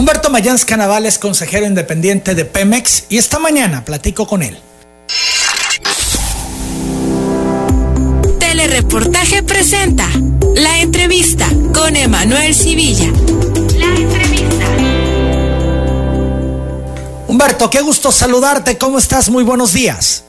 Humberto 0.00 0.30
Mayans 0.30 0.64
Canaval 0.64 1.04
es 1.04 1.18
consejero 1.18 1.66
independiente 1.66 2.34
de 2.34 2.46
Pemex 2.46 3.04
y 3.10 3.18
esta 3.18 3.38
mañana 3.38 3.84
platico 3.84 4.26
con 4.26 4.42
él. 4.42 4.58
Telereportaje 8.38 9.42
presenta 9.42 10.08
la 10.54 10.80
entrevista 10.80 11.46
con 11.74 11.96
Emanuel 11.96 12.54
Civilla. 12.54 13.12
La 13.78 13.94
entrevista. 13.94 14.66
Humberto, 17.28 17.68
qué 17.68 17.82
gusto 17.82 18.10
saludarte. 18.10 18.78
¿Cómo 18.78 18.96
estás? 18.96 19.28
Muy 19.28 19.44
buenos 19.44 19.74
días. 19.74 20.24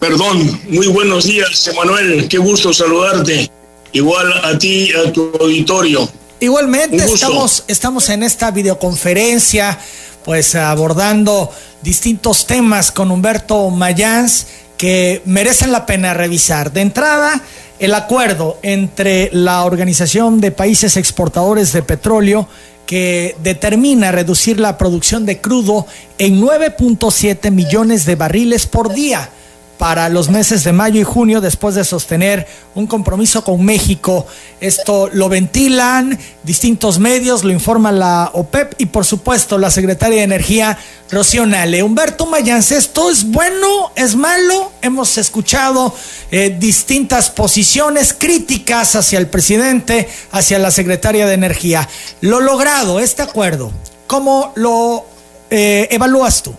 Perdón, 0.00 0.60
muy 0.68 0.88
buenos 0.88 1.26
días, 1.26 1.68
Emanuel. 1.68 2.26
Qué 2.26 2.38
gusto 2.38 2.72
saludarte. 2.72 3.48
Igual 3.92 4.32
a 4.44 4.56
ti, 4.58 4.90
a 4.92 5.12
tu 5.12 5.32
auditorio. 5.40 6.08
Igualmente, 6.38 6.96
estamos, 6.96 7.64
estamos 7.66 8.08
en 8.08 8.22
esta 8.22 8.50
videoconferencia, 8.50 9.78
pues 10.24 10.54
abordando 10.54 11.50
distintos 11.82 12.46
temas 12.46 12.92
con 12.92 13.10
Humberto 13.10 13.68
Mayans 13.70 14.46
que 14.78 15.20
merecen 15.26 15.72
la 15.72 15.84
pena 15.84 16.14
revisar. 16.14 16.72
De 16.72 16.80
entrada, 16.80 17.42
el 17.78 17.94
acuerdo 17.94 18.58
entre 18.62 19.28
la 19.32 19.64
Organización 19.64 20.40
de 20.40 20.52
Países 20.52 20.96
Exportadores 20.96 21.72
de 21.72 21.82
Petróleo 21.82 22.48
que 22.86 23.36
determina 23.42 24.10
reducir 24.10 24.58
la 24.58 24.78
producción 24.78 25.26
de 25.26 25.40
crudo 25.40 25.86
en 26.18 26.40
9.7 26.40 27.50
millones 27.50 28.06
de 28.06 28.16
barriles 28.16 28.66
por 28.66 28.94
día 28.94 29.30
para 29.80 30.10
los 30.10 30.28
meses 30.28 30.62
de 30.62 30.74
mayo 30.74 31.00
y 31.00 31.04
junio 31.04 31.40
después 31.40 31.74
de 31.74 31.84
sostener 31.84 32.46
un 32.74 32.86
compromiso 32.86 33.42
con 33.42 33.64
México. 33.64 34.26
Esto 34.60 35.08
lo 35.10 35.30
ventilan 35.30 36.18
distintos 36.42 36.98
medios, 36.98 37.44
lo 37.44 37.50
informa 37.50 37.90
la 37.90 38.30
OPEP 38.34 38.74
y 38.76 38.84
por 38.84 39.06
supuesto 39.06 39.56
la 39.56 39.70
secretaria 39.70 40.18
de 40.18 40.24
Energía, 40.24 40.76
Rocío 41.10 41.46
Nale. 41.46 41.82
Humberto 41.82 42.26
Mayans, 42.26 42.72
¿esto 42.72 43.10
es 43.10 43.24
bueno, 43.24 43.90
es 43.96 44.16
malo? 44.16 44.70
Hemos 44.82 45.16
escuchado 45.16 45.94
eh, 46.30 46.54
distintas 46.60 47.30
posiciones 47.30 48.12
críticas 48.12 48.96
hacia 48.96 49.18
el 49.18 49.28
presidente, 49.28 50.10
hacia 50.30 50.58
la 50.58 50.70
secretaria 50.70 51.24
de 51.24 51.32
Energía. 51.32 51.88
Lo 52.20 52.42
logrado, 52.42 53.00
este 53.00 53.22
acuerdo, 53.22 53.72
¿cómo 54.06 54.52
lo 54.56 55.06
eh, 55.48 55.88
evalúas 55.90 56.42
tú? 56.42 56.54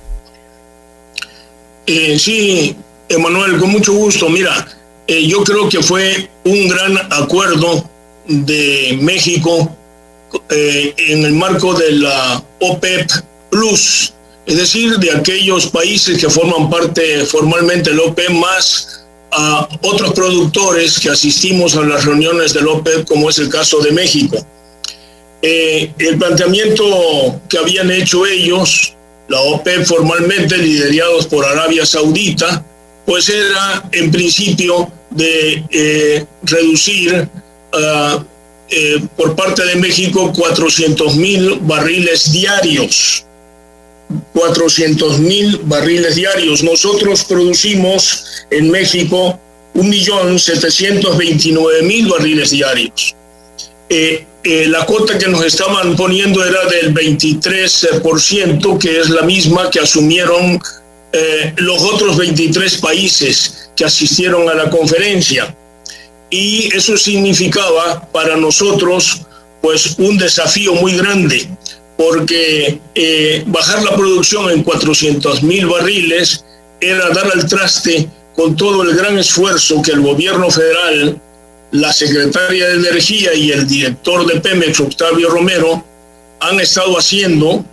Eh, 1.85 2.17
sí, 2.17 2.75
Emanuel, 3.13 3.57
con 3.57 3.69
mucho 3.69 3.93
gusto. 3.93 4.29
Mira, 4.29 4.67
eh, 5.07 5.27
yo 5.27 5.43
creo 5.43 5.67
que 5.67 5.81
fue 5.81 6.29
un 6.45 6.67
gran 6.67 6.97
acuerdo 7.11 7.89
de 8.27 8.97
México 9.01 9.75
eh, 10.49 10.93
en 10.97 11.25
el 11.25 11.33
marco 11.33 11.73
de 11.73 11.91
la 11.93 12.43
OPEP 12.59 13.09
Plus, 13.49 14.13
es 14.45 14.57
decir, 14.57 14.97
de 14.97 15.11
aquellos 15.11 15.67
países 15.67 16.17
que 16.17 16.29
forman 16.29 16.69
parte 16.69 17.25
formalmente 17.25 17.89
de 17.89 17.97
la 17.97 18.03
OPEP 18.03 18.29
más 18.29 19.05
a 19.31 19.67
otros 19.81 20.13
productores 20.13 20.99
que 20.99 21.09
asistimos 21.09 21.75
a 21.75 21.81
las 21.81 22.05
reuniones 22.05 22.53
de 22.53 22.61
la 22.61 22.71
OPEP, 22.71 23.07
como 23.07 23.29
es 23.29 23.39
el 23.39 23.49
caso 23.49 23.79
de 23.81 23.91
México. 23.91 24.37
Eh, 25.41 25.91
el 25.97 26.17
planteamiento 26.17 27.41
que 27.49 27.57
habían 27.57 27.91
hecho 27.91 28.25
ellos, 28.25 28.93
la 29.27 29.41
OPEP 29.41 29.85
formalmente 29.85 30.57
liderados 30.57 31.27
por 31.27 31.45
Arabia 31.45 31.85
Saudita, 31.85 32.63
pues 33.11 33.27
era 33.27 33.83
en 33.91 34.09
principio 34.09 34.89
de 35.09 35.65
eh, 35.69 36.25
reducir 36.43 37.27
ah, 37.73 38.23
eh, 38.69 39.01
por 39.17 39.35
parte 39.35 39.65
de 39.65 39.75
México 39.75 40.31
400 40.31 41.17
mil 41.17 41.59
barriles 41.59 42.31
diarios. 42.31 43.25
400 44.31 45.19
mil 45.19 45.59
barriles 45.63 46.15
diarios. 46.15 46.63
Nosotros 46.63 47.25
producimos 47.25 48.23
en 48.49 48.71
México 48.71 49.37
1.729.000 49.75 52.09
barriles 52.09 52.51
diarios. 52.51 53.13
Eh, 53.89 54.25
la 54.69 54.85
cuota 54.85 55.17
que 55.17 55.27
nos 55.27 55.43
estaban 55.43 55.97
poniendo 55.97 56.45
era 56.45 56.63
del 56.63 56.93
23%, 56.93 58.77
que 58.77 59.01
es 59.01 59.09
la 59.09 59.23
misma 59.23 59.69
que 59.69 59.81
asumieron 59.81 60.61
eh, 61.13 61.53
los 61.57 61.81
otros 61.81 62.17
23 62.17 62.77
países 62.77 63.69
que 63.75 63.85
asistieron 63.85 64.49
a 64.49 64.53
la 64.53 64.69
conferencia. 64.69 65.55
Y 66.29 66.73
eso 66.75 66.95
significaba 66.97 68.07
para 68.11 68.37
nosotros 68.37 69.21
pues 69.61 69.95
un 69.97 70.17
desafío 70.17 70.73
muy 70.75 70.95
grande, 70.95 71.47
porque 71.97 72.79
eh, 72.95 73.43
bajar 73.47 73.83
la 73.83 73.95
producción 73.95 74.49
en 74.49 74.63
400 74.63 75.43
mil 75.43 75.67
barriles 75.67 76.45
era 76.79 77.09
dar 77.09 77.31
al 77.31 77.47
traste 77.47 78.09
con 78.35 78.55
todo 78.55 78.83
el 78.83 78.95
gran 78.95 79.19
esfuerzo 79.19 79.81
que 79.81 79.91
el 79.91 80.01
gobierno 80.01 80.49
federal, 80.49 81.21
la 81.71 81.93
secretaria 81.93 82.69
de 82.69 82.75
Energía 82.75 83.33
y 83.33 83.51
el 83.51 83.67
director 83.67 84.25
de 84.25 84.39
Pemex, 84.39 84.79
Octavio 84.79 85.29
Romero, 85.29 85.83
han 86.39 86.59
estado 86.59 86.97
haciendo 86.97 87.63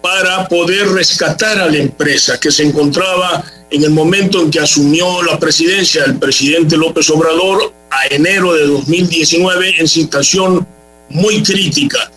para 0.00 0.48
poder 0.48 0.88
rescatar 0.88 1.58
a 1.58 1.66
la 1.66 1.78
empresa 1.78 2.40
que 2.40 2.50
se 2.50 2.64
encontraba 2.64 3.44
en 3.70 3.84
el 3.84 3.90
momento 3.90 4.40
en 4.40 4.50
que 4.50 4.60
asumió 4.60 5.22
la 5.22 5.38
presidencia 5.38 6.04
el 6.04 6.18
presidente 6.18 6.76
López 6.76 7.08
Obrador 7.10 7.72
a 7.90 8.12
enero 8.12 8.54
de 8.54 8.66
2019 8.66 9.74
en 9.78 9.88
situación 9.88 10.66
muy 11.10 11.42
crítica, 11.42 12.10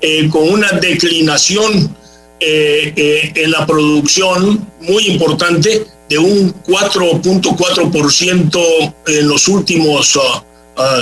eh, 0.00 0.28
con 0.28 0.48
una 0.48 0.72
declinación 0.72 1.96
eh, 2.40 2.92
eh, 2.96 3.32
en 3.34 3.50
la 3.50 3.66
producción 3.66 4.66
muy 4.80 5.08
importante 5.08 5.86
de 6.08 6.18
un 6.18 6.54
4.4% 6.64 8.94
en 9.06 9.28
los 9.28 9.46
últimos 9.48 10.18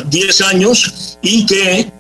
10 0.06 0.40
uh, 0.40 0.42
uh, 0.42 0.46
años 0.46 1.18
y 1.22 1.46
que 1.46 1.92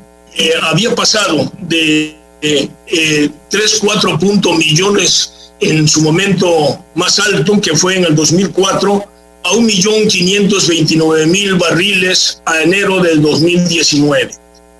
había 0.62 0.94
pasado 0.94 1.50
de 1.60 2.16
eh, 2.42 2.68
eh, 2.86 3.30
3, 3.48 3.78
4 3.80 4.18
puntos 4.18 4.56
millones 4.56 5.52
en 5.60 5.88
su 5.88 6.02
momento 6.02 6.84
más 6.94 7.18
alto, 7.18 7.58
que 7.60 7.74
fue 7.76 7.96
en 7.96 8.04
el 8.04 8.14
2004, 8.14 9.04
a 9.44 9.50
1.529.000 9.50 11.58
barriles 11.58 12.40
a 12.44 12.62
enero 12.62 13.00
del 13.00 13.22
2019. 13.22 14.30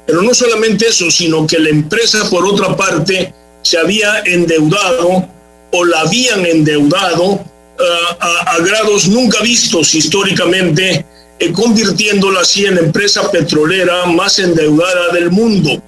Pero 0.07 0.23
no 0.23 0.35
solamente 0.35 0.89
eso, 0.89 1.11
sino 1.11 1.47
que 1.47 1.59
la 1.59 1.71
empresa, 1.71 2.29
por 2.29 2.47
otra 2.47 2.77
parte, 2.77 3.33
se 3.63 3.79
había 3.79 4.19
endeudado 4.25 5.27
o 5.73 5.85
la 5.85 6.01
habían 6.01 6.45
endeudado 6.47 7.41
a, 8.21 8.55
a, 8.55 8.59
grados 8.61 9.09
nunca 9.09 9.41
vistos 9.41 9.95
históricamente, 9.95 11.05
eh, 11.39 11.53
convirtiéndola 11.53 12.41
así 12.41 12.65
en 12.65 12.77
la 12.77 12.81
empresa 12.83 13.31
petrolera 13.31 14.07
más 14.07 14.39
endeudada 14.39 15.13
del 15.13 15.31
mundo 15.31 15.83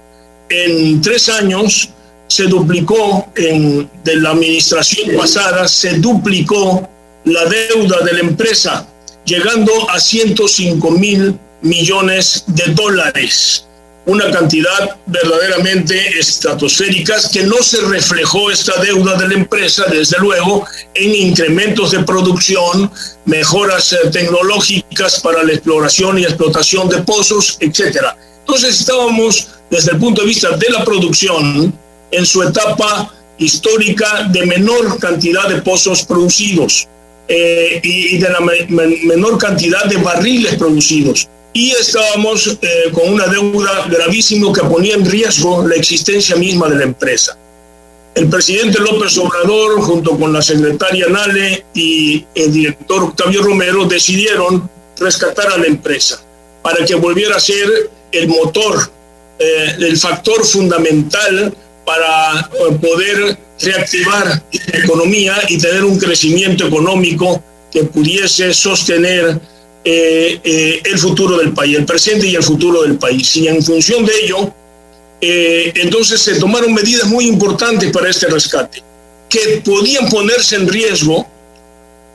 en 0.49 1.01
tres 1.01 1.29
años 1.29 1.89
se 2.27 2.43
duplicó, 2.43 3.27
en, 3.35 3.89
de 4.03 4.15
la 4.17 4.31
administración 4.31 5.17
pasada, 5.17 5.67
se 5.67 5.97
duplicó 5.97 6.87
la 7.25 7.45
deuda 7.45 7.99
de 8.01 8.13
la 8.13 8.19
empresa, 8.19 8.87
llegando 9.25 9.89
a 9.89 9.99
105 9.99 10.91
mil 10.91 11.37
millones 11.61 12.43
de 12.47 12.73
dólares, 12.73 13.65
una 14.05 14.31
cantidad 14.31 14.97
verdaderamente 15.05 16.19
estratosférica 16.19 17.15
que 17.31 17.43
no 17.43 17.61
se 17.61 17.81
reflejó 17.81 18.49
esta 18.49 18.79
deuda 18.81 19.15
de 19.15 19.27
la 19.27 19.33
empresa, 19.33 19.85
desde 19.89 20.17
luego, 20.19 20.65
en 20.93 21.13
incrementos 21.13 21.91
de 21.91 22.03
producción, 22.03 22.91
mejoras 23.25 23.93
eh, 23.93 23.97
tecnológicas 24.11 25.19
para 25.19 25.43
la 25.43 25.53
exploración 25.53 26.17
y 26.17 26.23
explotación 26.23 26.89
de 26.89 27.01
pozos, 27.01 27.57
etcétera. 27.59 28.15
Entonces 28.39 28.79
estábamos 28.79 29.47
desde 29.69 29.91
el 29.91 29.97
punto 29.97 30.21
de 30.21 30.27
vista 30.27 30.55
de 30.57 30.69
la 30.69 30.83
producción 30.83 31.73
en 32.11 32.25
su 32.25 32.41
etapa 32.43 33.13
histórica 33.37 34.27
de 34.31 34.45
menor 34.45 34.99
cantidad 34.99 35.47
de 35.47 35.61
pozos 35.61 36.03
producidos 36.03 36.87
eh, 37.27 37.79
y, 37.83 38.17
de 38.17 38.29
la 38.29 38.39
me, 38.39 38.65
menor 39.03 39.37
cantidad 39.37 39.85
de 39.85 39.97
barriles 39.97 40.55
producidos. 40.55 41.27
Y 41.53 41.71
estábamos 41.71 42.57
eh, 42.61 42.91
con 42.91 43.13
una 43.13 43.27
deuda 43.27 43.87
gravísima 43.87 44.51
que 44.53 44.61
ponía 44.61 44.95
en 44.95 45.05
riesgo 45.05 45.67
la 45.67 45.75
existencia 45.75 46.35
misma 46.35 46.69
de 46.69 46.75
la 46.75 46.83
empresa. 46.83 47.37
El 48.15 48.27
presidente 48.27 48.79
López 48.79 49.17
Obrador, 49.17 49.79
junto 49.81 50.17
con 50.17 50.33
la 50.33 50.41
secretaria 50.41 51.07
Nale 51.07 51.65
y 51.73 52.25
el 52.35 52.51
director 52.51 53.03
Octavio 53.03 53.43
Romero, 53.43 53.85
decidieron 53.85 54.69
rescatar 54.97 55.53
a 55.53 55.57
la 55.57 55.67
empresa 55.67 56.21
para 56.61 56.83
que 56.85 56.95
volviera 56.95 57.37
a 57.37 57.39
ser 57.39 57.89
el 58.11 58.27
motor 58.27 58.91
eh, 59.39 59.75
el 59.79 59.97
factor 59.97 60.45
fundamental 60.45 61.53
para 61.85 62.39
eh, 62.41 62.75
poder 62.81 63.37
reactivar 63.61 64.43
la 64.73 64.79
economía 64.79 65.35
y 65.47 65.57
tener 65.57 65.83
un 65.83 65.97
crecimiento 65.97 66.67
económico 66.67 67.41
que 67.71 67.83
pudiese 67.83 68.53
sostener 68.53 69.39
eh, 69.83 70.39
eh, 70.43 70.81
el 70.83 70.97
futuro 70.99 71.37
del 71.37 71.53
país, 71.53 71.77
el 71.77 71.85
presente 71.85 72.27
y 72.27 72.35
el 72.35 72.43
futuro 72.43 72.83
del 72.83 72.97
país. 72.97 73.35
Y 73.37 73.47
en 73.47 73.63
función 73.63 74.05
de 74.05 74.13
ello, 74.23 74.53
eh, 75.21 75.71
entonces 75.75 76.21
se 76.21 76.39
tomaron 76.39 76.73
medidas 76.73 77.07
muy 77.07 77.25
importantes 77.27 77.91
para 77.91 78.09
este 78.09 78.27
rescate, 78.27 78.83
que 79.27 79.61
podían 79.63 80.09
ponerse 80.09 80.55
en 80.55 80.67
riesgo 80.67 81.27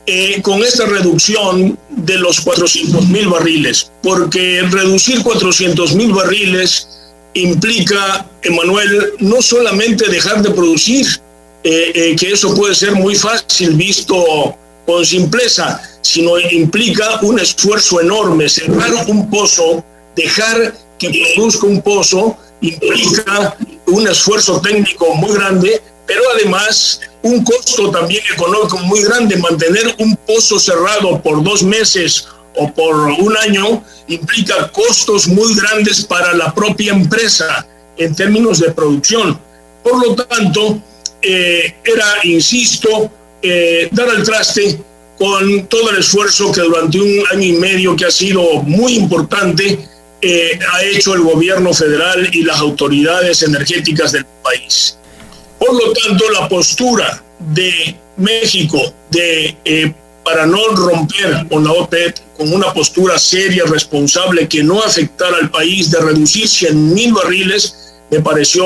eh, 0.05 0.41
con 0.41 0.63
esta 0.63 0.85
reducción 0.85 1.77
de 1.89 2.17
los 2.17 2.41
400 2.41 3.07
mil 3.07 3.27
barriles, 3.27 3.91
porque 4.03 4.61
reducir 4.69 5.23
400 5.23 5.95
mil 5.95 6.13
barriles 6.13 6.87
implica, 7.35 8.25
Emanuel, 8.41 9.13
no 9.19 9.41
solamente 9.41 10.09
dejar 10.09 10.41
de 10.41 10.49
producir, 10.49 11.05
eh, 11.63 12.15
que 12.19 12.31
eso 12.31 12.53
puede 12.55 12.75
ser 12.75 12.93
muy 12.93 13.15
fácil 13.15 13.73
visto 13.75 14.55
con 14.85 15.05
simpleza, 15.05 15.81
sino 16.01 16.39
implica 16.39 17.19
un 17.21 17.39
esfuerzo 17.39 18.01
enorme, 18.01 18.47
cerrar 18.49 18.91
un 19.07 19.29
pozo, 19.29 19.83
dejar 20.15 20.75
que 20.99 21.33
produzca 21.35 21.65
un 21.65 21.81
pozo 21.81 22.37
implica 22.61 23.57
un 23.87 24.07
esfuerzo 24.07 24.61
técnico 24.61 25.13
muy 25.15 25.33
grande, 25.33 25.81
pero 26.05 26.21
además 26.35 27.01
un 27.21 27.43
costo 27.43 27.91
también 27.91 28.23
económico 28.33 28.77
muy 28.79 29.01
grande. 29.03 29.37
Mantener 29.37 29.95
un 29.99 30.15
pozo 30.15 30.59
cerrado 30.59 31.21
por 31.21 31.43
dos 31.43 31.63
meses 31.63 32.27
o 32.57 32.71
por 32.71 32.95
un 32.95 33.37
año 33.37 33.83
implica 34.07 34.71
costos 34.71 35.27
muy 35.27 35.53
grandes 35.55 36.03
para 36.03 36.33
la 36.33 36.53
propia 36.53 36.93
empresa 36.93 37.67
en 37.97 38.15
términos 38.15 38.59
de 38.59 38.71
producción. 38.71 39.39
Por 39.83 40.05
lo 40.05 40.15
tanto, 40.15 40.79
eh, 41.21 41.75
era, 41.83 42.05
insisto, 42.23 43.11
eh, 43.41 43.89
dar 43.91 44.09
al 44.09 44.23
traste 44.23 44.79
con 45.17 45.67
todo 45.67 45.89
el 45.91 45.99
esfuerzo 45.99 46.51
que 46.51 46.61
durante 46.61 46.99
un 46.99 47.23
año 47.31 47.43
y 47.43 47.53
medio 47.53 47.95
que 47.95 48.05
ha 48.05 48.11
sido 48.11 48.61
muy 48.63 48.95
importante, 48.95 49.87
eh, 50.21 50.59
ha 50.73 50.83
hecho 50.83 51.13
el 51.13 51.21
gobierno 51.21 51.73
federal 51.73 52.29
y 52.33 52.43
las 52.43 52.59
autoridades 52.59 53.43
energéticas 53.43 54.11
del 54.11 54.25
país. 54.43 54.97
Por 55.59 55.73
lo 55.73 55.93
tanto, 55.93 56.29
la 56.31 56.49
postura 56.49 57.23
de 57.39 57.95
México 58.17 58.93
de, 59.11 59.55
eh, 59.63 59.93
para 60.25 60.47
no 60.47 60.57
romper 60.69 61.45
con 61.47 61.63
la 61.63 61.71
OPEP, 61.71 62.17
con 62.35 62.51
una 62.51 62.73
postura 62.73 63.19
seria, 63.19 63.63
responsable, 63.65 64.49
que 64.49 64.63
no 64.63 64.81
afectara 64.81 65.37
al 65.37 65.51
país, 65.51 65.91
de 65.91 65.99
reducir 65.99 66.47
100 66.47 66.93
mil 66.93 67.13
barriles, 67.13 67.93
me 68.09 68.19
pareció 68.21 68.65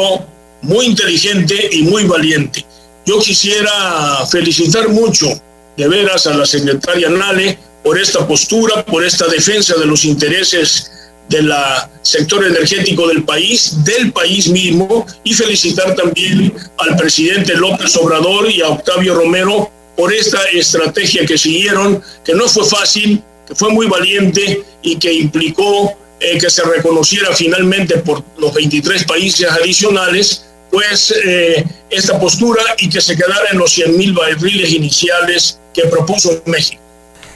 muy 0.62 0.86
inteligente 0.86 1.70
y 1.74 1.84
muy 1.84 2.06
valiente. 2.06 2.66
Yo 3.06 3.20
quisiera 3.20 4.26
felicitar 4.32 4.88
mucho, 4.88 5.28
de 5.76 5.88
veras, 5.90 6.28
a 6.28 6.34
la 6.34 6.46
secretaria 6.46 7.10
Nale 7.10 7.60
por 7.84 8.00
esta 8.00 8.26
postura, 8.26 8.86
por 8.86 9.04
esta 9.04 9.28
defensa 9.28 9.76
de 9.76 9.86
los 9.86 10.06
intereses 10.06 10.92
del 11.28 11.52
sector 12.02 12.46
energético 12.46 13.08
del 13.08 13.24
país, 13.24 13.84
del 13.84 14.14
país 14.14 14.48
mismo, 14.48 15.06
y 15.26 15.34
felicitar 15.34 15.94
también 15.96 16.54
al 16.78 16.96
presidente 16.96 17.54
López 17.56 17.96
Obrador 17.98 18.50
y 18.50 18.62
a 18.62 18.70
Octavio 18.70 19.14
Romero 19.14 19.70
por 20.00 20.14
esta 20.14 20.42
estrategia 20.54 21.26
que 21.26 21.38
siguieron, 21.38 22.02
que 22.24 22.34
no 22.34 22.48
fue 22.48 22.64
fácil, 22.64 23.22
que 23.46 23.54
fue 23.54 23.70
muy 23.74 23.86
valiente 23.88 24.64
y 24.82 24.96
que 24.96 25.12
implicó 25.12 25.94
eh, 26.22 26.38
que 26.38 26.50
se 26.50 26.64
reconociera 26.64 27.36
finalmente 27.36 27.98
por 27.98 28.24
los 28.38 28.54
23 28.54 29.04
países 29.04 29.52
adicionales, 29.52 30.46
pues 30.72 31.14
eh, 31.26 31.66
esta 31.90 32.18
postura 32.18 32.64
y 32.78 32.88
que 32.88 33.02
se 33.02 33.14
quedara 33.14 33.50
en 33.52 33.58
los 33.58 33.74
100 33.74 33.98
mil 33.98 34.14
barriles 34.14 34.72
iniciales 34.72 35.60
que 35.74 35.82
propuso 35.88 36.44
México. 36.46 36.82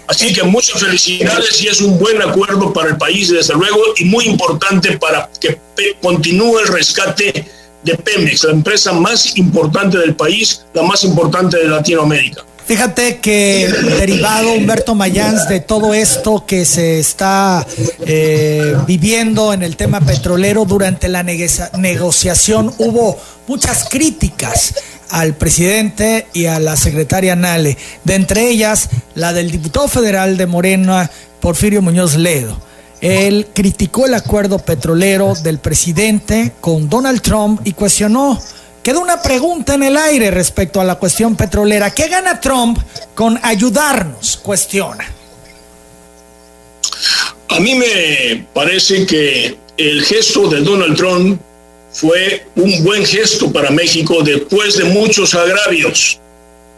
Así 0.08 0.32
que 0.32 0.44
muchas 0.44 0.80
felicidades 0.80 1.62
y 1.62 1.68
es 1.68 1.82
un 1.82 2.00
buen 2.00 2.22
acuerdo 2.22 2.72
para 2.72 2.92
el 2.92 2.98
país, 2.98 3.28
desde 3.28 3.56
luego, 3.56 3.82
y 3.98 4.06
muy 4.06 4.24
importante 4.24 4.98
para 4.98 5.30
que 5.38 5.60
continúe 6.02 6.60
el 6.60 6.68
rescate 6.68 7.46
de 7.84 7.98
Pemex, 7.98 8.46
la 8.46 8.54
empresa 8.54 8.94
más 8.94 9.36
importante 9.36 9.98
del 9.98 10.16
país, 10.16 10.66
la 10.74 10.84
más 10.84 11.04
importante 11.04 11.58
de 11.58 11.68
Latinoamérica. 11.68 12.46
Fíjate 12.66 13.18
que 13.20 13.68
derivado, 14.00 14.54
Humberto 14.54 14.96
Mayans, 14.96 15.50
de 15.50 15.60
todo 15.60 15.94
esto 15.94 16.46
que 16.46 16.64
se 16.64 17.00
está 17.00 17.66
eh, 18.06 18.76
viviendo 18.88 19.54
en 19.54 19.64
el 19.64 19.76
tema 19.76 20.00
petrolero 20.00 20.64
durante 20.64 21.10
la 21.10 21.24
negociación, 21.24 22.74
hubo 22.78 23.18
muchas 23.48 23.90
críticas 23.90 24.76
al 25.10 25.36
presidente 25.36 26.28
y 26.34 26.46
a 26.46 26.60
la 26.60 26.76
secretaria 26.76 27.36
Nale, 27.36 27.78
de 28.04 28.16
entre 28.16 28.50
ellas 28.50 28.90
la 29.14 29.34
del 29.34 29.52
diputado 29.52 29.88
federal 29.88 30.38
de 30.38 30.48
Morena, 30.48 31.12
Porfirio 31.42 31.82
Muñoz 31.82 32.16
Ledo. 32.16 32.58
Él 33.02 33.48
criticó 33.54 34.06
el 34.06 34.14
acuerdo 34.14 34.60
petrolero 34.60 35.34
del 35.44 35.60
presidente 35.60 36.54
con 36.62 36.88
Donald 36.88 37.22
Trump 37.22 37.60
y 37.66 37.74
cuestionó, 37.74 38.40
quedó 38.84 39.00
una 39.00 39.22
pregunta 39.22 39.76
en 39.76 39.84
el 39.84 39.98
aire 39.98 40.30
respecto 40.30 40.82
a 40.82 40.84
la 40.84 40.96
cuestión 40.96 41.36
petrolera. 41.36 41.94
¿Qué 41.94 42.08
gana 42.10 42.40
Trump 42.40 42.78
con 43.16 43.40
ayudarnos? 43.42 44.38
Cuestiona. 44.38 45.10
A 47.50 47.60
mí 47.60 47.76
me 47.76 48.46
parece 48.54 49.06
que 49.06 49.58
el 49.78 50.04
gesto 50.04 50.48
de 50.50 50.62
Donald 50.62 50.98
Trump 50.98 51.40
fue 51.92 52.48
un 52.56 52.84
buen 52.84 53.06
gesto 53.06 53.52
para 53.52 53.70
México 53.70 54.22
después 54.24 54.78
de 54.78 54.86
muchos 54.86 55.34
agravios, 55.36 56.20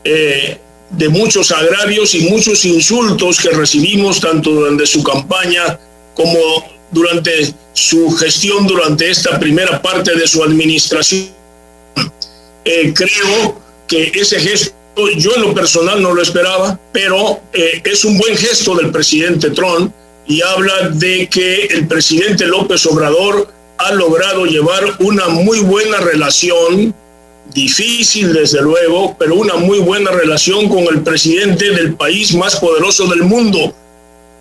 eh, 0.03 0.57
de 0.89 1.09
muchos 1.09 1.51
agravios 1.51 2.13
y 2.13 2.29
muchos 2.29 2.65
insultos 2.65 3.39
que 3.39 3.49
recibimos 3.49 4.19
tanto 4.19 4.51
durante 4.51 4.85
su 4.85 5.01
campaña 5.01 5.79
como 6.13 6.37
durante 6.91 7.53
su 7.73 8.11
gestión, 8.11 8.67
durante 8.67 9.09
esta 9.09 9.39
primera 9.39 9.81
parte 9.81 10.15
de 10.15 10.27
su 10.27 10.43
administración. 10.43 11.29
Eh, 12.65 12.93
creo 12.95 13.61
que 13.87 14.11
ese 14.15 14.39
gesto, 14.39 14.73
yo 15.17 15.35
en 15.35 15.43
lo 15.43 15.53
personal 15.53 16.01
no 16.01 16.13
lo 16.13 16.21
esperaba, 16.21 16.79
pero 16.91 17.39
eh, 17.53 17.81
es 17.83 18.03
un 18.05 18.17
buen 18.17 18.35
gesto 18.35 18.75
del 18.75 18.91
presidente 18.91 19.51
Trump 19.51 19.93
y 20.27 20.41
habla 20.41 20.89
de 20.89 21.27
que 21.27 21.65
el 21.65 21.87
presidente 21.87 22.47
López 22.47 22.85
Obrador 22.87 23.53
ha 23.77 23.93
logrado 23.93 24.45
llevar 24.45 24.83
una 24.99 25.27
muy 25.27 25.59
buena 25.59 25.99
relación, 25.99 26.95
difícil 27.53 28.33
desde 28.33 28.61
luego, 28.61 29.15
pero 29.19 29.35
una 29.35 29.55
muy 29.55 29.79
buena 29.79 30.11
relación 30.11 30.67
con 30.67 30.85
el 30.85 31.03
presidente 31.03 31.69
del 31.71 31.93
país 31.93 32.33
más 32.33 32.55
poderoso 32.55 33.05
del 33.07 33.23
mundo, 33.23 33.75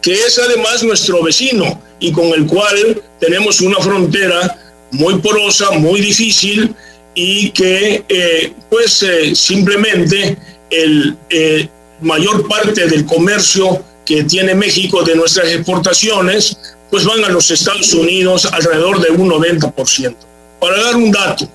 que 0.00 0.12
es 0.12 0.38
además 0.38 0.82
nuestro 0.82 1.22
vecino 1.22 1.80
y 2.00 2.12
con 2.12 2.26
el 2.28 2.46
cual 2.46 3.02
tenemos 3.20 3.60
una 3.60 3.78
frontera 3.80 4.56
muy 4.90 5.18
porosa, 5.18 5.72
muy 5.72 6.00
difícil 6.00 6.74
y 7.14 7.50
que 7.50 8.04
eh, 8.08 8.52
pues 8.68 9.02
eh, 9.02 9.34
simplemente 9.34 10.36
el 10.70 11.16
eh, 11.30 11.68
mayor 12.00 12.48
parte 12.48 12.86
del 12.86 13.06
comercio 13.06 13.82
que 14.04 14.24
tiene 14.24 14.54
México 14.54 15.02
de 15.02 15.14
nuestras 15.14 15.48
exportaciones 15.48 16.58
pues 16.90 17.04
van 17.04 17.24
a 17.24 17.28
los 17.28 17.50
Estados 17.50 17.92
Unidos 17.94 18.46
alrededor 18.46 19.00
de 19.00 19.10
un 19.10 19.30
90%. 19.30 20.14
Para 20.60 20.82
dar 20.82 20.96
un 20.96 21.10
dato, 21.10 21.48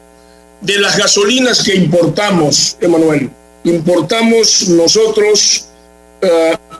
de 0.61 0.77
las 0.79 0.97
gasolinas 0.97 1.63
que 1.63 1.75
importamos, 1.75 2.75
Emanuel, 2.81 3.29
importamos 3.63 4.67
nosotros 4.67 5.69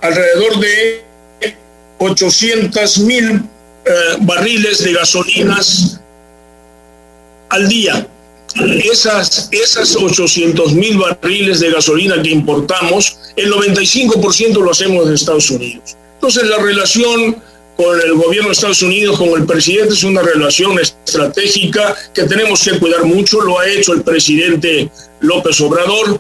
alrededor 0.02 0.60
de 0.60 1.06
800 2.00 3.00
mil 3.00 3.44
barriles 4.22 4.84
de 4.84 4.94
gasolinas 4.94 6.02
al 7.50 7.68
día. 7.70 8.08
Esas, 8.84 9.50
esas 9.52 9.96
800 9.96 10.74
mil 10.74 10.98
barriles 10.98 11.60
de 11.60 11.72
gasolina 11.72 12.22
que 12.22 12.30
importamos, 12.30 13.20
el 13.36 13.52
95% 13.52 14.62
lo 14.62 14.72
hacemos 14.72 15.08
de 15.08 15.16
Estados 15.16 15.50
Unidos. 15.52 15.96
Entonces 16.16 16.44
la 16.50 16.58
relación 16.58 17.42
con 17.78 18.02
el 18.02 18.14
gobierno 18.16 18.50
de 18.50 18.54
Estados 18.54 18.82
Unidos, 18.82 19.18
con 19.18 19.30
el 19.30 19.46
presidente, 19.46 19.94
es 19.94 20.04
una 20.04 20.22
relación 20.22 20.78
estratégica 20.80 21.96
que 22.14 22.24
tenemos 22.24 22.62
que 22.62 22.78
cuidar 22.78 23.06
mucho, 23.06 23.40
lo 23.40 23.58
ha 23.58 23.68
hecho 23.70 23.94
el 23.94 24.02
presidente 24.02 24.90
López 25.22 25.62
Obrador 25.62 26.20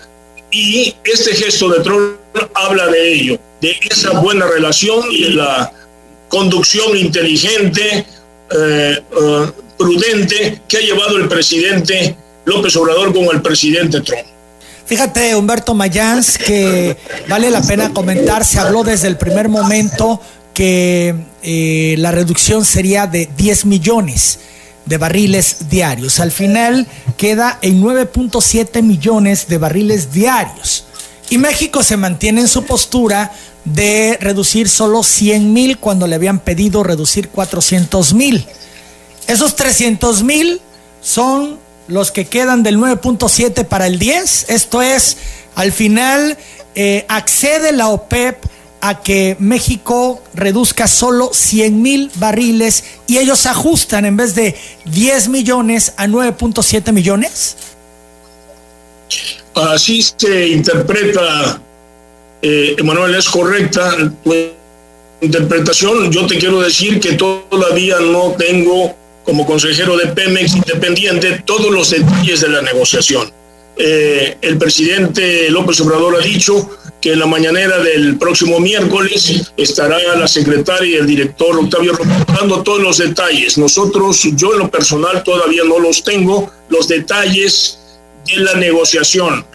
y 0.51 0.95
este 1.03 1.35
gesto 1.35 1.67
de 1.67 1.81
Trump 1.81 2.15
habla 2.53 2.87
de 2.87 3.13
ello, 3.13 3.39
de 3.59 3.75
esa 3.89 4.19
buena 4.21 4.47
relación 4.47 5.05
y 5.11 5.23
de 5.23 5.29
la 5.31 5.73
conducción 6.29 6.95
inteligente, 6.95 8.05
eh, 8.51 9.03
eh, 9.21 9.51
prudente 9.79 10.61
que 10.67 10.77
ha 10.77 10.81
llevado 10.81 11.15
el 11.17 11.29
presidente 11.29 12.15
López 12.43 12.75
Obrador 12.75 13.13
con 13.13 13.33
el 13.33 13.41
presidente 13.41 14.01
Trump. 14.01 14.25
Fíjate, 14.85 15.35
Humberto 15.35 15.73
Mayans, 15.73 16.37
que 16.37 16.97
vale 17.29 17.49
la 17.49 17.61
pena 17.61 17.93
comentar, 17.93 18.43
se 18.43 18.59
habló 18.59 18.83
desde 18.83 19.07
el 19.07 19.17
primer 19.17 19.47
momento 19.47 20.19
que 20.53 21.15
eh, 21.41 21.95
la 21.99 22.11
reducción 22.11 22.65
sería 22.65 23.07
de 23.07 23.29
10 23.37 23.65
millones 23.65 24.39
de 24.85 24.97
barriles 24.97 25.69
diarios. 25.69 26.19
Al 26.19 26.31
final 26.31 26.87
queda 27.15 27.59
en 27.61 27.81
9.7 27.81 28.81
millones 28.81 29.47
de 29.47 29.57
barriles 29.59 30.11
diarios. 30.11 30.85
Y 31.29 31.37
México 31.37 31.83
se 31.83 31.95
mantiene 31.95 32.41
en 32.41 32.47
su 32.47 32.63
postura 32.63 33.31
de 33.63 34.17
reducir 34.19 34.67
solo 34.67 35.03
100 35.03 35.53
mil 35.53 35.77
cuando 35.77 36.07
le 36.07 36.15
habían 36.15 36.39
pedido 36.39 36.83
reducir 36.83 37.29
400 37.29 38.13
mil. 38.15 38.45
Esos 39.29 39.55
300 39.55 40.23
mil 40.23 40.59
son 41.03 41.59
los 41.87 42.11
que 42.11 42.25
quedan 42.25 42.63
del 42.63 42.77
9.7 42.77 43.63
para 43.63 43.85
el 43.85 43.99
10. 43.99 44.47
Esto 44.49 44.81
es, 44.81 45.17
al 45.53 45.71
final, 45.71 46.35
eh, 46.73 47.05
accede 47.07 47.71
la 47.71 47.89
OPEP 47.89 48.43
a 48.81 49.03
que 49.03 49.35
México 49.37 50.19
reduzca 50.33 50.87
solo 50.87 51.29
100 51.31 51.79
mil 51.79 52.11
barriles 52.15 52.83
y 53.05 53.19
ellos 53.19 53.45
ajustan 53.45 54.05
en 54.05 54.17
vez 54.17 54.33
de 54.33 54.55
10 54.85 55.27
millones 55.27 55.93
a 55.97 56.07
9.7 56.07 56.91
millones? 56.91 57.55
Así 59.53 60.01
se 60.01 60.47
interpreta, 60.47 61.61
eh, 62.41 62.75
Emanuel, 62.79 63.13
es 63.13 63.29
correcta 63.29 63.95
tu 64.23 64.33
interpretación. 65.21 66.11
Yo 66.11 66.25
te 66.25 66.39
quiero 66.39 66.61
decir 66.61 66.99
que 66.99 67.13
todavía 67.13 67.99
no 67.99 68.31
tengo 68.31 68.95
como 69.23 69.45
consejero 69.45 69.97
de 69.97 70.07
Pemex 70.07 70.55
independiente 70.55 71.43
todos 71.45 71.71
los 71.71 71.89
detalles 71.89 72.41
de 72.41 72.49
la 72.49 72.61
negociación. 72.61 73.31
Eh, 73.77 74.37
el 74.41 74.57
presidente 74.57 75.49
López 75.49 75.79
Obrador 75.81 76.15
ha 76.19 76.23
dicho 76.23 76.69
que 76.99 77.13
en 77.13 77.19
la 77.19 77.25
mañanera 77.25 77.79
del 77.79 78.17
próximo 78.17 78.59
miércoles 78.59 79.51
estará 79.55 79.97
la 80.17 80.27
secretaria 80.27 80.89
y 80.89 80.99
el 80.99 81.07
director 81.07 81.57
Octavio 81.57 81.93
dando 82.27 82.61
todos 82.61 82.81
los 82.81 82.97
detalles. 82.97 83.57
Nosotros, 83.57 84.27
yo 84.35 84.53
en 84.53 84.59
lo 84.59 84.69
personal 84.69 85.23
todavía 85.23 85.63
no 85.63 85.79
los 85.79 86.03
tengo, 86.03 86.51
los 86.67 86.87
detalles 86.87 87.79
de 88.27 88.41
la 88.41 88.53
negociación, 88.55 89.45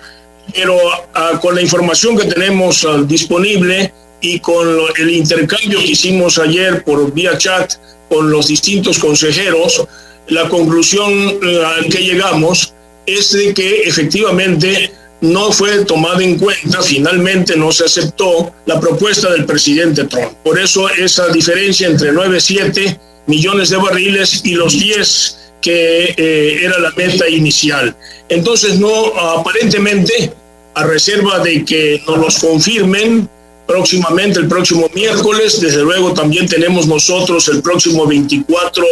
pero 0.55 0.79
ah, 1.15 1.39
con 1.41 1.55
la 1.55 1.61
información 1.61 2.17
que 2.17 2.25
tenemos 2.25 2.85
ah, 2.85 3.03
disponible 3.07 3.93
y 4.25 4.41
con 4.41 4.67
el 4.99 5.11
intercambio 5.11 5.79
que 5.81 5.93
hicimos 5.93 6.39
ayer 6.39 6.83
por 6.83 7.13
vía 7.13 7.37
chat 7.37 7.75
con 8.09 8.31
los 8.31 8.47
distintos 8.47 8.99
consejeros, 8.99 9.87
la 10.29 10.49
conclusión 10.49 11.13
ah, 11.43 11.77
a 11.79 11.85
que 11.85 11.99
llegamos 11.99 12.73
es 13.05 13.33
de 13.33 13.53
que 13.53 13.83
efectivamente 13.83 14.91
no 15.21 15.53
fue 15.53 15.85
tomada 15.85 16.23
en 16.25 16.39
cuenta, 16.39 16.81
finalmente 16.81 17.55
no 17.55 17.71
se 17.71 17.85
aceptó 17.85 18.55
la 18.65 18.81
propuesta 18.81 19.31
del 19.31 19.45
presidente 19.45 20.05
Trump. 20.05 20.33
Por 20.43 20.59
eso 20.59 20.89
esa 20.89 21.29
diferencia 21.29 21.87
entre 21.87 22.11
9,7 22.13 22.99
millones 23.27 23.69
de 23.69 23.77
barriles 23.77 24.41
y 24.43 24.55
los 24.55 24.73
10 24.73 25.39
que 25.61 26.15
eh, 26.17 26.65
era 26.65 26.79
la 26.79 26.93
meta 26.93 27.29
inicial. 27.29 27.95
Entonces, 28.31 28.79
no, 28.79 29.07
aparentemente, 29.19 30.33
a 30.75 30.85
reserva 30.85 31.41
de 31.41 31.65
que 31.65 32.03
nos 32.07 32.19
los 32.19 32.39
confirmen 32.39 33.29
próximamente, 33.67 34.41
el 34.41 34.49
próximo 34.49 34.89
miércoles, 34.95 35.61
desde 35.61 35.83
luego 35.83 36.13
también 36.13 36.47
tenemos 36.47 36.87
nosotros 36.87 37.49
el 37.49 37.63
próximo 37.63 38.07
24 38.07 38.85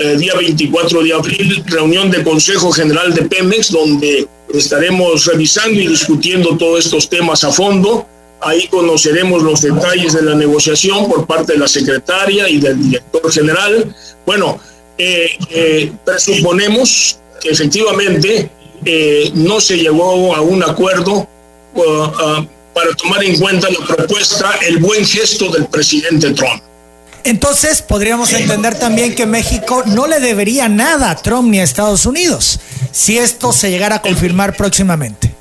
eh, 0.00 0.16
día 0.16 0.32
24 0.34 1.02
de 1.02 1.12
abril, 1.12 1.64
reunión 1.66 2.08
de 2.08 2.22
Consejo 2.22 2.70
General 2.70 3.12
de 3.12 3.22
Pemex, 3.22 3.72
donde 3.72 4.28
estaremos 4.54 5.26
revisando 5.26 5.80
y 5.80 5.88
discutiendo 5.88 6.56
todos 6.56 6.84
estos 6.84 7.08
temas 7.08 7.42
a 7.42 7.50
fondo. 7.50 8.06
Ahí 8.40 8.68
conoceremos 8.68 9.42
los 9.42 9.60
detalles 9.60 10.12
de 10.12 10.22
la 10.22 10.36
negociación 10.36 11.08
por 11.08 11.26
parte 11.26 11.54
de 11.54 11.58
la 11.58 11.66
secretaria 11.66 12.48
y 12.48 12.58
del 12.58 12.80
director 12.80 13.32
general. 13.32 13.92
Bueno, 14.24 14.60
eh, 14.96 15.30
eh, 15.50 15.92
presuponemos 16.04 17.18
que 17.40 17.48
efectivamente 17.48 18.50
no 19.34 19.60
se 19.60 19.78
llegó 19.78 20.36
a 20.36 20.40
un 20.40 20.62
acuerdo 20.62 21.28
para 22.78 22.94
tomar 22.94 23.24
en 23.24 23.36
cuenta 23.36 23.68
la 23.70 23.84
propuesta, 23.84 24.52
el 24.64 24.78
buen 24.78 25.04
gesto 25.04 25.50
del 25.50 25.66
presidente 25.66 26.30
Trump. 26.30 26.62
Entonces 27.24 27.82
podríamos 27.82 28.32
entender 28.32 28.78
también 28.78 29.16
que 29.16 29.26
México 29.26 29.82
no 29.86 30.06
le 30.06 30.20
debería 30.20 30.68
nada 30.68 31.10
a 31.10 31.16
Trump 31.16 31.50
ni 31.50 31.58
a 31.58 31.64
Estados 31.64 32.06
Unidos 32.06 32.60
si 32.92 33.18
esto 33.18 33.52
se 33.52 33.72
llegara 33.72 33.96
a 33.96 34.02
confirmar 34.02 34.56
próximamente. 34.56 35.34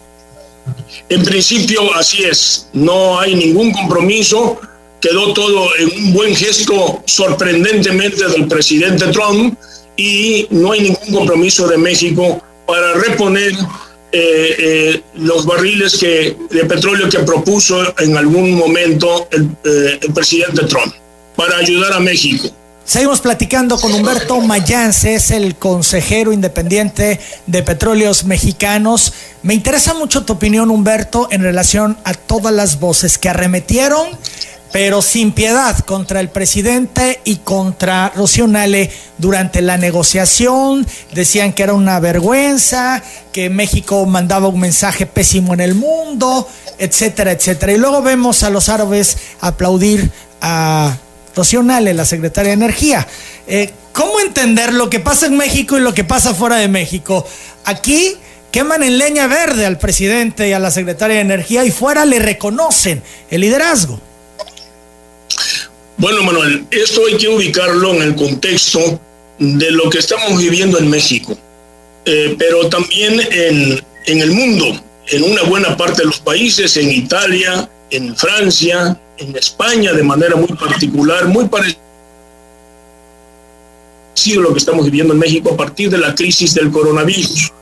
En 1.10 1.24
principio 1.24 1.94
así 1.94 2.24
es, 2.24 2.70
no 2.74 3.20
hay 3.20 3.36
ningún 3.36 3.72
compromiso, 3.72 4.60
quedó 5.00 5.32
todo 5.34 5.70
en 5.78 6.06
un 6.06 6.14
buen 6.14 6.36
gesto 6.36 7.04
sorprendentemente 7.06 8.28
del 8.30 8.48
presidente 8.48 9.06
Trump 9.10 9.56
y 9.96 10.48
no 10.50 10.72
hay 10.72 10.82
ningún 10.82 11.14
compromiso 11.14 11.68
de 11.68 11.78
México 11.78 12.42
para 12.66 12.96
reponer 12.96 13.54
eh, 14.12 14.56
eh, 14.60 15.02
los 15.16 15.46
barriles 15.46 15.98
que, 15.98 16.38
de 16.50 16.66
petróleo 16.66 17.10
que 17.10 17.20
propuso 17.20 17.94
en 18.00 18.16
algún 18.16 18.54
momento 18.56 19.28
el 19.32 19.50
eh, 19.66 20.00
presidente 20.14 20.64
Trump 20.66 20.94
para 21.36 21.58
ayudar 21.58 21.92
a 21.92 22.00
México. 22.00 22.50
Seguimos 22.86 23.20
platicando 23.20 23.78
con 23.78 23.94
Humberto 23.94 24.40
Mayance, 24.40 25.16
es 25.16 25.32
el 25.32 25.56
consejero 25.56 26.32
independiente 26.32 27.20
de 27.46 27.64
Petróleos 27.64 28.24
Mexicanos. 28.24 29.12
Me 29.44 29.54
interesa 29.54 29.94
mucho 29.94 30.24
tu 30.24 30.34
opinión, 30.34 30.72
Humberto, 30.72 31.28
en 31.30 31.42
relación 31.42 31.98
a 32.06 32.14
todas 32.14 32.54
las 32.54 32.80
voces 32.80 33.18
que 33.18 33.28
arremetieron, 33.28 34.08
pero 34.78 35.02
sin 35.02 35.32
piedad, 35.32 35.76
contra 35.80 36.20
el 36.20 36.30
presidente 36.30 37.20
y 37.24 37.38
contra 37.38 38.14
Rocío 38.16 38.46
Nale 38.46 38.92
durante 39.18 39.64
la 39.64 39.76
negociación. 39.76 40.86
Decían 41.16 41.54
que 41.54 41.64
era 41.64 41.74
una 41.74 42.00
vergüenza, 42.00 43.02
que 43.32 43.50
México 43.50 44.06
mandaba 44.06 44.50
un 44.50 44.60
mensaje 44.60 45.08
pésimo 45.08 45.56
en 45.56 45.62
el 45.62 45.74
mundo, 45.74 46.48
etcétera, 46.78 47.32
etcétera. 47.32 47.72
Y 47.72 47.80
luego 47.80 48.04
vemos 48.04 48.44
a 48.44 48.52
los 48.52 48.70
árabes 48.70 49.18
aplaudir 49.42 50.12
a 50.42 50.96
Rocío 51.36 51.64
la 51.64 52.06
secretaria 52.06 52.50
de 52.50 52.64
Energía. 52.64 53.08
Eh, 53.48 53.74
¿Cómo 53.94 54.20
entender 54.20 54.74
lo 54.74 54.92
que 54.92 55.00
pasa 55.00 55.26
en 55.26 55.38
México 55.38 55.76
y 55.76 55.82
lo 55.82 55.96
que 55.96 56.04
pasa 56.04 56.36
fuera 56.36 56.58
de 56.58 56.68
México? 56.68 57.26
Aquí 57.66 58.16
queman 58.52 58.84
en 58.84 59.00
leña 59.00 59.26
verde 59.26 59.66
al 59.66 59.80
presidente 59.80 60.48
y 60.48 60.54
a 60.54 60.60
la 60.60 60.70
secretaria 60.70 61.16
de 61.16 61.22
Energía 61.24 61.66
y 61.66 61.72
fuera 61.72 62.06
le 62.06 62.20
reconocen 62.20 63.02
el 63.32 63.42
liderazgo. 63.42 64.00
Bueno, 65.98 66.22
Manuel, 66.22 66.68
esto 66.70 67.02
hay 67.08 67.18
que 67.18 67.28
ubicarlo 67.28 67.92
en 67.96 68.04
el 68.04 68.16
contexto 68.16 69.00
de 69.40 69.72
lo 69.72 69.90
que 69.90 69.98
estamos 69.98 70.40
viviendo 70.40 70.78
en 70.78 70.90
México, 70.92 71.36
eh, 72.06 72.36
pero 72.38 72.70
también 72.70 73.20
en, 73.32 73.84
en 74.06 74.22
el 74.22 74.32
mundo, 74.32 74.80
en 75.08 75.24
una 75.24 75.42
buena 75.44 75.76
parte 75.76 76.04
de 76.04 76.06
los 76.06 76.20
países, 76.20 76.78
en 76.78 76.92
Italia, 76.92 77.68
en 77.90 78.16
Francia, 78.16 79.00
en 79.18 79.36
España 79.36 79.92
de 79.92 80.04
manera 80.04 80.36
muy 80.36 80.50
particular, 80.50 81.26
muy 81.28 81.48
parecido 81.48 81.80
a 84.38 84.44
lo 84.44 84.54
que 84.54 84.60
estamos 84.60 84.86
viviendo 84.86 85.14
en 85.14 85.20
México 85.20 85.52
a 85.52 85.58
partir 85.58 85.90
de 85.90 85.98
la 85.98 86.14
crisis 86.14 86.54
del 86.54 86.70
coronavirus. 86.70 87.54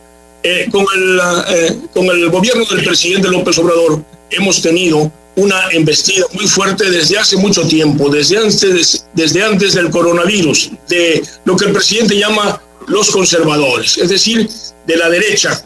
Eh, 0.44 0.68
con, 0.72 0.86
el, 0.94 1.20
eh, 1.50 1.78
con 1.94 2.06
el 2.08 2.30
gobierno 2.30 2.66
del 2.66 2.84
presidente 2.84 3.30
López 3.30 3.58
Obrador 3.58 4.04
hemos 4.30 4.62
tenido 4.62 5.12
una 5.36 5.70
embestida 5.72 6.26
muy 6.34 6.48
fuerte 6.48 6.90
desde 6.90 7.18
hace 7.18 7.38
mucho 7.38 7.68
tiempo, 7.68 8.10
desde 8.10 8.38
antes, 8.38 9.06
desde 9.14 9.44
antes 9.44 9.74
del 9.74 9.90
coronavirus, 9.90 10.72
de 10.88 11.24
lo 11.44 11.56
que 11.56 11.66
el 11.66 11.74
presidente 11.74 12.18
llama 12.18 12.62
los 12.88 13.12
conservadores, 13.12 13.98
es 13.98 14.10
decir, 14.10 14.50
de 14.86 14.98
la 14.98 15.10
derecha, 15.10 15.62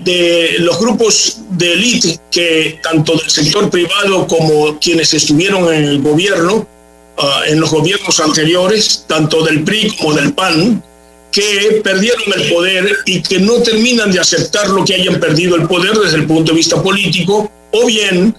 de 0.00 0.56
los 0.58 0.78
grupos 0.80 1.38
de 1.50 1.72
élite 1.72 2.18
que 2.30 2.80
tanto 2.82 3.14
del 3.14 3.30
sector 3.30 3.70
privado 3.70 4.26
como 4.26 4.78
quienes 4.80 5.14
estuvieron 5.14 5.72
en 5.72 5.84
el 5.84 6.02
gobierno, 6.02 6.66
ah, 7.18 7.42
en 7.46 7.60
los 7.60 7.70
gobiernos 7.70 8.18
anteriores, 8.18 9.04
tanto 9.06 9.44
del 9.44 9.62
PRI 9.62 9.94
como 9.96 10.14
del 10.14 10.32
PAN, 10.32 10.82
que 11.30 11.80
perdieron 11.82 12.22
el 12.36 12.52
poder 12.52 12.96
y 13.06 13.22
que 13.22 13.38
no 13.38 13.62
terminan 13.62 14.10
de 14.10 14.20
aceptar 14.20 14.68
lo 14.68 14.84
que 14.84 14.94
hayan 14.94 15.20
perdido 15.20 15.56
el 15.56 15.66
poder 15.66 15.96
desde 15.96 16.16
el 16.16 16.26
punto 16.26 16.52
de 16.52 16.56
vista 16.56 16.82
político, 16.82 17.50
o 17.70 17.86
bien 17.86 18.34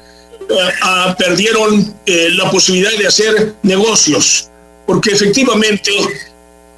ah, 0.82 1.16
perdieron 1.18 1.94
eh, 2.06 2.30
la 2.32 2.50
posibilidad 2.50 2.92
de 2.98 3.08
hacer 3.08 3.56
negocios, 3.64 4.50
porque 4.86 5.12
efectivamente 5.12 5.92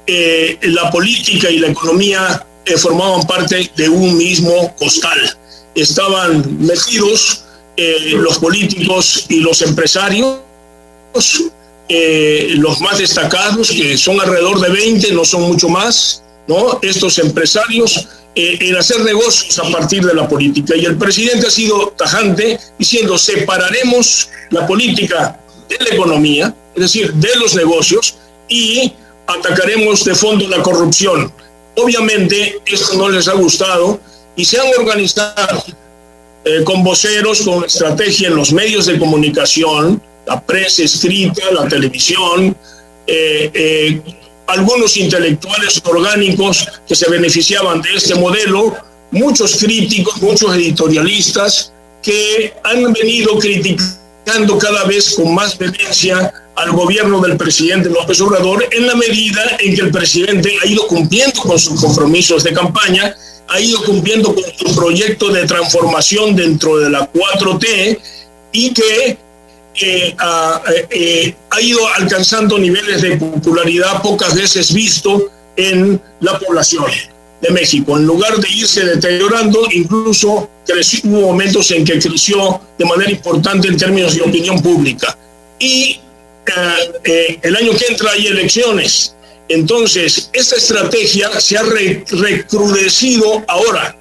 eh, 0.06 0.58
la 0.62 0.90
política 0.90 1.50
y 1.50 1.58
la 1.58 1.68
economía 1.68 2.44
eh, 2.64 2.76
formaban 2.76 3.26
parte 3.26 3.70
de 3.76 3.88
un 3.88 4.16
mismo 4.16 4.74
costal. 4.76 5.36
Estaban 5.74 6.58
metidos 6.64 7.42
los 8.14 8.38
políticos 8.38 9.26
y 9.28 9.40
los 9.40 9.60
empresarios, 9.60 10.38
los 11.90 12.80
más 12.80 12.96
destacados, 12.96 13.70
que 13.70 13.98
son 13.98 14.18
alrededor 14.18 14.58
de 14.60 14.70
20, 14.70 15.12
no 15.12 15.26
son 15.26 15.42
mucho 15.42 15.68
más, 15.68 16.22
¿no? 16.46 16.78
Estos 16.82 17.18
empresarios 17.18 18.08
en 18.36 18.76
hacer 18.76 19.00
negocios 19.00 19.58
a 19.58 19.70
partir 19.70 20.04
de 20.04 20.12
la 20.12 20.28
política. 20.28 20.76
Y 20.76 20.84
el 20.84 20.98
presidente 20.98 21.46
ha 21.46 21.50
sido 21.50 21.88
tajante 21.96 22.60
diciendo, 22.78 23.16
separaremos 23.16 24.28
la 24.50 24.66
política 24.66 25.40
de 25.68 25.78
la 25.82 25.94
economía, 25.94 26.54
es 26.74 26.82
decir, 26.82 27.14
de 27.14 27.34
los 27.36 27.54
negocios, 27.54 28.18
y 28.48 28.92
atacaremos 29.26 30.04
de 30.04 30.14
fondo 30.14 30.46
la 30.48 30.62
corrupción. 30.62 31.32
Obviamente 31.76 32.60
esto 32.66 32.96
no 32.96 33.08
les 33.08 33.26
ha 33.28 33.32
gustado 33.32 34.00
y 34.36 34.44
se 34.44 34.60
han 34.60 34.68
organizado 34.78 35.64
eh, 36.44 36.62
con 36.62 36.84
voceros, 36.84 37.42
con 37.42 37.64
estrategia 37.64 38.28
en 38.28 38.36
los 38.36 38.52
medios 38.52 38.86
de 38.86 38.98
comunicación, 38.98 40.00
la 40.26 40.40
prensa 40.40 40.82
escrita, 40.82 41.42
la 41.52 41.66
televisión, 41.68 42.56
eh, 43.06 43.50
eh, 43.52 44.00
algunos 44.46 44.96
intelectuales 44.96 45.80
orgánicos 45.84 46.68
que 46.86 46.94
se 46.94 47.10
beneficiaban 47.10 47.82
de 47.82 47.94
este 47.94 48.14
modelo, 48.14 48.76
muchos 49.10 49.56
críticos, 49.56 50.20
muchos 50.22 50.54
editorialistas 50.54 51.72
que 52.02 52.54
han 52.64 52.92
venido 52.92 53.38
criticando 53.38 54.58
cada 54.58 54.84
vez 54.84 55.14
con 55.14 55.34
más 55.34 55.56
vehemencia 55.58 56.32
al 56.56 56.72
gobierno 56.72 57.20
del 57.20 57.36
presidente 57.36 57.90
López 57.90 58.20
Obrador 58.20 58.66
en 58.72 58.86
la 58.86 58.94
medida 58.94 59.56
en 59.58 59.74
que 59.74 59.82
el 59.82 59.90
presidente 59.90 60.56
ha 60.62 60.66
ido 60.66 60.86
cumpliendo 60.86 61.42
con 61.42 61.58
sus 61.58 61.80
compromisos 61.80 62.42
de 62.44 62.52
campaña, 62.52 63.14
ha 63.48 63.60
ido 63.60 63.82
cumpliendo 63.84 64.34
con 64.34 64.44
su 64.56 64.74
proyecto 64.74 65.28
de 65.28 65.46
transformación 65.46 66.34
dentro 66.34 66.78
de 66.78 66.90
la 66.90 67.10
4T 67.12 67.98
y 68.52 68.72
que 68.72 69.18
eh, 69.80 70.14
ha, 70.18 70.62
eh, 70.90 71.34
ha, 71.50 71.60
ido 71.60 71.80
alcanzando 71.94 72.58
niveles 72.58 73.02
de 73.02 73.16
popularidad 73.16 74.02
pocas 74.02 74.34
veces 74.34 74.72
visto 74.72 75.30
en 75.56 76.00
la 76.20 76.38
población 76.38 76.86
de 77.40 77.50
México. 77.50 77.96
En 77.96 78.06
lugar 78.06 78.38
de 78.38 78.48
irse 78.48 78.84
deteriorando, 78.84 79.60
incluso 79.72 80.48
creció, 80.66 81.00
hubo 81.04 81.20
momentos 81.32 81.70
en 81.70 81.84
que 81.84 81.98
creció 81.98 82.60
de 82.78 82.84
manera 82.84 83.10
importante 83.10 83.68
en 83.68 83.76
términos 83.76 84.14
de 84.14 84.22
opinión 84.22 84.60
pública. 84.62 85.16
Y 85.58 86.00
eh, 86.46 86.92
eh, 87.04 87.38
el 87.42 87.56
año 87.56 87.72
que 87.72 87.86
entra 87.86 88.12
hay 88.12 88.26
elecciones. 88.26 89.14
Entonces, 89.48 90.30
esta 90.32 90.56
estrategia 90.56 91.40
se 91.40 91.56
ha 91.56 91.62
re 91.62 92.04
recrudecido 92.08 93.44
ahora 93.46 93.96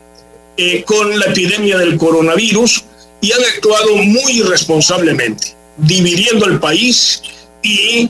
eh, 0.58 0.84
con 0.84 1.20
la 1.20 1.28
epidemia 1.28 1.78
del 1.78 1.98
coronavirus 1.98 2.84
y 3.22 3.32
han 3.32 3.44
actuado 3.44 3.96
muy 3.96 4.40
irresponsablemente, 4.40 5.55
dividiendo 5.78 6.46
el 6.46 6.60
país 6.60 7.22
y 7.62 8.10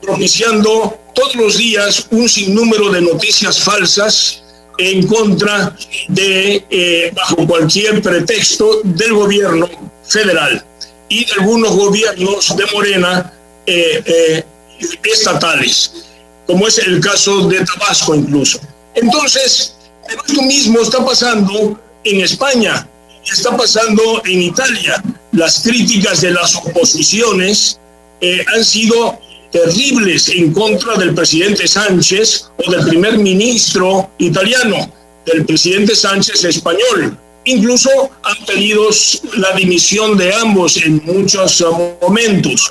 propiciando 0.00 0.98
todos 1.14 1.34
los 1.34 1.58
días 1.58 2.06
un 2.10 2.28
sinnúmero 2.28 2.90
de 2.90 3.00
noticias 3.00 3.60
falsas 3.60 4.42
en 4.78 5.06
contra 5.06 5.76
de, 6.08 7.12
bajo 7.14 7.46
cualquier 7.46 8.00
pretexto, 8.00 8.80
del 8.84 9.14
gobierno 9.14 9.68
federal 10.06 10.64
y 11.10 11.24
de 11.24 11.32
algunos 11.34 11.76
gobiernos 11.76 12.56
de 12.56 12.64
Morena 12.72 13.32
eh, 13.66 14.02
eh, 14.06 14.44
estatales, 15.04 16.06
como 16.46 16.66
es 16.66 16.78
el 16.78 17.00
caso 17.00 17.48
de 17.48 17.64
Tabasco 17.64 18.14
incluso. 18.14 18.58
Entonces, 18.94 19.76
esto 20.08 20.42
mismo 20.42 20.80
está 20.80 21.04
pasando 21.04 21.78
en 22.04 22.20
España, 22.22 22.88
está 23.24 23.56
pasando 23.56 24.22
en 24.24 24.42
Italia. 24.42 25.02
Las 25.32 25.62
críticas 25.62 26.20
de 26.20 26.30
las 26.30 26.54
oposiciones 26.56 27.78
eh, 28.20 28.44
han 28.54 28.64
sido 28.64 29.18
terribles 29.50 30.28
en 30.28 30.52
contra 30.52 30.94
del 30.96 31.14
presidente 31.14 31.66
Sánchez 31.66 32.50
o 32.64 32.70
del 32.70 32.86
primer 32.86 33.18
ministro 33.18 34.10
italiano, 34.18 34.92
del 35.26 35.44
presidente 35.44 35.94
Sánchez 35.94 36.44
español. 36.44 37.18
Incluso 37.44 37.90
han 38.22 38.44
pedido 38.46 38.88
la 39.36 39.52
dimisión 39.52 40.16
de 40.16 40.32
ambos 40.34 40.76
en 40.76 41.02
muchos 41.04 41.64
momentos, 42.00 42.70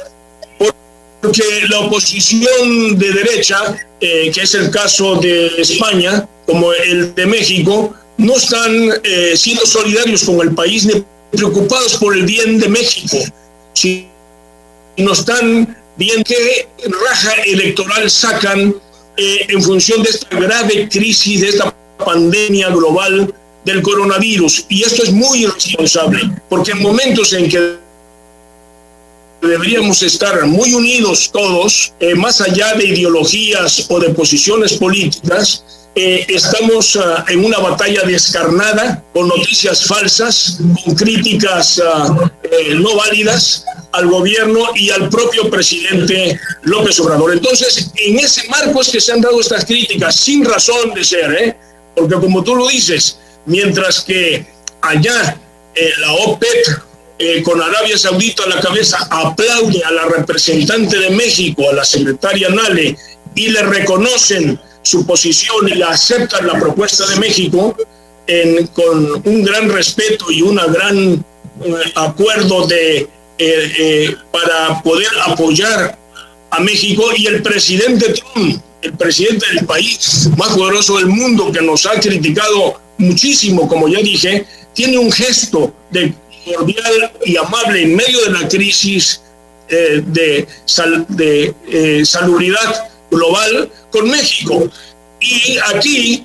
porque 1.22 1.44
la 1.70 1.80
oposición 1.80 2.98
de 2.98 3.12
derecha, 3.12 3.76
eh, 4.00 4.32
que 4.34 4.42
es 4.42 4.54
el 4.54 4.70
caso 4.70 5.16
de 5.16 5.48
España, 5.58 6.28
como 6.46 6.72
el 6.72 7.14
de 7.16 7.26
México, 7.26 7.94
no 8.20 8.36
están 8.36 8.72
eh, 9.04 9.34
siendo 9.36 9.66
solidarios 9.66 10.24
con 10.24 10.42
el 10.42 10.54
país 10.54 10.86
ni 10.86 11.04
preocupados 11.32 11.96
por 11.96 12.14
el 12.16 12.26
bien 12.26 12.60
de 12.60 12.68
México, 12.68 13.18
sino 13.74 15.14
están 15.14 15.78
viendo 15.96 16.24
qué 16.26 16.68
raja 17.08 17.34
electoral 17.46 18.10
sacan 18.12 18.76
eh, 19.16 19.46
en 19.48 19.64
función 19.64 20.04
de 20.04 20.10
esta 20.10 20.38
grave 20.38 20.90
crisis, 20.90 21.42
de 21.42 21.50
esta 21.50 21.74
pandemia 21.98 22.70
global 22.70 23.34
del 23.64 23.82
coronavirus. 23.82 24.66
Y 24.68 24.84
esto 24.84 25.04
es 25.04 25.12
muy 25.12 25.44
irresponsable, 25.44 26.20
porque 26.50 26.72
en 26.72 26.82
momentos 26.82 27.32
en 27.32 27.50
que 27.50 27.78
deberíamos 29.42 30.04
estar 30.04 30.46
muy 30.46 30.74
unidos 30.74 31.32
todos, 31.32 31.94
eh, 32.02 32.16
más 32.16 32.42
allá 32.42 32.74
de 32.74 32.86
ideologías 32.86 33.86
o 33.90 33.98
de 33.98 34.10
posiciones 34.10 34.74
políticas, 34.74 35.64
eh, 35.96 36.26
estamos 36.30 36.96
uh, 36.96 37.24
en 37.28 37.44
una 37.44 37.60
batalla 37.60 38.04
descarnada, 38.04 39.04
con 39.14 39.28
noticias 39.28 39.86
falsas, 39.86 40.60
con 40.86 40.96
críticas 40.96 41.80
uh, 41.80 42.30
eh, 42.44 42.76
no 42.76 42.96
válidas 42.96 43.66
al 43.92 44.08
gobierno 44.08 44.70
y 44.76 44.90
al 44.92 45.10
propio 45.10 45.50
presidente 45.50 46.40
López 46.64 47.00
Obrador. 47.00 47.34
Entonces, 47.34 47.92
en 47.96 48.20
ese 48.20 48.48
marco 48.50 48.82
es 48.82 48.90
que 48.90 49.02
se 49.02 49.12
han 49.12 49.22
dado 49.22 49.40
estas 49.40 49.66
críticas, 49.66 50.16
sin 50.16 50.46
razón 50.46 50.94
de 50.94 51.04
ser, 51.04 51.32
¿eh? 51.34 51.58
porque 51.96 52.16
como 52.16 52.44
tú 52.44 52.56
lo 52.56 52.68
dices, 52.68 53.20
mientras 53.46 54.02
que 54.02 54.46
allá 54.82 55.38
eh, 55.76 55.90
la 56.00 56.14
OPEP 56.14 56.68
eh, 57.18 57.44
con 57.44 57.62
Arabia 57.62 57.98
Saudita 57.98 58.44
a 58.44 58.48
la 58.48 58.62
cabeza 58.62 58.98
aplaude 59.10 59.84
a 59.84 59.92
la 59.92 60.06
representante 60.06 60.98
de 60.98 61.10
México, 61.10 61.70
a 61.70 61.74
la 61.74 61.84
secretaria 61.84 62.50
Nale, 62.50 62.98
y 63.36 63.50
le 63.50 63.62
reconocen 63.64 64.60
su 64.82 65.06
posición 65.06 65.68
y 65.68 65.76
la 65.76 65.90
aceptan 65.90 66.48
la 66.48 66.60
propuesta 66.60 67.06
de 67.08 67.20
México 67.20 67.76
con 68.74 69.22
un 69.26 69.44
gran 69.44 69.70
respeto 69.70 70.32
y 70.32 70.44
un 70.44 70.56
gran 70.56 71.26
eh, 71.64 71.74
acuerdo 71.96 72.68
de, 72.68 73.10
para 74.32 74.82
poder 74.84 75.08
apoyar 75.26 75.98
a 76.52 76.60
México 76.60 77.04
y 77.18 77.28
el 77.28 77.42
presidente 77.42 78.14
Trump, 78.14 78.62
el 78.82 78.94
presidente 78.94 79.46
del 79.54 79.66
país 79.66 80.30
más 80.38 80.50
poderoso 80.50 80.98
del 80.98 81.08
mundo 81.08 81.52
que 81.52 81.62
nos 81.62 81.86
ha 81.86 82.00
criticado 82.00 82.80
muchísimo, 82.98 83.68
como 83.68 83.88
ya 83.88 84.00
dije, 84.00 84.46
tiene 84.74 84.98
un 84.98 85.12
gesto 85.12 85.74
de 85.92 86.14
cordial 86.46 87.12
y 87.26 87.38
amable 87.38 87.84
en 87.84 87.96
medio 87.96 88.22
de 88.26 88.32
la 88.32 88.48
crisis 88.48 89.22
eh, 89.70 90.02
de, 90.06 90.48
de 91.10 91.54
eh, 91.68 92.06
salubridad 92.06 92.89
global 93.10 93.70
con 93.92 94.10
México. 94.10 94.70
Y 95.20 95.58
aquí 95.74 96.24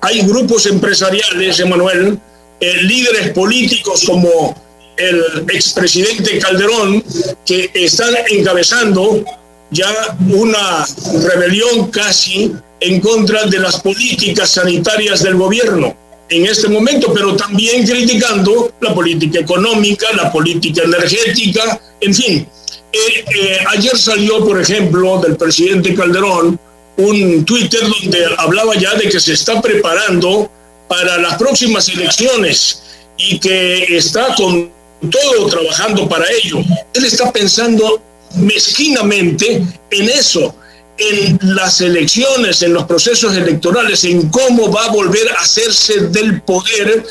hay 0.00 0.22
grupos 0.22 0.66
empresariales, 0.66 1.60
Emanuel, 1.60 2.18
eh, 2.60 2.82
líderes 2.82 3.30
políticos 3.30 4.04
como 4.06 4.54
el 4.96 5.44
expresidente 5.52 6.38
Calderón, 6.38 7.02
que 7.46 7.70
están 7.74 8.14
encabezando 8.28 9.24
ya 9.70 10.16
una 10.28 10.86
rebelión 11.22 11.90
casi 11.90 12.52
en 12.80 13.00
contra 13.00 13.44
de 13.46 13.58
las 13.58 13.80
políticas 13.80 14.50
sanitarias 14.50 15.22
del 15.22 15.36
gobierno 15.36 15.96
en 16.30 16.46
este 16.46 16.68
momento, 16.68 17.12
pero 17.12 17.36
también 17.36 17.84
criticando 17.86 18.72
la 18.80 18.94
política 18.94 19.40
económica, 19.40 20.06
la 20.14 20.30
política 20.30 20.82
energética, 20.84 21.80
en 22.00 22.14
fin. 22.14 22.48
Ayer 23.68 23.96
salió, 23.96 24.44
por 24.44 24.60
ejemplo, 24.60 25.20
del 25.20 25.36
presidente 25.36 25.94
Calderón 25.94 26.58
un 26.96 27.44
Twitter 27.44 27.80
donde 27.80 28.26
hablaba 28.36 28.74
ya 28.74 28.94
de 28.94 29.08
que 29.08 29.20
se 29.20 29.32
está 29.32 29.60
preparando 29.60 30.50
para 30.88 31.18
las 31.18 31.36
próximas 31.36 31.88
elecciones 31.88 32.82
y 33.16 33.38
que 33.38 33.96
está 33.96 34.34
con 34.34 34.70
todo 35.10 35.46
trabajando 35.46 36.08
para 36.08 36.26
ello. 36.42 36.58
Él 36.92 37.04
está 37.04 37.32
pensando 37.32 38.02
mezquinamente 38.36 39.64
en 39.90 40.08
eso, 40.08 40.54
en 40.98 41.38
las 41.42 41.80
elecciones, 41.80 42.62
en 42.62 42.74
los 42.74 42.84
procesos 42.84 43.34
electorales, 43.36 44.04
en 44.04 44.28
cómo 44.28 44.70
va 44.70 44.86
a 44.86 44.90
volver 44.90 45.30
a 45.30 45.40
hacerse 45.40 46.08
del 46.08 46.42
poder 46.42 47.04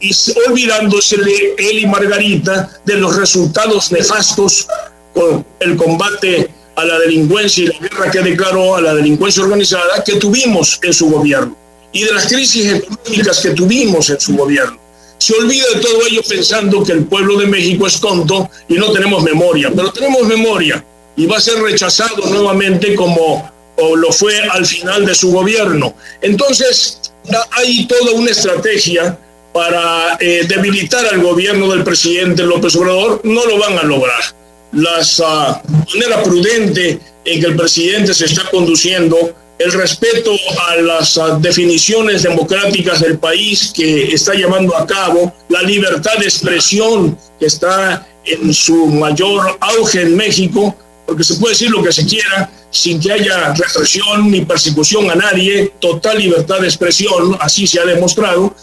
y 0.00 0.14
olvidándose 0.46 1.16
él 1.58 1.78
y 1.78 1.86
Margarita 1.86 2.70
de 2.84 2.96
los 2.96 3.16
resultados 3.16 3.92
nefastos 3.92 4.66
con 5.14 5.44
el 5.60 5.76
combate 5.76 6.50
a 6.76 6.84
la 6.84 6.98
delincuencia 6.98 7.64
y 7.64 7.66
la 7.68 7.78
guerra 7.78 8.10
que 8.10 8.20
declaró 8.20 8.76
a 8.76 8.80
la 8.80 8.94
delincuencia 8.94 9.42
organizada 9.42 10.02
que 10.04 10.16
tuvimos 10.16 10.78
en 10.82 10.92
su 10.92 11.10
gobierno 11.10 11.56
y 11.92 12.04
de 12.04 12.12
las 12.12 12.26
crisis 12.26 12.72
económicas 12.72 13.40
que 13.40 13.50
tuvimos 13.50 14.08
en 14.10 14.20
su 14.20 14.36
gobierno 14.36 14.78
se 15.18 15.34
olvida 15.34 15.64
de 15.74 15.80
todo 15.80 16.06
ello 16.06 16.22
pensando 16.26 16.82
que 16.82 16.92
el 16.92 17.04
pueblo 17.04 17.36
de 17.36 17.46
México 17.46 17.86
es 17.86 18.00
tonto 18.00 18.48
y 18.68 18.74
no 18.74 18.90
tenemos 18.90 19.22
memoria, 19.22 19.70
pero 19.74 19.92
tenemos 19.92 20.26
memoria 20.26 20.82
y 21.14 21.26
va 21.26 21.36
a 21.36 21.40
ser 21.40 21.60
rechazado 21.60 22.24
nuevamente 22.30 22.94
como 22.94 23.50
lo 23.96 24.12
fue 24.12 24.38
al 24.40 24.64
final 24.64 25.04
de 25.04 25.14
su 25.14 25.30
gobierno. 25.32 25.94
Entonces, 26.20 27.12
hay 27.52 27.86
toda 27.86 28.12
una 28.12 28.30
estrategia 28.30 29.18
para 29.52 30.16
eh, 30.20 30.46
debilitar 30.48 31.06
al 31.06 31.20
gobierno 31.20 31.70
del 31.70 31.82
presidente 31.82 32.42
López 32.42 32.74
Obrador, 32.76 33.20
no 33.24 33.44
lo 33.46 33.58
van 33.58 33.78
a 33.78 33.82
lograr. 33.82 34.22
La 34.72 35.00
uh, 35.00 35.92
manera 35.92 36.22
prudente 36.22 37.00
en 37.24 37.40
que 37.40 37.46
el 37.46 37.56
presidente 37.56 38.14
se 38.14 38.26
está 38.26 38.48
conduciendo 38.50 39.34
el 39.58 39.72
respeto 39.72 40.32
a 40.68 40.76
las 40.76 41.20
definiciones 41.42 42.22
democráticas 42.22 43.00
del 43.00 43.18
país 43.18 43.72
que 43.74 44.14
está 44.14 44.32
llevando 44.32 44.74
a 44.74 44.86
cabo, 44.86 45.34
la 45.50 45.60
libertad 45.62 46.16
de 46.18 46.24
expresión 46.24 47.18
que 47.38 47.44
está 47.44 48.08
en 48.24 48.54
su 48.54 48.86
mayor 48.86 49.58
auge 49.60 50.00
en 50.00 50.16
México, 50.16 50.74
porque 51.04 51.24
se 51.24 51.34
puede 51.34 51.52
decir 51.52 51.70
lo 51.70 51.82
que 51.82 51.92
se 51.92 52.06
quiera 52.06 52.50
sin 52.70 53.00
que 53.00 53.12
haya 53.12 53.52
represión 53.52 54.30
ni 54.30 54.44
persecución 54.46 55.10
a 55.10 55.14
nadie, 55.14 55.72
total 55.78 56.18
libertad 56.18 56.60
de 56.60 56.66
expresión, 56.66 57.36
así 57.40 57.66
se 57.66 57.80
ha 57.80 57.84
demostrado 57.84 58.54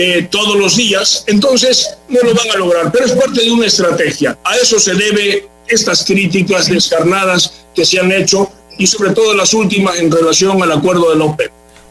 eh, 0.00 0.28
todos 0.30 0.56
los 0.56 0.76
días, 0.76 1.24
entonces 1.26 1.98
no 2.08 2.20
lo 2.22 2.32
van 2.32 2.48
a 2.52 2.56
lograr, 2.56 2.92
pero 2.92 3.04
es 3.04 3.10
parte 3.10 3.42
de 3.42 3.50
una 3.50 3.66
estrategia. 3.66 4.38
A 4.44 4.56
eso 4.56 4.78
se 4.78 4.94
debe 4.94 5.48
estas 5.66 6.04
críticas 6.04 6.68
descarnadas 6.68 7.64
que 7.74 7.84
se 7.84 7.98
han 7.98 8.12
hecho 8.12 8.48
y 8.78 8.86
sobre 8.86 9.10
todo 9.10 9.34
las 9.34 9.52
últimas 9.54 9.98
en 9.98 10.12
relación 10.12 10.62
al 10.62 10.70
acuerdo 10.70 11.10
de 11.10 11.16
la 11.16 11.24
OPEP. 11.24 11.50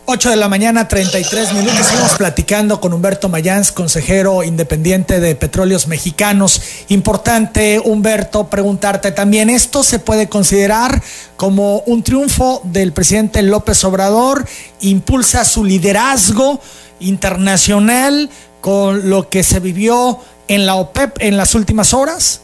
8 0.10 0.30
de 0.30 0.36
la 0.38 0.48
mañana, 0.48 0.88
33 0.88 1.52
minutos. 1.52 1.82
Estamos 1.82 2.14
platicando 2.14 2.80
con 2.80 2.94
Humberto 2.94 3.28
Mayans, 3.28 3.74
consejero 3.74 4.42
independiente 4.42 5.20
de 5.20 5.36
Petróleos 5.36 5.90
Mexicanos. 5.90 6.62
Importante, 6.88 7.82
Humberto, 7.84 8.48
preguntarte 8.48 9.12
también, 9.12 9.50
¿esto 9.50 9.84
se 9.84 10.00
puede 10.00 10.30
considerar 10.30 11.04
como 11.36 11.80
un 11.80 12.04
triunfo 12.04 12.62
del 12.64 12.94
presidente 12.94 13.42
López 13.42 13.84
Obrador? 13.84 14.48
¿Impulsa 14.80 15.44
su 15.44 15.66
liderazgo 15.66 16.62
internacional 17.02 18.30
con 18.62 19.10
lo 19.10 19.28
que 19.28 19.44
se 19.44 19.60
vivió 19.60 20.22
en 20.48 20.66
la 20.66 20.76
OPEP 20.76 21.18
en 21.20 21.36
las 21.36 21.54
últimas 21.54 21.94
horas? 21.94 22.40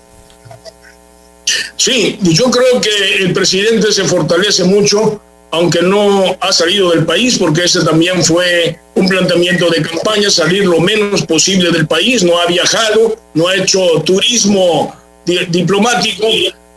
Sí, 1.77 2.19
yo 2.23 2.51
creo 2.51 2.81
que 2.81 3.23
el 3.23 3.31
presidente 3.31 3.93
se 3.93 4.03
fortalece 4.03 4.65
mucho, 4.65 5.21
aunque 5.53 5.83
no 5.83 6.35
ha 6.39 6.51
salido 6.51 6.89
del 6.89 7.05
país, 7.05 7.37
porque 7.37 7.65
ese 7.65 7.83
también 7.83 8.23
fue 8.25 8.79
un 8.95 9.07
planteamiento 9.07 9.69
de 9.69 9.83
campaña, 9.83 10.31
salir 10.31 10.65
lo 10.65 10.79
menos 10.79 11.21
posible 11.27 11.69
del 11.69 11.85
país, 11.85 12.23
no 12.23 12.39
ha 12.39 12.47
viajado, 12.47 13.15
no 13.35 13.47
ha 13.47 13.55
hecho 13.55 14.01
turismo 14.03 14.95
diplomático. 15.49 16.25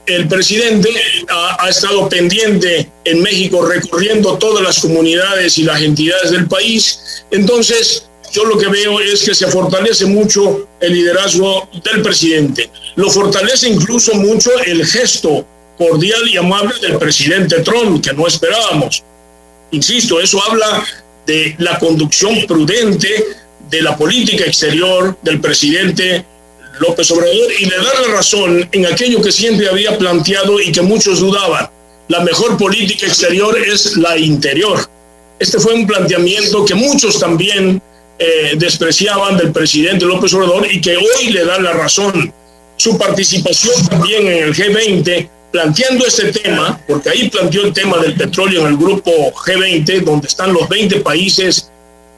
El 0.04 0.28
presidente 0.28 0.90
ha, 1.30 1.64
ha 1.64 1.70
estado 1.70 2.06
pendiente 2.10 2.90
en 3.06 3.22
México 3.22 3.64
recorriendo 3.64 4.36
todas 4.36 4.62
las 4.62 4.78
comunidades 4.78 5.56
y 5.56 5.62
las 5.62 5.80
entidades 5.80 6.30
del 6.32 6.46
país. 6.46 7.24
Entonces, 7.30 8.06
yo 8.30 8.44
lo 8.44 8.58
que 8.58 8.68
veo 8.68 9.00
es 9.00 9.22
que 9.22 9.34
se 9.34 9.46
fortalece 9.46 10.04
mucho 10.04 10.68
el 10.80 10.92
liderazgo 10.92 11.66
del 11.82 12.02
presidente. 12.02 12.70
Lo 12.96 13.08
fortalece 13.08 13.70
incluso 13.70 14.14
mucho 14.16 14.50
el 14.66 14.84
gesto 14.84 15.46
cordial 15.76 16.28
y 16.28 16.36
amable 16.36 16.74
del 16.80 16.98
presidente 16.98 17.60
Trump, 17.60 18.04
que 18.04 18.12
no 18.12 18.26
esperábamos. 18.26 19.02
Insisto, 19.70 20.20
eso 20.20 20.42
habla 20.48 20.84
de 21.26 21.54
la 21.58 21.78
conducción 21.78 22.46
prudente 22.46 23.08
de 23.68 23.82
la 23.82 23.96
política 23.96 24.44
exterior 24.44 25.16
del 25.22 25.40
presidente 25.40 26.24
López 26.78 27.10
Obrador 27.10 27.52
y 27.58 27.64
le 27.64 27.76
da 27.76 28.00
la 28.06 28.14
razón 28.14 28.68
en 28.70 28.86
aquello 28.86 29.20
que 29.20 29.32
siempre 29.32 29.68
había 29.68 29.96
planteado 29.98 30.60
y 30.60 30.70
que 30.70 30.82
muchos 30.82 31.20
dudaban. 31.20 31.68
La 32.08 32.20
mejor 32.20 32.56
política 32.56 33.06
exterior 33.06 33.58
es 33.58 33.96
la 33.96 34.16
interior. 34.16 34.78
Este 35.38 35.58
fue 35.58 35.74
un 35.74 35.86
planteamiento 35.86 36.64
que 36.64 36.74
muchos 36.74 37.18
también 37.18 37.82
eh, 38.18 38.54
despreciaban 38.56 39.36
del 39.36 39.52
presidente 39.52 40.04
López 40.04 40.32
Obrador 40.34 40.66
y 40.70 40.80
que 40.80 40.96
hoy 40.96 41.30
le 41.30 41.44
dan 41.44 41.64
la 41.64 41.72
razón. 41.72 42.32
Su 42.76 42.96
participación 42.96 43.86
también 43.88 44.26
en 44.26 44.44
el 44.44 44.54
G20, 44.54 45.28
planteando 45.56 46.04
este 46.04 46.32
tema, 46.32 46.78
porque 46.86 47.08
ahí 47.08 47.30
planteó 47.30 47.64
el 47.64 47.72
tema 47.72 47.96
del 47.96 48.14
petróleo 48.14 48.60
en 48.60 48.66
el 48.66 48.76
grupo 48.76 49.10
G20, 49.32 50.04
donde 50.04 50.28
están 50.28 50.52
los 50.52 50.68
20 50.68 51.00
países 51.00 51.70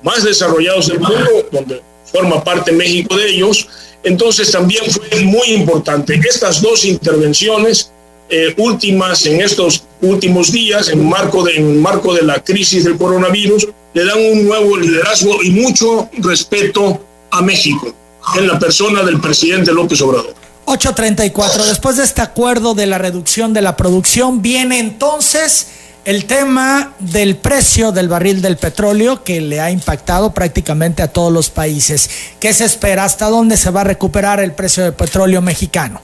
más 0.03 0.25
desarrollados 0.25 0.89
del 0.89 0.99
mundo, 0.99 1.47
donde 1.53 1.81
forma 2.05 2.43
parte 2.43 2.73
México 2.73 3.17
de 3.17 3.31
ellos. 3.31 3.69
Entonces 4.03 4.51
también 4.51 4.83
fue 4.91 5.21
muy 5.21 5.53
importante. 5.53 6.21
Estas 6.29 6.61
dos 6.61 6.85
intervenciones 6.85 7.93
eh, 8.29 8.55
últimas 8.57 9.25
en 9.25 9.41
estos 9.41 9.85
últimos 10.03 10.51
días, 10.51 10.89
en 10.89 11.09
marco, 11.09 11.45
de, 11.45 11.59
en 11.59 11.81
marco 11.81 12.13
de 12.15 12.23
la 12.23 12.43
crisis 12.43 12.83
del 12.83 12.99
coronavirus, 12.99 13.69
le 13.95 14.05
dan 14.05 14.19
un 14.19 14.49
nuevo 14.49 14.77
liderazgo 14.77 15.45
y 15.45 15.51
mucho 15.51 16.11
respeto 16.19 17.01
a 17.31 17.41
México 17.41 17.95
en 18.37 18.49
la 18.49 18.59
persona 18.59 19.05
del 19.05 19.21
presidente 19.21 19.73
López 19.73 20.01
Obrador. 20.03 20.48
834, 20.69 21.67
después 21.67 21.97
de 21.97 22.05
este 22.05 22.21
acuerdo 22.21 22.75
de 22.75 22.87
la 22.87 22.99
reducción 22.99 23.55
de 23.55 23.63
la 23.63 23.77
producción, 23.77 24.43
viene 24.43 24.79
entonces 24.79 25.69
el 26.05 26.27
tema 26.27 26.95
del 26.99 27.37
precio 27.37 27.93
del 27.93 28.09
barril 28.09 28.43
del 28.43 28.57
petróleo 28.57 29.25
que 29.25 29.41
le 29.41 29.61
ha 29.61 29.71
impactado 29.71 30.33
prácticamente 30.33 31.03
a 31.03 31.09
todos 31.09 31.33
los 31.33 31.51
países. 31.51 32.11
¿Qué 32.39 32.53
se 32.53 32.65
espera? 32.65 33.05
¿Hasta 33.05 33.27
dónde 33.29 33.57
se 33.57 33.71
va 33.71 33.81
a 33.81 33.85
recuperar 33.85 34.41
el 34.41 34.53
precio 34.53 34.85
del 34.85 34.95
petróleo 34.95 35.41
mexicano? 35.43 36.01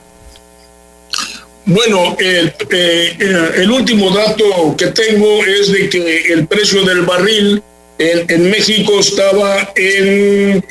Bueno, 1.65 2.15
el, 2.19 2.53
eh, 2.71 3.17
el, 3.55 3.71
último 3.71 4.11
dato 4.11 4.75
que 4.77 4.87
tengo 4.87 5.43
es 5.43 5.71
de 5.71 5.89
que 5.89 6.33
el 6.33 6.45
precio 6.45 6.83
del 6.83 7.01
barril 7.01 7.63
en, 7.97 8.49
México 8.49 8.99
estaba 8.99 9.71
en 9.75 10.63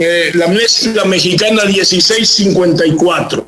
eh, 0.00 0.30
la 0.34 0.48
mezcla 0.48 1.04
mexicana 1.04 1.64
16.54. 1.64 3.44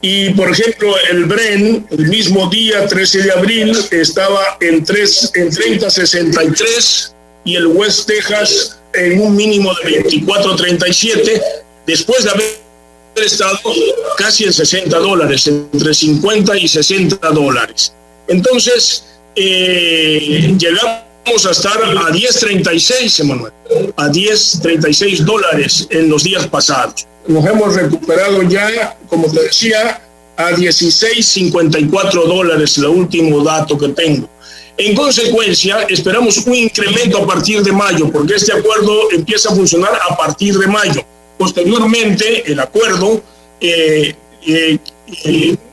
Y 0.00 0.30
por 0.30 0.50
ejemplo, 0.50 0.92
el 1.10 1.26
Bren, 1.26 1.86
el 1.90 2.08
mismo 2.08 2.50
día, 2.50 2.88
13 2.88 3.22
de 3.22 3.30
abril, 3.30 3.72
estaba 3.92 4.58
en, 4.60 4.84
3, 4.84 5.30
en 5.36 5.50
30.63 5.52 7.12
y 7.44 7.54
el 7.54 7.68
West 7.68 8.08
Texas 8.08 8.80
en 8.94 9.20
un 9.20 9.36
mínimo 9.36 9.72
de 9.84 10.02
24.37, 10.02 11.40
después 11.86 12.24
de 12.24 12.30
haber 12.30 12.62
estado 13.14 13.60
casi 14.18 14.44
en 14.44 14.52
60 14.52 14.98
dólares, 14.98 15.46
entre 15.46 15.94
50 15.94 16.56
y 16.58 16.66
60 16.66 17.30
dólares. 17.30 17.94
Entonces, 18.26 19.04
eh, 19.36 20.52
llegamos 20.58 21.11
a 21.24 21.50
estar 21.50 21.82
a 21.82 22.10
10.36, 22.10 23.20
Emanuel, 23.20 23.52
a 23.96 24.08
10.36 24.08 25.18
dólares 25.18 25.86
en 25.90 26.08
los 26.08 26.24
días 26.24 26.46
pasados. 26.46 27.06
Nos 27.26 27.44
hemos 27.46 27.74
recuperado 27.74 28.42
ya, 28.42 28.96
como 29.08 29.30
te 29.30 29.42
decía, 29.42 30.02
a 30.36 30.50
16.54 30.50 32.26
dólares, 32.26 32.76
el 32.78 32.86
último 32.86 33.42
dato 33.42 33.78
que 33.78 33.88
tengo. 33.90 34.28
En 34.76 34.94
consecuencia, 34.94 35.82
esperamos 35.88 36.38
un 36.46 36.54
incremento 36.54 37.18
a 37.18 37.26
partir 37.26 37.62
de 37.62 37.72
mayo, 37.72 38.10
porque 38.10 38.34
este 38.34 38.52
acuerdo 38.52 39.10
empieza 39.12 39.50
a 39.50 39.54
funcionar 39.54 39.92
a 40.08 40.16
partir 40.16 40.58
de 40.58 40.66
mayo. 40.66 41.04
Posteriormente, 41.38 42.50
el 42.50 42.58
acuerdo 42.58 43.22
eh, 43.60 44.14
eh, 44.46 44.78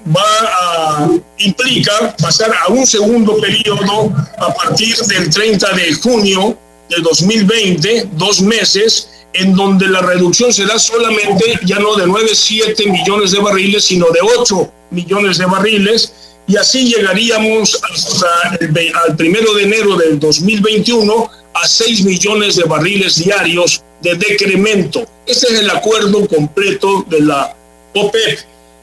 va 0.08 0.22
a 0.22 1.10
implica 1.38 2.16
pasar 2.18 2.52
a 2.54 2.72
un 2.72 2.86
segundo 2.86 3.38
periodo 3.38 4.12
a 4.38 4.54
partir 4.54 4.96
del 4.96 5.30
30 5.30 5.72
de 5.74 5.94
junio 5.94 6.58
de 6.90 7.02
2020, 7.02 8.10
dos 8.14 8.42
meses, 8.42 9.10
en 9.34 9.54
donde 9.54 9.88
la 9.88 10.02
reducción 10.02 10.52
será 10.52 10.80
solamente 10.80 11.60
ya 11.64 11.80
no 11.80 11.96
de 11.96 12.08
9, 12.08 12.30
7 12.34 12.90
millones 12.90 13.32
de 13.32 13.40
barriles, 13.40 13.86
sino 13.86 14.08
de 14.10 14.20
8 14.22 14.72
millones 14.92 15.38
de 15.38 15.46
barriles, 15.46 16.14
y 16.48 16.58
así 16.58 16.86
llegaríamos 16.92 17.80
hasta 17.94 18.58
el, 18.60 18.92
al 19.06 19.16
primero 19.16 19.54
de 19.54 19.64
enero 19.64 19.96
del 19.96 20.20
2021 20.20 21.30
a 21.54 21.68
6 21.68 22.06
millones 22.06 22.56
de 22.56 22.64
barriles 22.64 23.24
diarios 23.24 23.84
de 24.02 24.16
decremento. 24.16 25.06
Este 25.28 25.54
es 25.54 25.60
el 25.60 25.70
acuerdo 25.70 26.28
completo 26.28 27.06
de 27.08 27.22
la 27.22 27.56
OPEP. 27.94 28.40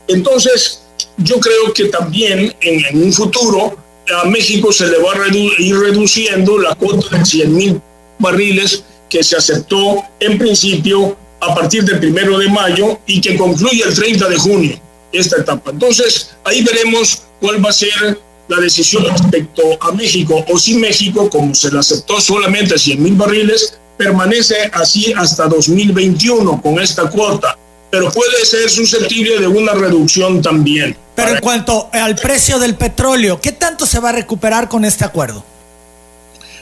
Entonces, 0.09 0.83
yo 1.19 1.41
creo 1.41 1.73
que 1.73 1.87
también 1.87 2.55
en, 2.61 3.03
un 3.03 3.13
futuro 3.13 3.77
a 4.23 4.29
México 4.29 4.73
se 4.73 4.87
le 4.87 4.99
va 4.99 5.13
a 5.13 5.37
ir 5.59 5.77
reduciendo 5.77 6.59
la 6.59 6.75
cuota 6.75 7.17
de 7.17 7.25
100 7.25 7.55
mil 7.55 7.81
barriles 8.19 8.85
que 9.09 9.23
se 9.23 9.37
aceptó 9.37 10.03
en 10.21 10.39
principio 10.39 11.17
a 11.41 11.55
partir 11.55 11.85
del 11.85 11.99
primero 11.99 12.39
de 12.39 12.49
mayo 12.49 12.99
y 13.07 13.21
que 13.21 13.37
concluye 13.37 13.83
el 13.83 13.95
30 13.95 14.29
de 14.29 14.37
junio 14.37 14.81
esta 15.13 15.39
etapa. 15.39 15.71
Entonces, 15.71 16.31
ahí 16.45 16.63
veremos 16.63 17.23
cuál 17.41 17.65
va 17.65 17.71
a 17.71 17.73
ser 17.73 18.21
la 18.49 18.59
decisión 18.59 19.05
respecto 19.05 19.63
a 19.81 19.93
México 19.93 20.45
o 20.49 20.59
si 20.59 20.75
México, 20.75 21.29
como 21.29 21.55
se 21.55 21.71
le 21.71 21.79
aceptó 21.79 22.21
solamente 22.21 22.79
100 22.79 23.03
mil 23.03 23.15
barriles, 23.15 23.79
permanece 23.97 24.71
así 24.73 25.13
hasta 25.17 25.47
2021 25.47 26.61
con 26.63 26.79
esta 26.79 27.09
cuota, 27.11 27.59
pero 27.97 28.13
puede 28.13 28.45
ser 28.45 28.69
susceptible 28.69 29.39
de 29.39 29.47
una 29.47 29.73
reducción 29.73 30.43
también. 30.43 30.95
Pero 31.15 31.31
en 31.31 31.41
cuanto 31.41 31.89
al 31.93 32.15
precio 32.17 32.59
del 32.59 32.75
petróleo, 32.75 33.41
¿qué 33.41 33.53
tanto 33.53 33.87
se 33.87 33.99
va 34.01 34.11
a 34.11 34.13
recuperar 34.13 34.69
con 34.69 34.85
este 34.85 35.05
acuerdo? 35.05 35.43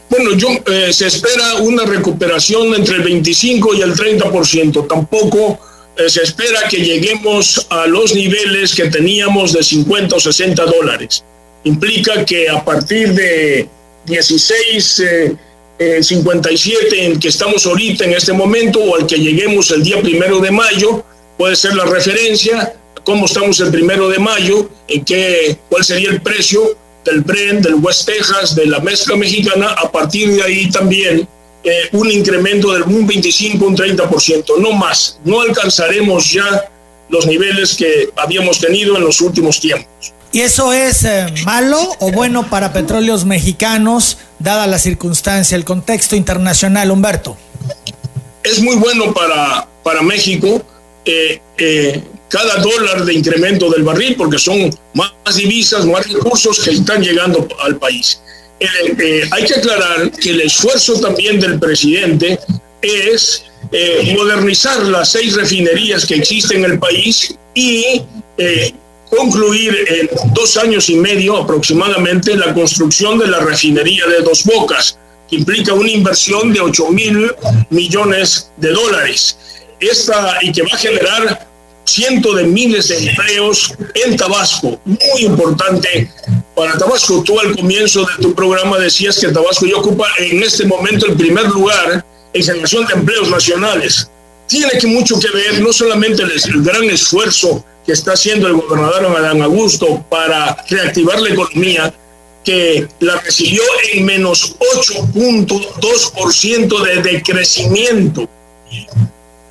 Bueno, 0.09 0.37
yo 0.37 0.49
eh, 0.73 0.92
se 0.92 1.09
espera 1.09 1.55
una 1.57 1.85
recuperación 1.87 2.73
entre 2.75 2.97
el 2.97 3.03
25 3.03 3.75
y 3.75 3.83
el 3.83 3.94
30%. 3.97 4.87
Tampoco 4.87 5.59
eh, 5.97 6.09
se 6.09 6.23
espera 6.23 6.68
que 6.68 6.77
lleguemos 6.77 7.66
a 7.68 7.88
los 7.88 8.14
niveles 8.14 8.73
que 8.77 8.88
teníamos 8.88 9.55
de 9.55 9.64
50 9.64 10.14
o 10.14 10.20
60 10.20 10.64
dólares. 10.66 11.25
Implica 11.64 12.25
que 12.25 12.49
a 12.49 12.64
partir 12.64 13.12
de 13.12 13.68
16 14.07 15.03
57 16.01 16.97
eh, 16.97 17.05
en 17.07 17.18
que 17.18 17.27
estamos 17.27 17.66
ahorita 17.66 18.05
en 18.05 18.12
este 18.12 18.33
momento 18.33 18.79
o 18.79 18.94
al 18.94 19.07
que 19.07 19.16
lleguemos 19.16 19.73
el 19.73 19.83
día 19.83 20.01
primero 20.01 20.38
de 20.38 20.53
mayo, 20.53 21.05
puede 21.37 21.57
ser 21.57 21.75
la 21.75 21.85
referencia. 21.85 22.75
cómo 23.05 23.27
estamos 23.27 23.61
el 23.61 23.70
primero 23.70 24.09
de 24.09 24.18
mayo, 24.18 24.70
en 24.88 25.05
qué, 25.05 25.59
cuál 25.68 25.85
sería 25.85 26.09
el 26.09 26.23
precio 26.23 26.75
del 27.05 27.20
Bren, 27.20 27.61
del 27.61 27.75
West 27.75 28.07
Texas, 28.07 28.55
de 28.55 28.66
la 28.66 28.79
mezcla 28.81 29.14
mexicana, 29.14 29.73
a 29.73 29.92
partir 29.92 30.31
de 30.35 30.42
ahí 30.42 30.70
también 30.70 31.29
eh, 31.62 31.88
un 31.92 32.11
incremento 32.11 32.73
del 32.73 32.83
un 32.85 33.07
25, 33.07 33.64
un 33.64 33.77
30%, 33.77 34.59
no 34.59 34.73
más. 34.73 35.18
No 35.25 35.40
alcanzaremos 35.42 36.33
ya 36.33 36.70
los 37.09 37.27
niveles 37.27 37.75
que 37.75 38.11
habíamos 38.16 38.59
tenido 38.59 38.97
en 38.97 39.05
los 39.05 39.20
últimos 39.20 39.61
tiempos. 39.61 40.14
¿Y 40.33 40.40
eso 40.40 40.73
es 40.73 41.05
eh, 41.05 41.27
malo 41.44 41.79
o 42.01 42.11
bueno 42.11 42.49
para 42.51 42.73
petróleos 42.73 43.25
mexicanos, 43.25 44.18
dada 44.38 44.66
la 44.66 44.79
circunstancia, 44.79 45.57
el 45.57 45.64
contexto 45.64 46.16
internacional, 46.16 46.90
Humberto? 46.90 47.37
Es 48.42 48.61
muy 48.61 48.77
bueno 48.77 49.14
para, 49.14 49.68
para 49.83 50.03
México 50.03 50.64
eh, 51.05 51.40
eh, 51.59 52.03
cada 52.29 52.57
dólar 52.57 53.05
de 53.05 53.14
incremento 53.14 53.71
del 53.71 53.83
barril, 53.83 54.17
porque 54.17 54.38
son 54.38 54.71
más 54.95 55.37
divisas, 55.37 55.85
más 55.87 56.11
recursos 56.11 56.59
que 56.61 56.71
están 56.71 57.03
llegando 57.03 57.47
al 57.61 57.77
país. 57.77 58.21
hay 59.31 59.45
que 59.45 59.55
aclarar 59.55 60.11
que 60.11 60.31
el 60.31 60.40
esfuerzo 60.40 60.99
también 61.01 61.38
del 61.38 61.59
presidente 61.59 62.38
es 62.81 63.45
modernizar 64.17 64.83
las 64.87 65.12
seis 65.12 65.35
refinerías 65.35 66.07
que 66.07 66.14
existen 66.14 66.64
en 66.64 66.73
el 66.73 66.79
país 66.79 67.37
y 67.55 68.03
concluir 69.14 69.85
en 69.88 70.11
dos 70.35 70.57
años 70.57 70.88
y 70.90 70.97
medio 70.97 71.37
aproximadamente 71.37 72.37
la 72.37 72.53
construcción 72.53 73.19
de 73.19 73.29
la 73.29 73.40
refinería 73.40 74.07
de 74.07 74.23
Dos 74.23 74.45
Bocas, 74.45 74.99
que 75.29 75.37
implica 75.37 75.73
una 75.73 75.90
inversión 75.90 76.53
de 76.53 76.61
8 76.61 76.90
mil 76.90 77.31
millones 77.71 78.51
de 78.57 78.71
dólares. 78.73 79.38
Esta 79.90 80.38
y 80.42 80.53
que 80.53 80.62
va 80.62 80.70
a 80.73 80.79
generar 80.79 81.49
cientos 81.85 82.37
de 82.37 82.44
miles 82.44 82.88
de 82.88 82.99
empleos 82.99 83.75
en 83.94 84.16
Tabasco, 84.16 84.81
muy 84.85 85.23
importante 85.23 86.11
para 86.55 86.79
Tabasco. 86.79 87.23
Tú 87.23 87.38
al 87.38 87.55
comienzo 87.55 88.01
de 88.01 88.23
tu 88.23 88.35
programa 88.35 88.79
decías 88.79 89.18
que 89.18 89.29
Tabasco 89.29 89.66
ya 89.66 89.77
ocupa 89.77 90.09
en 90.18 90.42
este 90.42 90.64
momento 90.64 91.07
el 91.07 91.16
primer 91.16 91.47
lugar 91.49 92.05
en 92.33 92.42
generación 92.42 92.87
de 92.87 92.94
empleos 92.94 93.31
nacionales. 93.31 94.09
Tiene 94.47 94.73
que 94.79 94.87
mucho 94.87 95.18
que 95.18 95.31
ver 95.31 95.61
no 95.61 95.73
solamente 95.73 96.23
el, 96.23 96.33
el 96.33 96.62
gran 96.62 96.85
esfuerzo 96.85 97.64
que 97.85 97.92
está 97.92 98.12
haciendo 98.12 98.47
el 98.49 98.55
gobernador 98.55 99.05
Adán 99.07 99.42
Augusto 99.42 100.05
para 100.09 100.57
reactivar 100.68 101.20
la 101.20 101.31
economía, 101.31 101.92
que 102.44 102.88
la 103.01 103.20
recibió 103.20 103.62
en 103.92 104.05
menos 104.05 104.57
8.2% 104.59 106.83
de 106.83 107.03
decrecimiento. 107.03 108.29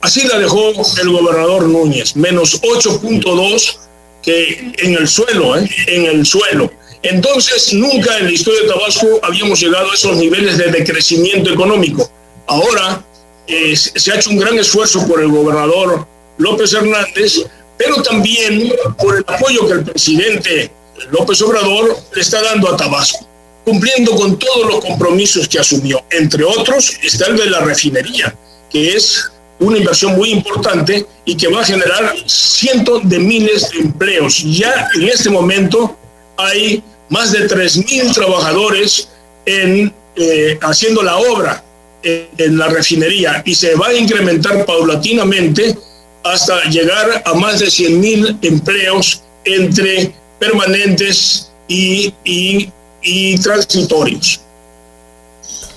Así 0.04 0.28
la 0.28 0.38
dejó 0.38 0.74
el 1.02 1.10
gobernador 1.10 1.64
Núñez, 1.64 2.18
menos 2.18 2.62
8.2 2.62 3.78
que 4.22 4.74
en 4.78 4.96
el 4.96 5.08
suelo, 5.08 5.58
¿eh? 5.58 5.70
en 5.88 6.06
el 6.06 6.26
suelo. 6.26 6.70
Entonces, 7.04 7.74
nunca 7.74 8.18
en 8.18 8.26
la 8.26 8.32
historia 8.32 8.64
de 8.64 8.68
Tabasco 8.68 9.08
habíamos 9.24 9.62
llegado 9.62 9.90
a 9.90 9.94
esos 9.94 10.18
niveles 10.18 10.58
de 10.58 10.72
decrecimiento 10.72 11.54
económico. 11.54 12.12
Ahora 12.48 13.02
eh, 13.48 13.76
se 13.78 14.12
ha 14.12 14.16
hecho 14.16 14.30
un 14.30 14.40
gran 14.40 14.60
esfuerzo 14.60 15.08
por 15.08 15.22
el 15.22 15.30
gobernador 15.30 16.06
López 16.38 16.74
Hernández 16.74 17.46
pero 17.78 18.02
también 18.04 18.74
por 18.98 19.16
el 19.16 19.26
apoyo 19.26 19.68
que 19.68 19.74
el 19.74 19.84
presidente 19.84 20.70
López 21.12 21.42
Obrador 21.42 21.98
le 22.14 22.22
está 22.22 22.42
dando 22.42 22.74
a 22.74 22.78
Tabasco, 22.78 23.26
cumpliendo 23.64 24.16
con 24.16 24.38
todos 24.38 24.68
los 24.68 24.84
compromisos 24.84 25.48
que 25.48 25.60
asumió. 25.60 26.04
Entre 26.12 26.44
otros 26.44 26.98
está 27.02 27.28
el 27.28 27.38
de 27.38 27.50
la 27.50 27.62
refinería, 27.62 28.36
que 28.70 28.96
es 28.96 29.32
una 29.64 29.78
inversión 29.78 30.16
muy 30.16 30.32
importante 30.32 31.06
y 31.26 31.36
que 31.36 31.48
va 31.48 31.62
a 31.62 31.66
generar 31.66 32.16
cientos 32.26 33.08
de 33.08 33.20
miles 33.20 33.70
de 33.72 33.80
empleos. 33.80 34.44
Ya 34.44 34.88
en 34.96 35.04
este 35.04 35.30
momento 35.30 35.98
hay 36.38 36.84
más 37.10 37.32
de 37.32 37.48
3.000 37.48 38.14
trabajadores 38.14 39.10
en, 39.46 39.94
eh, 40.16 40.58
haciendo 40.62 41.02
la 41.04 41.18
obra 41.18 41.64
en 42.04 42.58
la 42.58 42.68
refinería 42.68 43.42
y 43.46 43.56
se 43.56 43.76
va 43.76 43.88
a 43.88 43.94
incrementar 43.94 44.66
paulatinamente 44.66 45.76
hasta 46.24 46.64
llegar 46.66 47.22
a 47.26 47.34
más 47.34 47.60
de 47.60 47.70
100 47.70 48.00
mil 48.00 48.38
empleos 48.42 49.24
entre 49.46 50.14
permanentes 50.40 51.52
y, 51.68 52.14
y, 52.24 53.38
transitorios. 53.40 54.42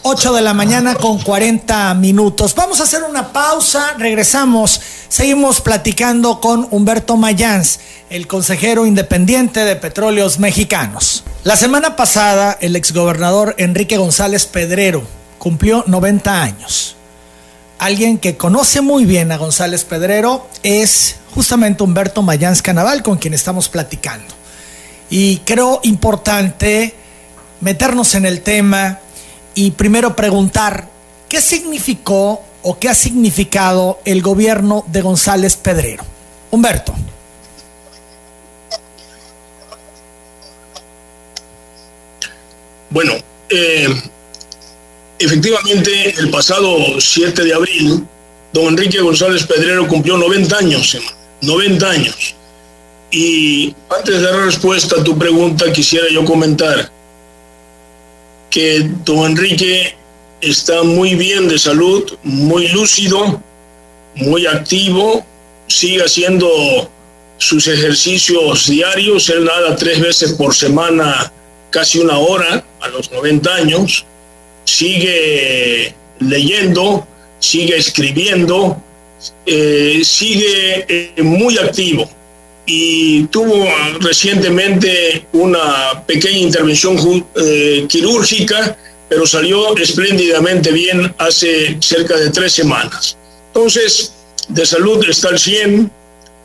8 0.09 0.35
de 0.35 0.40
la 0.40 0.55
mañana 0.55 0.95
con 0.95 1.19
40 1.19 1.92
minutos. 1.95 2.55
Vamos 2.55 2.79
a 2.79 2.85
hacer 2.85 3.03
una 3.03 3.33
pausa, 3.33 3.95
regresamos, 3.99 4.81
seguimos 5.09 5.61
platicando 5.61 6.40
con 6.40 6.69
Humberto 6.71 7.16
Mayans, 7.16 7.81
el 8.09 8.29
consejero 8.29 8.87
independiente 8.87 9.64
de 9.64 9.75
Petróleos 9.75 10.38
Mexicanos. 10.38 11.25
La 11.42 11.57
semana 11.57 11.97
pasada, 11.97 12.57
el 12.61 12.77
exgobernador 12.77 13.57
Enrique 13.59 13.97
González 13.97 14.47
Pedrero 14.47 15.03
cumplió 15.38 15.83
90 15.88 16.40
años 16.40 16.95
alguien 17.79 18.19
que 18.19 18.37
conoce 18.37 18.81
muy 18.81 19.05
bien 19.05 19.33
a 19.33 19.37
González 19.37 19.85
Pedrero 19.85 20.49
es 20.62 21.16
justamente 21.35 21.83
Humberto 21.83 22.23
Mayans 22.23 22.62
Canaval, 22.62 23.03
con 23.03 23.19
quien 23.19 23.35
estamos 23.35 23.69
platicando. 23.69 24.33
Y 25.11 25.38
creo 25.38 25.81
importante 25.83 26.95
meternos 27.61 28.14
en 28.14 28.25
el 28.25 28.40
tema 28.40 29.01
y 29.57 29.73
primero 29.73 30.14
preguntar 30.14 30.88
qué 31.29 31.40
significó 31.40 32.45
o 32.62 32.79
qué 32.79 32.88
ha 32.88 32.95
significado 32.95 33.99
el 34.05 34.23
gobierno 34.23 34.85
de 34.87 35.03
González 35.03 35.57
Pedrero. 35.57 36.05
Humberto. 36.53 36.95
Bueno, 42.90 43.14
eh, 43.49 43.88
Efectivamente, 45.19 46.14
el 46.19 46.31
pasado 46.31 47.01
7 47.01 47.42
de 47.42 47.55
abril, 47.55 48.07
don 48.53 48.66
Enrique 48.66 49.01
González 49.01 49.45
Pedrero 49.47 49.88
cumplió 49.88 50.19
90 50.19 50.59
años, 50.59 50.99
90 51.40 51.90
años. 51.90 52.35
Y 53.11 53.75
antes 53.88 54.21
de 54.21 54.21
dar 54.21 54.45
respuesta 54.45 55.01
a 55.01 55.05
tu 55.05 55.16
pregunta, 55.16 55.73
quisiera 55.73 56.07
yo 56.12 56.23
comentar 56.25 56.90
que 58.50 58.88
don 59.04 59.32
Enrique 59.32 59.94
está 60.40 60.82
muy 60.82 61.14
bien 61.14 61.48
de 61.48 61.59
salud, 61.59 62.16
muy 62.22 62.68
lúcido, 62.68 63.42
muy 64.14 64.46
activo, 64.46 65.24
sigue 65.66 66.02
haciendo 66.02 66.90
sus 67.38 67.66
ejercicios 67.66 68.66
diarios, 68.66 69.28
él 69.28 69.44
nada 69.44 69.76
tres 69.76 70.00
veces 70.00 70.32
por 70.32 70.54
semana, 70.54 71.32
casi 71.70 71.98
una 71.98 72.18
hora 72.18 72.64
a 72.80 72.88
los 72.88 73.11
90 73.11 73.54
años. 73.54 74.06
Sigue 74.64 75.94
leyendo, 76.18 77.06
sigue 77.38 77.76
escribiendo, 77.76 78.82
eh, 79.44 80.00
sigue 80.04 80.87
eh, 80.88 81.22
muy 81.22 81.59
activo 81.59 82.09
y 82.66 83.24
tuvo 83.29 83.64
recientemente 84.00 85.26
una 85.33 86.05
pequeña 86.07 86.38
intervención 86.38 86.96
eh, 87.37 87.87
quirúrgica, 87.88 88.76
pero 89.09 89.26
salió 89.26 89.76
espléndidamente 89.76 90.72
bien 90.72 91.14
hace 91.18 91.76
cerca 91.81 92.16
de 92.16 92.31
tres 92.31 92.52
semanas. 92.52 93.16
Entonces, 93.55 94.12
de 94.48 94.66
salud 94.66 95.05
está 95.09 95.29
al 95.29 95.38
100 95.38 95.90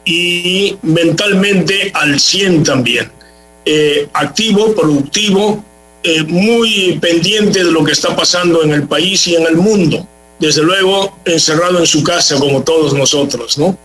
y 0.06 0.78
mentalmente 0.84 1.92
al 1.94 2.20
100 2.20 2.64
también. 2.64 3.12
activo, 4.14 4.74
productivo, 4.74 5.64
eh, 6.04 6.24
muy 6.24 6.98
pendiente 7.00 7.64
de 7.64 7.72
lo 7.72 7.84
que 7.84 7.92
está 7.92 8.16
pasando 8.16 8.64
en 8.64 8.72
el 8.72 8.88
país 8.88 9.28
y 9.28 9.36
en 9.36 9.46
el 9.46 9.56
mundo. 9.56 10.08
Desde 10.40 10.64
luego, 10.64 11.16
encerrado 11.26 11.78
en 11.78 11.86
su 11.86 12.04
casa, 12.04 12.40
como 12.40 12.64
todos 12.64 12.94
nosotros, 12.94 13.60
¿no? 13.60 13.78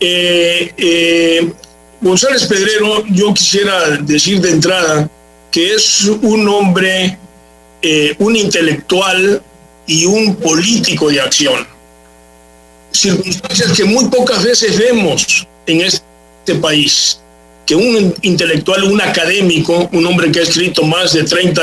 Eh, 0.00 0.72
eh, 0.76 1.52
González 2.00 2.46
Pedrero, 2.46 3.04
yo 3.08 3.34
quisiera 3.34 3.96
decir 3.98 4.40
de 4.40 4.50
entrada 4.50 5.10
que 5.50 5.74
es 5.74 6.04
un 6.04 6.48
hombre, 6.48 7.18
un 8.18 8.36
intelectual 8.36 9.42
y 9.86 10.04
un 10.04 10.36
político 10.36 11.08
de 11.08 11.20
acción. 11.20 11.66
Circunstancias 12.92 13.72
que 13.72 13.84
muy 13.84 14.04
pocas 14.06 14.44
veces 14.44 14.78
vemos 14.78 15.46
en 15.66 15.80
este 15.80 16.54
país 16.60 17.20
que 17.68 17.74
un 17.74 18.14
intelectual, 18.22 18.84
un 18.84 19.00
académico, 19.02 19.90
un 19.92 20.06
hombre 20.06 20.32
que 20.32 20.40
ha 20.40 20.42
escrito 20.42 20.84
más 20.84 21.12
de 21.12 21.24
30 21.24 21.62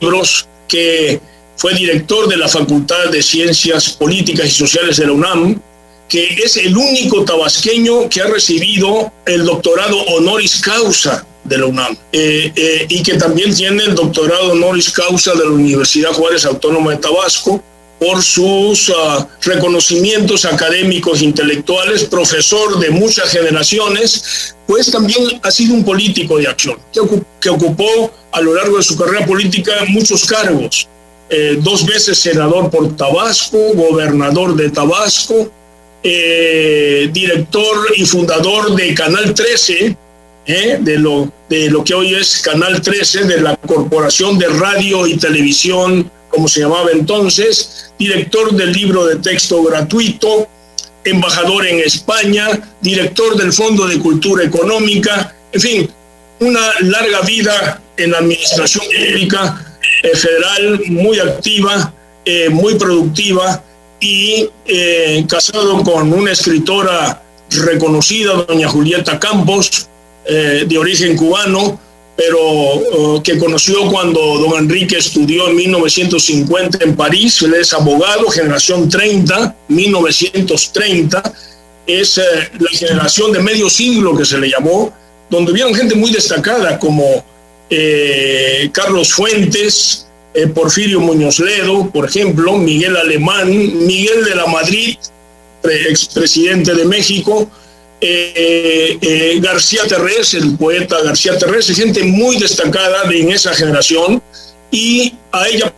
libros, 0.00 0.48
que 0.66 1.20
fue 1.56 1.74
director 1.74 2.28
de 2.28 2.36
la 2.36 2.48
Facultad 2.48 3.10
de 3.10 3.22
Ciencias 3.22 3.90
Políticas 3.90 4.46
y 4.46 4.50
Sociales 4.50 4.96
de 4.96 5.06
la 5.06 5.12
UNAM, 5.12 5.62
que 6.10 6.26
es 6.44 6.56
el 6.56 6.76
único 6.76 7.24
tabasqueño 7.24 8.08
que 8.08 8.20
ha 8.20 8.26
recibido 8.26 9.12
el 9.24 9.44
doctorado 9.44 9.96
honoris 10.02 10.60
causa 10.60 11.24
de 11.44 11.56
la 11.56 11.66
UNAM 11.66 11.96
eh, 12.12 12.52
eh, 12.54 12.86
y 12.88 13.02
que 13.02 13.14
también 13.14 13.54
tiene 13.54 13.84
el 13.84 13.94
doctorado 13.94 14.52
honoris 14.52 14.90
causa 14.90 15.32
de 15.32 15.44
la 15.44 15.52
Universidad 15.52 16.12
Juárez 16.12 16.44
Autónoma 16.44 16.90
de 16.90 16.96
Tabasco 16.98 17.62
por 18.00 18.22
sus 18.22 18.90
ah, 18.96 19.28
reconocimientos 19.42 20.44
académicos, 20.46 21.22
intelectuales, 21.22 22.04
profesor 22.04 22.78
de 22.80 22.90
muchas 22.90 23.30
generaciones, 23.30 24.56
pues 24.66 24.90
también 24.90 25.38
ha 25.42 25.50
sido 25.50 25.74
un 25.74 25.84
político 25.84 26.38
de 26.38 26.48
acción, 26.48 26.78
que, 26.92 27.50
ocupó 27.50 28.10
a 28.32 28.40
lo 28.40 28.54
largo 28.54 28.78
de 28.78 28.82
su 28.82 28.96
carrera 28.96 29.26
política 29.26 29.72
muchos 29.88 30.24
cargos. 30.24 30.88
Eh, 31.28 31.58
dos 31.60 31.84
veces 31.86 32.18
senador 32.18 32.70
por 32.70 32.96
Tabasco, 32.96 33.58
gobernador 33.74 34.56
de 34.56 34.70
Tabasco, 34.70 35.50
eh, 36.02 37.10
director 37.12 37.76
y 37.94 38.06
fundador 38.06 38.74
de 38.74 38.94
Canal 38.94 39.34
13, 39.34 39.96
eh, 40.46 40.78
de, 40.80 40.98
lo, 40.98 41.30
de 41.48 41.70
lo 41.70 41.84
que 41.84 41.92
hoy 41.92 42.14
es 42.14 42.40
Canal 42.40 42.80
13, 42.80 43.24
de 43.24 43.40
la 43.42 43.54
Corporación 43.56 44.38
de 44.38 44.46
Radio 44.48 45.06
y 45.06 45.18
Televisión 45.18 46.10
como 46.30 46.46
se 46.46 46.60
llamaba 46.60 46.90
entonces, 46.92 47.92
director 47.98 48.52
del 48.52 48.72
libro 48.72 49.04
de 49.04 49.16
texto 49.16 49.62
gratuito, 49.64 50.48
embajador 51.04 51.66
en 51.66 51.80
España, 51.80 52.46
director 52.80 53.36
del 53.36 53.52
Fondo 53.52 53.88
de 53.88 53.98
Cultura 53.98 54.44
Económica, 54.44 55.34
en 55.50 55.60
fin, 55.60 55.90
una 56.38 56.60
larga 56.82 57.20
vida 57.22 57.82
en 57.96 58.12
la 58.12 58.18
administración 58.18 58.84
pública 58.84 59.76
eh, 60.04 60.16
federal, 60.16 60.80
muy 60.86 61.18
activa, 61.18 61.92
muy 62.52 62.76
productiva 62.76 63.64
y 64.00 64.48
eh, 64.66 65.24
casado 65.28 65.82
con 65.82 66.12
una 66.12 66.32
escritora 66.32 67.22
reconocida, 67.50 68.32
doña 68.34 68.68
Julieta 68.68 69.18
Campos, 69.18 69.86
de 70.26 70.78
origen 70.78 71.16
cubano, 71.16 71.80
pero 72.20 72.74
uh, 72.74 73.22
que 73.22 73.38
conoció 73.38 73.90
cuando 73.90 74.20
don 74.20 74.58
Enrique 74.58 74.98
estudió 74.98 75.48
en 75.48 75.56
1950 75.56 76.84
en 76.84 76.94
París. 76.94 77.40
Él 77.40 77.54
es 77.54 77.72
abogado, 77.72 78.28
generación 78.28 78.90
30, 78.90 79.56
1930. 79.68 81.22
Es 81.86 82.18
eh, 82.18 82.22
la 82.58 82.68
generación 82.70 83.32
de 83.32 83.40
medio 83.40 83.70
siglo 83.70 84.14
que 84.14 84.26
se 84.26 84.36
le 84.36 84.50
llamó, 84.50 84.92
donde 85.30 85.52
hubieron 85.52 85.74
gente 85.74 85.94
muy 85.94 86.12
destacada 86.12 86.78
como 86.78 87.24
eh, 87.70 88.68
Carlos 88.70 89.14
Fuentes, 89.14 90.06
eh, 90.32 90.46
Porfirio 90.46 91.00
Muñoz 91.00 91.40
Ledo, 91.40 91.90
por 91.90 92.08
ejemplo, 92.08 92.56
Miguel 92.56 92.96
Alemán, 92.96 93.48
Miguel 93.86 94.24
de 94.24 94.34
la 94.36 94.46
Madrid, 94.46 94.96
expresidente 95.64 96.72
de 96.74 96.84
México, 96.84 97.50
eh, 98.00 98.96
eh, 99.00 99.40
García 99.42 99.82
Terrés, 99.88 100.34
el 100.34 100.56
poeta 100.56 101.02
García 101.02 101.36
Terrés, 101.36 101.74
gente 101.74 102.04
muy 102.04 102.38
destacada 102.38 103.02
en 103.10 103.30
esa 103.30 103.52
generación 103.54 104.22
y 104.70 105.14
a 105.32 105.48
ella 105.48 105.72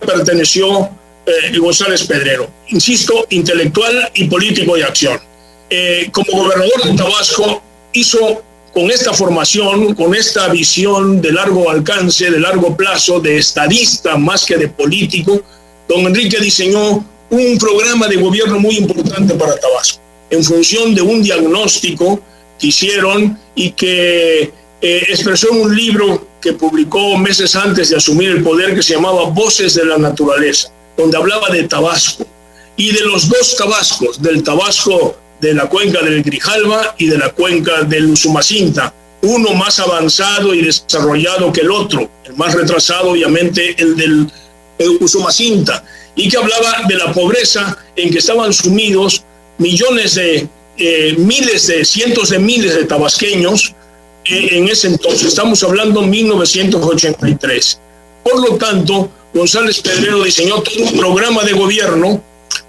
perteneció 0.00 0.90
González 1.58 2.04
Pedrero, 2.04 2.48
insisto, 2.68 3.26
intelectual 3.30 4.10
y 4.14 4.24
político 4.24 4.76
de 4.76 4.84
acción. 4.84 5.20
como 6.12 6.44
gobernador 6.44 6.84
de 6.84 6.94
Tabasco 6.94 7.62
hizo 7.92 8.42
con 8.72 8.90
esta 8.90 9.12
formación, 9.12 9.94
con 9.94 10.14
esta 10.14 10.48
visión 10.48 11.20
de 11.20 11.32
largo 11.32 11.70
alcance, 11.70 12.30
de 12.30 12.38
largo 12.38 12.76
plazo, 12.76 13.20
de 13.20 13.38
estadista 13.38 14.16
más 14.16 14.44
que 14.44 14.56
de 14.56 14.68
político, 14.68 15.42
don 15.88 16.00
Enrique 16.06 16.38
diseñó 16.38 17.04
un 17.30 17.58
programa 17.58 18.06
de 18.08 18.16
gobierno 18.16 18.58
muy 18.58 18.76
importante 18.76 19.34
para 19.34 19.58
Tabasco, 19.58 20.00
en 20.30 20.44
función 20.44 20.94
de 20.94 21.02
un 21.02 21.22
diagnóstico 21.22 22.20
que 22.58 22.68
hicieron 22.68 23.38
y 23.54 23.70
que 23.72 24.52
eh, 24.80 25.06
expresó 25.08 25.52
en 25.52 25.60
un 25.62 25.76
libro 25.76 26.28
que 26.40 26.52
publicó 26.52 27.16
meses 27.16 27.56
antes 27.56 27.90
de 27.90 27.96
asumir 27.96 28.30
el 28.30 28.42
poder 28.42 28.74
que 28.74 28.82
se 28.82 28.94
llamaba 28.94 29.24
Voces 29.30 29.74
de 29.74 29.84
la 29.84 29.98
Naturaleza, 29.98 30.70
donde 30.96 31.16
hablaba 31.16 31.48
de 31.50 31.64
Tabasco. 31.64 32.26
Y 32.76 32.92
de 32.92 33.00
los 33.00 33.28
dos 33.28 33.56
Tabascos, 33.56 34.22
del 34.22 34.44
Tabasco 34.44 35.16
de 35.40 35.54
la 35.54 35.68
cuenca 35.68 36.02
del 36.02 36.22
Grijalva 36.22 36.94
y 36.98 37.06
de 37.06 37.18
la 37.18 37.30
cuenca 37.30 37.82
del 37.82 38.06
Usumacinta, 38.06 38.92
uno 39.22 39.54
más 39.54 39.78
avanzado 39.80 40.54
y 40.54 40.62
desarrollado 40.62 41.52
que 41.52 41.60
el 41.60 41.70
otro, 41.70 42.10
el 42.24 42.34
más 42.36 42.54
retrasado 42.54 43.10
obviamente 43.10 43.74
el 43.80 43.96
del 43.96 44.30
Usumacinta, 45.00 45.84
y 46.14 46.28
que 46.28 46.36
hablaba 46.36 46.82
de 46.88 46.96
la 46.96 47.12
pobreza 47.12 47.76
en 47.94 48.10
que 48.10 48.18
estaban 48.18 48.52
sumidos 48.52 49.24
millones 49.58 50.14
de, 50.14 50.48
eh, 50.76 51.14
miles 51.18 51.66
de, 51.66 51.84
cientos 51.84 52.30
de 52.30 52.38
miles 52.38 52.74
de 52.74 52.84
tabasqueños 52.84 53.74
eh, 54.24 54.48
en 54.52 54.68
ese 54.68 54.88
entonces. 54.88 55.28
Estamos 55.28 55.62
hablando 55.62 56.02
1983. 56.02 57.80
Por 58.22 58.48
lo 58.48 58.56
tanto, 58.56 59.10
González 59.34 59.80
Pedrero 59.80 60.22
diseñó 60.22 60.62
todo 60.62 60.84
un 60.84 60.96
programa 60.96 61.44
de 61.44 61.52
gobierno 61.52 62.22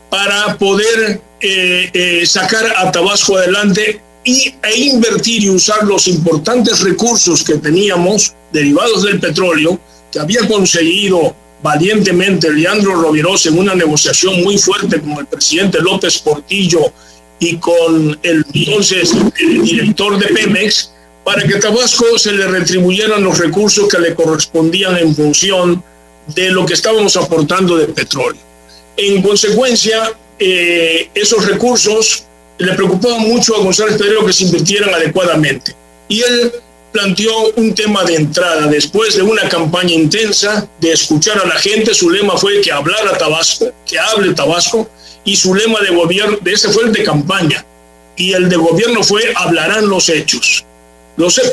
para 0.10 0.58
poder 0.58 1.21
eh, 1.41 2.23
sacar 2.25 2.73
a 2.78 2.91
Tabasco 2.91 3.38
adelante 3.38 4.02
y, 4.23 4.54
e 4.62 4.80
invertir 4.80 5.43
y 5.43 5.49
usar 5.49 5.84
los 5.84 6.08
importantes 6.08 6.82
recursos 6.82 7.43
que 7.43 7.56
teníamos 7.56 8.34
derivados 8.52 9.04
del 9.04 9.19
petróleo 9.19 9.80
que 10.12 10.19
había 10.19 10.47
conseguido 10.47 11.36
valientemente 11.62 12.52
Leandro 12.52 13.02
Rovirosa 13.02 13.49
en 13.49 13.60
una 13.60 13.75
negociación 13.75 14.41
muy 14.43 14.58
fuerte 14.58 14.99
con 15.02 15.12
el 15.12 15.25
presidente 15.25 15.80
López 15.80 16.19
Portillo 16.19 16.91
y 17.39 17.58
con 17.58 18.19
el 18.23 18.45
entonces 18.54 19.13
el 19.39 19.63
director 19.63 20.17
de 20.17 20.28
Pemex 20.28 20.91
para 21.23 21.43
que 21.43 21.56
Tabasco 21.56 22.17
se 22.17 22.34
le 22.34 22.47
retribuyeran 22.47 23.23
los 23.23 23.38
recursos 23.38 23.88
que 23.88 23.99
le 23.99 24.15
correspondían 24.15 24.97
en 24.97 25.15
función 25.15 25.84
de 26.28 26.49
lo 26.49 26.65
que 26.65 26.73
estábamos 26.73 27.15
aportando 27.17 27.78
de 27.78 27.88
petróleo. 27.88 28.41
En 28.97 29.21
consecuencia, 29.21 30.12
eh, 30.39 31.10
esos 31.13 31.45
recursos 31.45 32.25
le 32.58 32.73
preocupaban 32.73 33.21
mucho 33.28 33.56
a 33.56 33.60
González 33.60 33.97
Pedrero 33.97 34.25
que 34.25 34.34
se 34.34 34.45
invirtieran 34.45 34.93
adecuadamente. 34.93 35.75
Y 36.08 36.21
él 36.21 36.52
planteó 36.91 37.52
un 37.56 37.73
tema 37.75 38.04
de 38.04 38.15
entrada 38.15 38.67
después 38.67 39.15
de 39.15 39.21
una 39.21 39.47
campaña 39.47 39.93
intensa 39.93 40.67
de 40.80 40.91
escuchar 40.91 41.39
a 41.39 41.45
la 41.45 41.56
gente. 41.56 41.93
Su 41.93 42.10
lema 42.10 42.38
fue 42.38 42.62
que 42.62 42.71
hablara 42.71 43.17
Tabasco, 43.17 43.71
que 43.86 43.99
hable 43.99 44.34
Tabasco, 44.34 44.89
y 45.23 45.36
su 45.36 45.54
lema 45.54 45.80
de 45.82 45.93
gobierno, 45.93 46.38
de 46.41 46.54
ese 46.54 46.69
fue 46.69 46.86
el 46.86 46.93
de 46.93 47.04
campaña, 47.04 47.65
y 48.15 48.34
el 48.34 48.49
de 48.49 48.58
gobierno 48.58 49.04
fue 49.04 49.34
hablarán 49.36 49.88
los 49.88 50.10
hechos. 50.10 50.65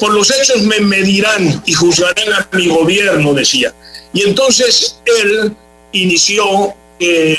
Por 0.01 0.14
los 0.14 0.31
hechos 0.31 0.62
me 0.62 0.79
medirán 0.79 1.62
y 1.66 1.72
juzgarán 1.72 2.33
a 2.33 2.49
mi 2.57 2.68
gobierno, 2.68 3.35
decía. 3.35 3.75
Y 4.12 4.22
entonces 4.22 5.01
él 5.05 5.57
inició, 5.90 6.72
eh, 7.01 7.37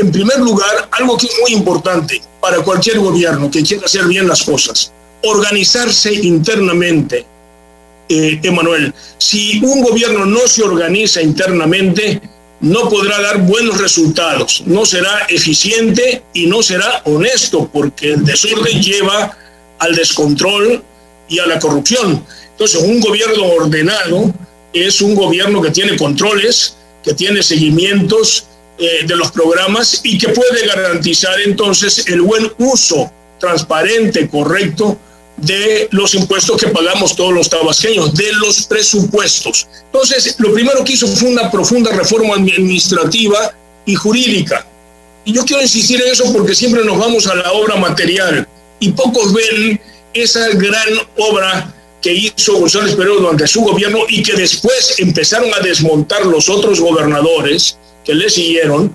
en 0.00 0.12
primer 0.12 0.38
lugar, 0.38 0.88
algo 0.92 1.16
que 1.16 1.26
es 1.26 1.32
muy 1.40 1.52
importante 1.52 2.20
para 2.40 2.58
cualquier 2.58 2.98
gobierno 2.98 3.50
que 3.50 3.62
quiera 3.62 3.84
hacer 3.86 4.04
bien 4.06 4.26
las 4.28 4.42
cosas 4.42 4.92
organizarse 5.22 6.14
internamente, 6.14 7.24
eh, 8.08 8.40
Emanuel. 8.42 8.94
Si 9.18 9.60
un 9.62 9.82
gobierno 9.82 10.24
no 10.24 10.46
se 10.46 10.62
organiza 10.62 11.20
internamente, 11.20 12.20
no 12.60 12.88
podrá 12.88 13.20
dar 13.20 13.38
buenos 13.42 13.78
resultados, 13.78 14.62
no 14.66 14.84
será 14.84 15.26
eficiente 15.28 16.22
y 16.32 16.46
no 16.46 16.62
será 16.62 17.02
honesto, 17.04 17.68
porque 17.72 18.12
el 18.12 18.24
desorden 18.24 18.82
lleva 18.82 19.36
al 19.78 19.94
descontrol 19.94 20.82
y 21.28 21.38
a 21.38 21.46
la 21.46 21.58
corrupción. 21.58 22.24
Entonces, 22.50 22.80
un 22.82 23.00
gobierno 23.00 23.44
ordenado 23.44 24.32
es 24.72 25.00
un 25.00 25.14
gobierno 25.14 25.62
que 25.62 25.70
tiene 25.70 25.96
controles, 25.96 26.76
que 27.04 27.14
tiene 27.14 27.42
seguimientos 27.42 28.47
eh, 28.78 29.04
de 29.06 29.16
los 29.16 29.32
programas 29.32 30.00
y 30.04 30.18
que 30.18 30.28
puede 30.28 30.66
garantizar 30.66 31.40
entonces 31.40 32.06
el 32.06 32.20
buen 32.22 32.52
uso 32.58 33.10
transparente, 33.38 34.28
correcto 34.28 34.98
de 35.36 35.88
los 35.92 36.14
impuestos 36.14 36.60
que 36.60 36.68
pagamos 36.68 37.14
todos 37.14 37.32
los 37.32 37.48
tabasqueños, 37.48 38.14
de 38.14 38.32
los 38.34 38.66
presupuestos. 38.66 39.68
Entonces, 39.86 40.34
lo 40.38 40.52
primero 40.52 40.84
que 40.84 40.94
hizo 40.94 41.06
fue 41.06 41.28
una 41.28 41.50
profunda 41.50 41.92
reforma 41.92 42.34
administrativa 42.34 43.52
y 43.86 43.94
jurídica. 43.94 44.66
Y 45.24 45.32
yo 45.32 45.44
quiero 45.44 45.62
insistir 45.62 46.00
en 46.02 46.12
eso 46.12 46.32
porque 46.32 46.54
siempre 46.54 46.84
nos 46.84 46.98
vamos 46.98 47.26
a 47.26 47.34
la 47.34 47.52
obra 47.52 47.76
material 47.76 48.48
y 48.80 48.92
pocos 48.92 49.32
ven 49.32 49.80
esa 50.14 50.48
gran 50.50 50.88
obra 51.16 51.74
que 52.00 52.12
hizo 52.12 52.58
González 52.58 52.94
Pérez 52.94 53.14
durante 53.18 53.46
su 53.46 53.60
gobierno 53.62 54.00
y 54.08 54.22
que 54.22 54.34
después 54.34 54.94
empezaron 54.98 55.52
a 55.52 55.60
desmontar 55.60 56.24
los 56.26 56.48
otros 56.48 56.80
gobernadores 56.80 57.76
que 58.08 58.14
le 58.14 58.30
siguieron, 58.30 58.90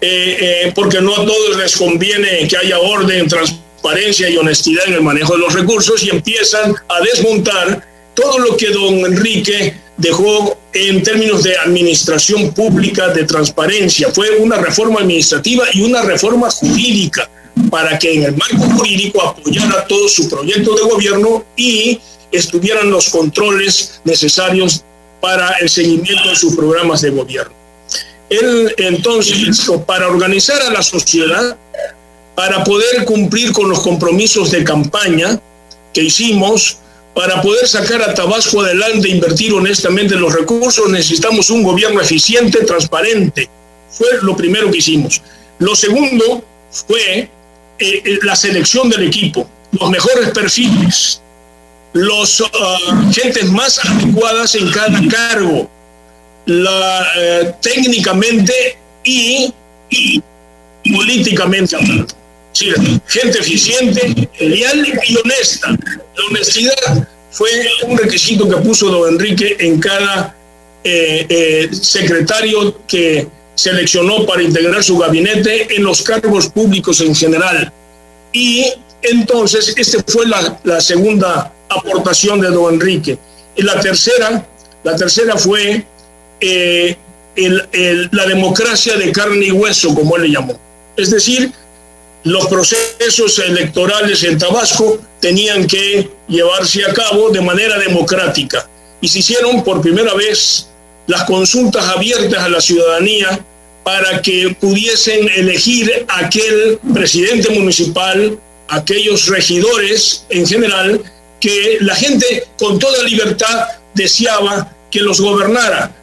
eh, 0.00 0.38
eh, 0.40 0.72
porque 0.74 0.98
no 1.02 1.12
a 1.12 1.26
todos 1.26 1.58
les 1.58 1.76
conviene 1.76 2.48
que 2.48 2.56
haya 2.56 2.78
orden, 2.78 3.28
transparencia 3.28 4.30
y 4.30 4.38
honestidad 4.38 4.84
en 4.86 4.94
el 4.94 5.02
manejo 5.02 5.34
de 5.34 5.40
los 5.40 5.52
recursos 5.52 6.02
y 6.02 6.08
empiezan 6.08 6.74
a 6.88 7.00
desmontar 7.02 7.86
todo 8.14 8.38
lo 8.38 8.56
que 8.56 8.70
don 8.70 9.00
Enrique 9.00 9.74
dejó 9.98 10.58
en 10.72 11.02
términos 11.02 11.42
de 11.42 11.58
administración 11.58 12.54
pública, 12.54 13.08
de 13.08 13.24
transparencia. 13.24 14.08
Fue 14.10 14.30
una 14.38 14.56
reforma 14.56 15.00
administrativa 15.00 15.66
y 15.74 15.82
una 15.82 16.00
reforma 16.00 16.50
jurídica 16.50 17.28
para 17.70 17.98
que 17.98 18.14
en 18.14 18.22
el 18.22 18.34
marco 18.34 18.64
jurídico 18.76 19.20
apoyara 19.20 19.86
todo 19.86 20.08
su 20.08 20.26
proyecto 20.30 20.74
de 20.74 20.82
gobierno 20.84 21.44
y 21.54 22.00
estuvieran 22.32 22.90
los 22.90 23.10
controles 23.10 24.00
necesarios 24.04 24.82
para 25.20 25.50
el 25.60 25.68
seguimiento 25.68 26.30
de 26.30 26.36
sus 26.36 26.56
programas 26.56 27.02
de 27.02 27.10
gobierno. 27.10 27.63
Él 28.30 28.74
entonces, 28.78 29.70
para 29.86 30.08
organizar 30.08 30.60
a 30.62 30.70
la 30.70 30.82
sociedad, 30.82 31.56
para 32.34 32.64
poder 32.64 33.04
cumplir 33.04 33.52
con 33.52 33.68
los 33.68 33.80
compromisos 33.80 34.50
de 34.50 34.64
campaña 34.64 35.40
que 35.92 36.02
hicimos, 36.02 36.78
para 37.14 37.40
poder 37.40 37.68
sacar 37.68 38.02
a 38.02 38.12
Tabasco 38.12 38.60
adelante 38.60 39.08
invertir 39.08 39.52
honestamente 39.54 40.16
los 40.16 40.34
recursos, 40.34 40.88
necesitamos 40.90 41.48
un 41.50 41.62
gobierno 41.62 42.00
eficiente, 42.00 42.64
transparente. 42.64 43.48
Fue 43.88 44.08
lo 44.22 44.36
primero 44.36 44.70
que 44.70 44.78
hicimos. 44.78 45.22
Lo 45.58 45.76
segundo 45.76 46.42
fue 46.70 47.20
eh, 47.20 47.30
eh, 47.78 48.18
la 48.22 48.34
selección 48.34 48.88
del 48.88 49.04
equipo, 49.04 49.48
los 49.78 49.88
mejores 49.90 50.30
perfiles, 50.30 51.20
los 51.92 52.40
uh, 52.40 52.46
gentes 53.12 53.50
más 53.50 53.78
adecuadas 53.84 54.56
en 54.56 54.70
cada 54.72 55.00
cargo, 55.08 55.70
la, 56.46 57.06
eh, 57.16 57.54
técnicamente 57.60 58.76
y, 59.04 59.52
políticamente 60.92 61.76
hablando. 61.76 62.06
gente 63.06 63.38
eficiente, 63.38 64.28
leal 64.38 64.86
y 65.06 65.16
honesta. 65.16 65.70
La 65.70 66.24
honestidad 66.28 67.08
fue 67.30 67.48
un 67.86 67.98
requisito 67.98 68.48
que 68.48 68.56
puso 68.56 68.88
don 68.88 69.14
Enrique 69.14 69.56
en 69.58 69.80
cada 69.80 70.36
eh, 70.84 71.26
eh, 71.28 71.68
secretario 71.72 72.86
que 72.86 73.26
seleccionó 73.54 74.26
para 74.26 74.42
integrar 74.42 74.82
su 74.84 74.98
gabinete 74.98 75.74
en 75.74 75.82
los 75.82 76.02
cargos 76.02 76.48
públicos 76.48 77.00
en 77.00 77.14
general. 77.14 77.72
Y 78.32 78.66
entonces, 79.02 79.74
esta 79.76 80.02
fue 80.06 80.26
la, 80.26 80.58
la 80.64 80.80
segunda 80.80 81.52
aportación 81.68 82.40
de 82.40 82.48
don 82.48 82.74
Enrique. 82.74 83.18
Y 83.56 83.62
la 83.62 83.80
tercera, 83.80 84.46
la 84.82 84.96
tercera 84.96 85.36
fue 85.36 85.86
eh, 86.44 86.96
la 88.12 88.26
democracia 88.26 88.96
de 88.96 89.10
carne 89.12 89.46
y 89.46 89.50
hueso, 89.50 89.94
como 89.94 90.16
él 90.16 90.22
le 90.22 90.30
llamó. 90.30 90.58
Es 90.96 91.10
decir, 91.10 91.52
los 92.24 92.46
procesos 92.46 93.38
electorales 93.38 94.22
en 94.22 94.38
Tabasco 94.38 94.98
tenían 95.20 95.66
que 95.66 96.10
llevarse 96.28 96.84
a 96.84 96.92
cabo 96.92 97.30
de 97.30 97.40
manera 97.40 97.78
democrática. 97.78 98.68
Y 99.00 99.08
se 99.08 99.18
hicieron 99.18 99.62
por 99.62 99.82
primera 99.82 100.14
vez 100.14 100.68
las 101.06 101.24
consultas 101.24 101.84
abiertas 101.86 102.42
a 102.42 102.48
la 102.48 102.60
ciudadanía 102.60 103.44
para 103.82 104.22
que 104.22 104.56
pudiesen 104.58 105.28
elegir 105.36 106.06
aquel 106.08 106.78
presidente 106.94 107.50
municipal, 107.50 108.38
aquellos 108.68 109.26
regidores 109.26 110.24
en 110.30 110.46
general, 110.46 111.02
que 111.38 111.76
la 111.80 111.94
gente 111.94 112.46
con 112.58 112.78
toda 112.78 113.02
libertad 113.02 113.68
deseaba 113.92 114.74
que 114.90 115.00
los 115.00 115.20
gobernara. 115.20 115.94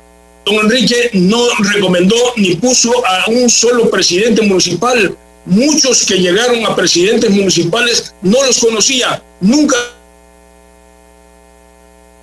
Don 0.45 0.55
Enrique 0.55 1.11
no 1.13 1.47
recomendó 1.59 2.15
ni 2.37 2.55
puso 2.55 2.91
a 3.05 3.29
un 3.29 3.49
solo 3.49 3.89
presidente 3.89 4.41
municipal. 4.41 5.15
Muchos 5.45 6.05
que 6.05 6.19
llegaron 6.19 6.65
a 6.65 6.75
presidentes 6.75 7.29
municipales 7.29 8.13
no 8.21 8.43
los 8.43 8.59
conocía, 8.59 9.21
nunca 9.39 9.75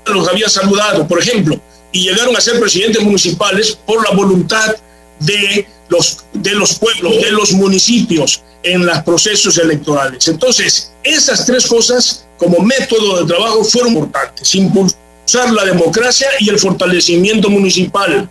los 0.06 0.28
había 0.28 0.48
saludado, 0.48 1.06
por 1.06 1.20
ejemplo, 1.20 1.60
y 1.92 2.04
llegaron 2.04 2.36
a 2.36 2.40
ser 2.40 2.58
presidentes 2.60 3.02
municipales 3.02 3.78
por 3.86 4.08
la 4.08 4.14
voluntad 4.14 4.76
de 5.20 5.66
los, 5.88 6.24
de 6.32 6.52
los 6.52 6.74
pueblos, 6.78 7.20
de 7.20 7.32
los 7.32 7.52
municipios 7.52 8.42
en 8.62 8.86
los 8.86 8.98
procesos 9.02 9.58
electorales. 9.58 10.28
Entonces, 10.28 10.92
esas 11.02 11.44
tres 11.46 11.66
cosas 11.66 12.26
como 12.36 12.60
método 12.60 13.20
de 13.20 13.26
trabajo 13.26 13.64
fueron 13.64 13.92
importantes. 13.92 14.54
Impulsar 14.54 14.98
la 15.34 15.64
democracia 15.64 16.28
y 16.40 16.48
el 16.48 16.58
fortalecimiento 16.58 17.50
municipal. 17.50 18.28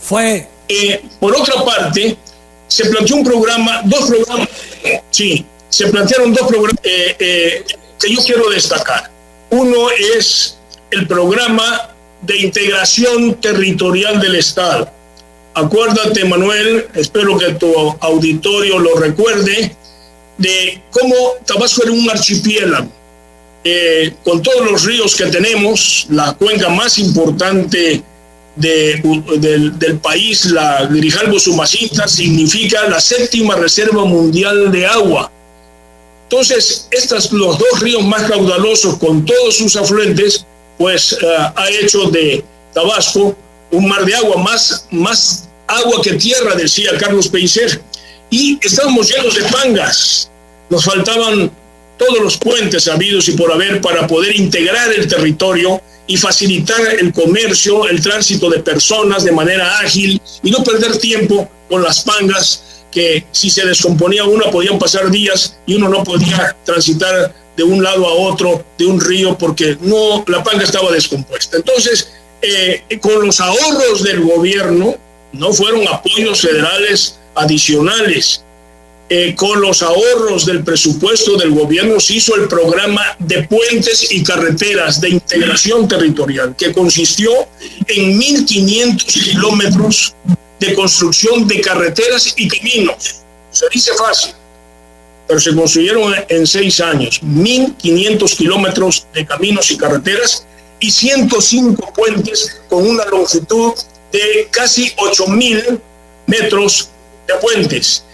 Fue. 0.00 0.48
Eh, 0.68 1.02
por 1.18 1.34
otra 1.34 1.64
parte, 1.64 2.16
se 2.66 2.84
planteó 2.86 3.16
un 3.16 3.24
programa, 3.24 3.82
dos 3.84 4.08
programas, 4.08 4.48
sí, 5.10 5.44
se 5.68 5.88
plantearon 5.88 6.32
dos 6.32 6.46
programas 6.46 6.76
eh, 6.82 7.16
eh, 7.18 7.64
que 7.98 8.14
yo 8.14 8.20
quiero 8.24 8.48
destacar. 8.50 9.10
Uno 9.50 9.90
es 9.90 10.56
el 10.90 11.06
programa 11.06 11.94
de 12.22 12.38
integración 12.38 13.34
territorial 13.40 14.20
del 14.20 14.36
Estado. 14.36 14.90
Acuérdate, 15.54 16.24
Manuel, 16.24 16.86
espero 16.94 17.36
que 17.36 17.54
tu 17.54 17.72
auditorio 18.00 18.78
lo 18.78 18.94
recuerde, 18.94 19.74
de 20.38 20.82
cómo 20.90 21.14
Tabasco 21.44 21.82
era 21.82 21.92
un 21.92 22.08
archipiélago, 22.08 22.90
eh, 23.62 24.14
con 24.24 24.42
todos 24.42 24.70
los 24.70 24.84
ríos 24.84 25.14
que 25.14 25.26
tenemos, 25.26 26.06
la 26.10 26.32
cuenca 26.32 26.68
más 26.70 26.98
importante 26.98 28.02
del, 28.56 29.98
país, 30.02 30.46
la 30.46 30.86
Grijalbo 30.86 31.38
Sumacita, 31.38 32.08
significa 32.08 32.88
la 32.88 33.00
séptima 33.00 33.54
reserva 33.56 34.04
mundial 34.04 34.72
de 34.72 34.86
agua. 34.86 35.30
Entonces, 36.24 36.88
estos 36.90 37.32
los 37.32 37.58
dos 37.58 37.80
ríos 37.80 38.02
más 38.04 38.22
caudalosos, 38.30 38.96
con 38.98 39.24
todos 39.24 39.56
sus 39.56 39.76
afluentes, 39.76 40.46
pues 40.78 41.12
eh, 41.12 41.26
ha 41.54 41.70
hecho 41.70 42.10
de 42.10 42.44
Tabasco 42.72 43.36
un 43.72 43.88
mar 43.88 44.04
de 44.04 44.14
agua, 44.14 44.36
más, 44.36 44.86
más 44.90 45.48
agua 45.66 46.00
que 46.02 46.14
tierra, 46.14 46.54
decía 46.54 46.96
Carlos 46.98 47.28
Pellicer. 47.28 47.82
Y 48.30 48.58
estábamos 48.64 49.10
llenos 49.10 49.34
de 49.34 49.42
pangas, 49.42 50.30
nos 50.68 50.84
faltaban 50.84 51.50
todos 52.00 52.22
los 52.22 52.38
puentes 52.38 52.88
habidos 52.88 53.28
y 53.28 53.32
por 53.32 53.52
haber 53.52 53.80
para 53.82 54.06
poder 54.06 54.34
integrar 54.34 54.90
el 54.92 55.06
territorio 55.06 55.82
y 56.06 56.16
facilitar 56.16 56.80
el 56.98 57.12
comercio, 57.12 57.86
el 57.86 58.00
tránsito 58.00 58.48
de 58.48 58.60
personas 58.60 59.22
de 59.22 59.32
manera 59.32 59.78
ágil 59.80 60.20
y 60.42 60.50
no 60.50 60.64
perder 60.64 60.96
tiempo 60.96 61.48
con 61.68 61.82
las 61.82 62.00
pangas 62.00 62.64
que 62.90 63.26
si 63.30 63.50
se 63.50 63.66
descomponía 63.66 64.24
una 64.24 64.50
podían 64.50 64.78
pasar 64.78 65.10
días 65.10 65.58
y 65.66 65.74
uno 65.74 65.90
no 65.90 66.02
podía 66.02 66.56
transitar 66.64 67.34
de 67.54 67.62
un 67.62 67.82
lado 67.82 68.08
a 68.08 68.14
otro 68.14 68.64
de 68.78 68.86
un 68.86 68.98
río 68.98 69.36
porque 69.36 69.76
no 69.82 70.24
la 70.26 70.42
panga 70.42 70.64
estaba 70.64 70.90
descompuesta. 70.90 71.58
Entonces, 71.58 72.12
eh, 72.40 72.82
con 73.00 73.26
los 73.26 73.38
ahorros 73.40 74.02
del 74.02 74.22
gobierno, 74.22 74.96
no 75.32 75.52
fueron 75.52 75.86
apoyos 75.86 76.40
federales 76.40 77.18
adicionales, 77.34 78.42
eh, 79.12 79.34
con 79.34 79.60
los 79.60 79.82
ahorros 79.82 80.46
del 80.46 80.62
presupuesto 80.62 81.36
del 81.36 81.50
gobierno 81.50 81.98
se 81.98 82.14
hizo 82.14 82.36
el 82.36 82.46
programa 82.46 83.02
de 83.18 83.42
puentes 83.42 84.12
y 84.12 84.22
carreteras 84.22 85.00
de 85.00 85.10
integración 85.10 85.88
territorial, 85.88 86.54
que 86.56 86.72
consistió 86.72 87.32
en 87.88 88.20
1.500 88.20 89.04
kilómetros 89.04 90.14
de 90.60 90.74
construcción 90.74 91.48
de 91.48 91.60
carreteras 91.60 92.32
y 92.36 92.46
caminos. 92.46 93.16
Se 93.50 93.66
dice 93.74 93.90
fácil, 93.98 94.32
pero 95.26 95.40
se 95.40 95.56
construyeron 95.56 96.14
en 96.28 96.46
seis 96.46 96.80
años 96.80 97.20
1.500 97.20 98.36
kilómetros 98.36 99.08
de 99.12 99.26
caminos 99.26 99.72
y 99.72 99.76
carreteras 99.76 100.46
y 100.78 100.88
105 100.88 101.92
puentes 101.94 102.60
con 102.68 102.86
una 102.86 103.04
longitud 103.06 103.72
de 104.12 104.46
casi 104.52 104.90
8.000 104.90 105.80
metros 106.28 106.90
de 107.26 107.34
puentes 107.34 108.04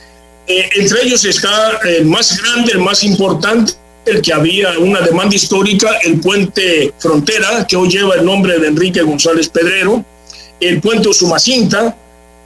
eh, 0.47 0.68
entre 0.76 1.03
ellos 1.05 1.24
está 1.24 1.78
el 1.84 2.07
más 2.07 2.40
grande, 2.40 2.72
el 2.72 2.78
más 2.78 3.03
importante, 3.03 3.72
el 4.05 4.22
que 4.22 4.32
había 4.32 4.78
una 4.78 5.01
demanda 5.01 5.34
histórica, 5.34 5.99
el 6.05 6.20
puente 6.20 6.92
Frontera, 6.99 7.66
que 7.66 7.76
hoy 7.76 7.88
lleva 7.88 8.14
el 8.14 8.24
nombre 8.24 8.59
de 8.59 8.68
Enrique 8.68 9.03
González 9.03 9.49
Pedrero, 9.49 10.05
el 10.61 10.80
puente 10.80 11.09
Usumacinta, 11.09 11.97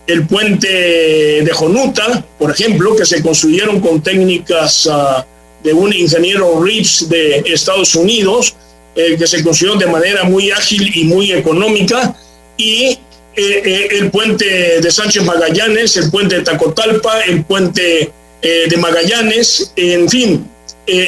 el 0.07 0.27
puente 0.27 0.69
de 0.69 1.51
Jonuta, 1.53 2.25
por 2.39 2.51
ejemplo, 2.51 2.97
que 2.97 3.05
se 3.05 3.23
construyeron 3.23 3.81
con 3.81 4.03
técnicas 4.03 4.89
ah, 4.91 5.25
de 5.63 5.73
un 5.73 5.93
ingeniero 5.93 6.63
Reeves 6.63 7.09
de 7.09 7.43
Estados 7.47 7.95
Unidos, 7.95 8.55
eh, 8.95 9.17
que 9.19 9.27
se 9.27 9.45
construyeron 9.45 9.79
de 9.79 9.87
manera 9.87 10.25
muy 10.25 10.51
ágil 10.51 10.91
y 10.95 11.05
muy 11.05 11.33
económica, 11.33 12.17
y 12.57 12.99
eh, 13.41 13.63
eh, 13.65 13.89
el 13.93 14.11
puente 14.11 14.81
de 14.83 14.91
Sánchez 14.91 15.25
Magallanes, 15.25 15.97
el 15.97 16.11
puente 16.11 16.37
de 16.37 16.43
Tacotalpa, 16.43 17.21
el 17.21 17.43
puente 17.45 18.13
eh, 18.43 18.67
de 18.69 18.77
Magallanes, 18.77 19.73
en 19.77 20.09
fin, 20.09 20.47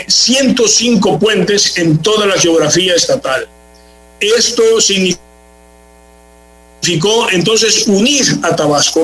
105 0.07 1.19
puentes 1.19 1.77
en 1.77 1.99
toda 1.99 2.27
la 2.27 2.39
geografía 2.39 2.95
estatal. 2.95 3.47
Esto 4.21 4.81
significó 4.81 5.19
entonces 7.31 7.87
unir 7.89 8.25
a 8.43 8.57
Tabasco, 8.57 9.01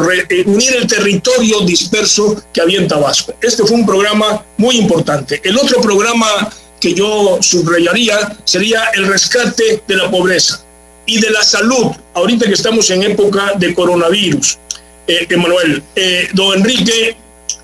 unir 0.47 0.77
el 0.77 0.87
territorio 0.87 1.61
disperso 1.63 2.43
que 2.53 2.61
había 2.63 2.79
en 2.79 2.89
Tabasco. 2.89 3.35
Este 3.43 3.65
fue 3.65 3.77
un 3.77 3.85
programa 3.85 4.45
muy 4.57 4.77
importante. 4.77 5.41
El 5.43 5.59
otro 5.59 5.81
programa 5.81 6.49
que 6.81 6.95
yo 6.95 7.39
subrayaría 7.41 8.39
sería 8.45 8.85
el 8.95 9.07
rescate 9.09 9.83
de 9.87 9.97
la 9.97 10.09
pobreza 10.11 10.65
y 11.09 11.19
de 11.19 11.31
la 11.31 11.43
salud, 11.43 11.87
ahorita 12.13 12.47
que 12.47 12.53
estamos 12.53 12.91
en 12.91 13.03
época 13.03 13.53
de 13.57 13.75
coronavirus. 13.75 14.59
Eh, 15.07 15.27
eh, 15.97 16.29
don 16.35 16.59
Enrique 16.59 17.17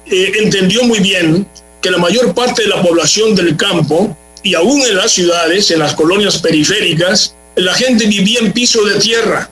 eh, 0.06 0.32
entendió 0.42 0.82
muy 0.84 1.00
bien 1.00 1.46
que 1.82 1.90
la 1.90 1.98
mayor 1.98 2.34
parte 2.34 2.62
de 2.62 2.68
la 2.68 2.82
población 2.82 3.34
del 3.34 3.54
campo 3.58 4.16
y 4.42 4.54
aún 4.54 4.80
en 4.80 4.96
las 4.96 5.12
ciudades, 5.12 5.70
en 5.70 5.80
las 5.80 5.94
colonias 5.94 6.38
periféricas, 6.38 7.34
la 7.56 7.74
gente 7.74 8.06
vivía 8.06 8.40
en 8.40 8.50
piso 8.50 8.82
de 8.82 8.98
tierra, 8.98 9.50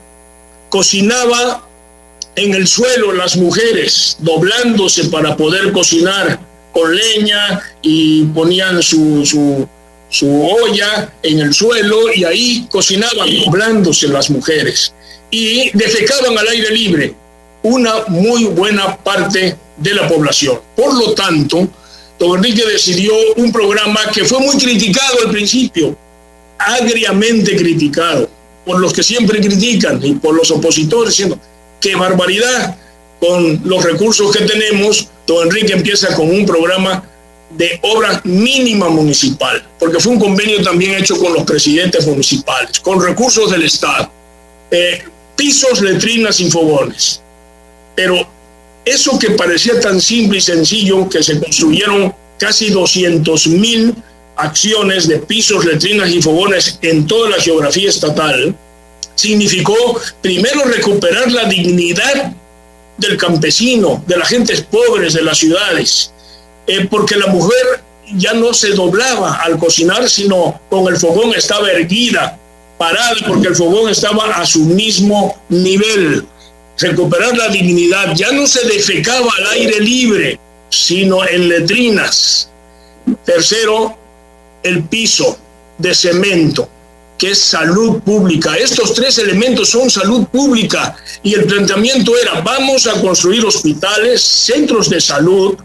cocinaba 0.69 1.67
en 2.35 2.55
el 2.55 2.67
suelo 2.67 3.13
las 3.13 3.37
mujeres, 3.37 4.17
doblándose 4.19 5.05
para 5.05 5.37
poder 5.37 5.71
cocinar 5.71 6.39
con 6.71 6.95
leña 6.95 7.61
y 7.83 8.23
ponían 8.25 8.81
su, 8.81 9.67
su 10.13 10.47
olla 10.47 11.11
en 11.23 11.39
el 11.39 11.55
suelo 11.55 12.13
y 12.13 12.23
ahí 12.23 12.67
cocinaban 12.69 13.27
doblándose 13.45 14.07
las 14.07 14.29
mujeres 14.29 14.93
y 15.31 15.75
defecaban 15.75 16.37
al 16.37 16.47
aire 16.49 16.69
libre 16.69 17.15
una 17.63 18.05
muy 18.09 18.45
buena 18.45 18.95
parte 18.95 19.55
de 19.75 19.93
la 19.95 20.07
población. 20.07 20.59
Por 20.75 20.93
lo 20.93 21.13
tanto, 21.15 21.67
don 22.19 22.37
Enrique 22.37 22.63
decidió 22.63 23.11
un 23.37 23.51
programa 23.51 24.01
que 24.13 24.23
fue 24.23 24.39
muy 24.39 24.55
criticado 24.55 25.17
al 25.25 25.31
principio, 25.31 25.97
agriamente 26.59 27.55
criticado 27.55 28.29
por 28.65 28.79
los 28.79 28.93
que 28.93 29.01
siempre 29.01 29.41
critican 29.41 29.99
y 30.05 30.13
por 30.13 30.35
los 30.35 30.51
opositores, 30.51 31.09
diciendo, 31.09 31.39
qué 31.81 31.95
barbaridad, 31.95 32.77
con 33.19 33.61
los 33.63 33.83
recursos 33.83 34.35
que 34.35 34.45
tenemos, 34.45 35.07
don 35.25 35.47
Enrique 35.47 35.73
empieza 35.73 36.13
con 36.13 36.29
un 36.29 36.45
programa 36.45 37.03
de 37.57 37.79
obra 37.81 38.21
mínima 38.23 38.89
municipal, 38.89 39.63
porque 39.79 39.99
fue 39.99 40.13
un 40.13 40.19
convenio 40.19 40.61
también 40.63 40.95
hecho 40.95 41.17
con 41.17 41.33
los 41.33 41.43
presidentes 41.43 42.05
municipales, 42.07 42.79
con 42.79 43.01
recursos 43.01 43.51
del 43.51 43.63
Estado, 43.63 44.09
eh, 44.71 45.03
pisos, 45.35 45.81
letrinas 45.81 46.39
y 46.39 46.49
fogones. 46.49 47.21
Pero 47.95 48.27
eso 48.85 49.19
que 49.19 49.31
parecía 49.31 49.79
tan 49.79 50.01
simple 50.01 50.39
y 50.39 50.41
sencillo, 50.41 51.07
que 51.07 51.23
se 51.23 51.39
construyeron 51.39 52.13
casi 52.37 52.69
200 52.69 53.47
mil 53.47 53.95
acciones 54.35 55.07
de 55.07 55.19
pisos, 55.19 55.63
letrinas 55.63 56.09
y 56.09 56.21
fogones 56.21 56.79
en 56.81 57.05
toda 57.05 57.29
la 57.29 57.37
geografía 57.37 57.89
estatal, 57.89 58.55
significó 59.15 59.99
primero 60.21 60.63
recuperar 60.65 61.31
la 61.31 61.45
dignidad 61.45 62.33
del 62.97 63.17
campesino, 63.17 64.03
de 64.07 64.17
las 64.17 64.29
gentes 64.29 64.61
pobres 64.61 65.13
de 65.13 65.21
las 65.21 65.37
ciudades, 65.37 66.12
eh, 66.67 66.87
porque 66.89 67.17
la 67.17 67.27
mujer 67.27 67.83
ya 68.15 68.33
no 68.33 68.53
se 68.53 68.69
doblaba 68.69 69.35
al 69.35 69.57
cocinar, 69.57 70.09
sino 70.09 70.59
con 70.69 70.87
el 70.87 70.97
fogón 70.97 71.33
estaba 71.33 71.69
erguida, 71.71 72.37
parada, 72.77 73.15
porque 73.27 73.49
el 73.49 73.55
fogón 73.55 73.89
estaba 73.89 74.25
a 74.35 74.45
su 74.45 74.65
mismo 74.65 75.37
nivel. 75.49 76.25
Recuperar 76.77 77.37
la 77.37 77.49
dignidad, 77.49 78.13
ya 78.15 78.31
no 78.31 78.47
se 78.47 78.65
defecaba 78.65 79.29
al 79.37 79.47
aire 79.51 79.79
libre, 79.79 80.39
sino 80.69 81.25
en 81.27 81.49
letrinas. 81.49 82.49
Tercero, 83.25 83.97
el 84.63 84.83
piso 84.83 85.37
de 85.77 85.93
cemento, 85.93 86.67
que 87.17 87.31
es 87.31 87.39
salud 87.39 87.99
pública. 88.01 88.55
Estos 88.55 88.93
tres 88.93 89.17
elementos 89.17 89.69
son 89.69 89.89
salud 89.89 90.25
pública 90.27 90.95
y 91.21 91.33
el 91.33 91.45
planteamiento 91.45 92.13
era, 92.17 92.41
vamos 92.41 92.87
a 92.87 92.99
construir 93.01 93.45
hospitales, 93.45 94.21
centros 94.21 94.89
de 94.89 94.99
salud 94.99 95.57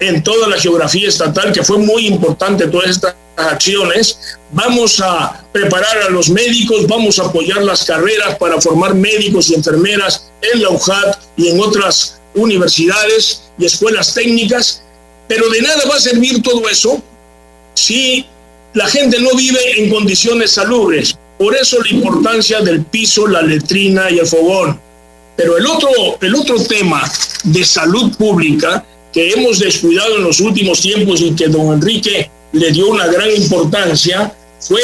en 0.00 0.22
toda 0.22 0.48
la 0.48 0.58
geografía 0.58 1.08
estatal, 1.08 1.52
que 1.52 1.62
fue 1.62 1.78
muy 1.78 2.06
importante 2.06 2.66
todas 2.66 2.90
estas 2.90 3.14
acciones. 3.36 4.18
Vamos 4.52 5.00
a 5.00 5.44
preparar 5.52 5.98
a 6.02 6.10
los 6.10 6.30
médicos, 6.30 6.86
vamos 6.86 7.18
a 7.18 7.26
apoyar 7.26 7.62
las 7.62 7.84
carreras 7.84 8.36
para 8.38 8.60
formar 8.60 8.94
médicos 8.94 9.50
y 9.50 9.54
enfermeras 9.54 10.30
en 10.40 10.62
la 10.62 10.70
UJAT 10.70 11.18
y 11.36 11.48
en 11.48 11.60
otras 11.60 12.18
universidades 12.34 13.42
y 13.58 13.66
escuelas 13.66 14.14
técnicas, 14.14 14.82
pero 15.28 15.48
de 15.50 15.62
nada 15.62 15.82
va 15.88 15.96
a 15.96 16.00
servir 16.00 16.42
todo 16.42 16.68
eso 16.68 17.02
si 17.74 18.26
la 18.72 18.86
gente 18.86 19.20
no 19.20 19.34
vive 19.34 19.60
en 19.76 19.90
condiciones 19.90 20.52
salubres. 20.52 21.16
Por 21.38 21.56
eso 21.56 21.82
la 21.82 21.90
importancia 21.90 22.60
del 22.60 22.84
piso, 22.84 23.26
la 23.26 23.42
letrina 23.42 24.10
y 24.10 24.18
el 24.18 24.26
fogón. 24.26 24.80
Pero 25.36 25.56
el 25.56 25.66
otro, 25.66 25.90
el 26.20 26.34
otro 26.34 26.62
tema 26.62 27.02
de 27.44 27.64
salud 27.64 28.14
pública 28.16 28.84
que 29.12 29.30
hemos 29.30 29.58
descuidado 29.58 30.16
en 30.16 30.24
los 30.24 30.40
últimos 30.40 30.80
tiempos 30.80 31.20
y 31.20 31.34
que 31.34 31.48
don 31.48 31.74
Enrique 31.74 32.30
le 32.52 32.70
dio 32.70 32.88
una 32.88 33.06
gran 33.06 33.30
importancia 33.30 34.34
fue 34.60 34.80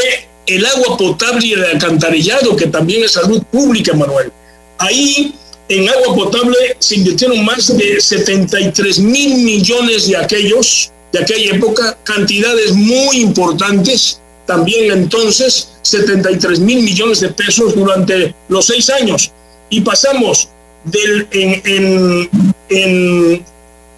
el 0.46 0.64
agua 0.64 0.96
potable 0.96 1.46
y 1.46 1.52
el 1.52 1.64
alcantarillado, 1.64 2.56
que 2.56 2.66
también 2.66 3.04
es 3.04 3.12
salud 3.12 3.42
pública, 3.50 3.94
Manuel. 3.94 4.32
Ahí 4.78 5.34
en 5.68 5.88
agua 5.88 6.14
potable 6.14 6.56
se 6.78 6.96
invirtieron 6.96 7.44
más 7.44 7.76
de 7.76 8.00
73 8.00 8.98
mil 9.00 9.36
millones 9.38 10.06
de 10.08 10.16
aquellos 10.16 10.92
de 11.12 11.20
aquella 11.20 11.54
época, 11.56 11.96
cantidades 12.04 12.72
muy 12.72 13.18
importantes, 13.18 14.20
también 14.44 14.92
entonces 14.92 15.70
73 15.82 16.60
mil 16.60 16.82
millones 16.82 17.20
de 17.20 17.28
pesos 17.28 17.74
durante 17.74 18.34
los 18.48 18.66
seis 18.66 18.90
años. 18.90 19.32
Y 19.70 19.80
pasamos 19.80 20.48
del, 20.84 21.26
en, 21.32 22.30
en 22.68 23.44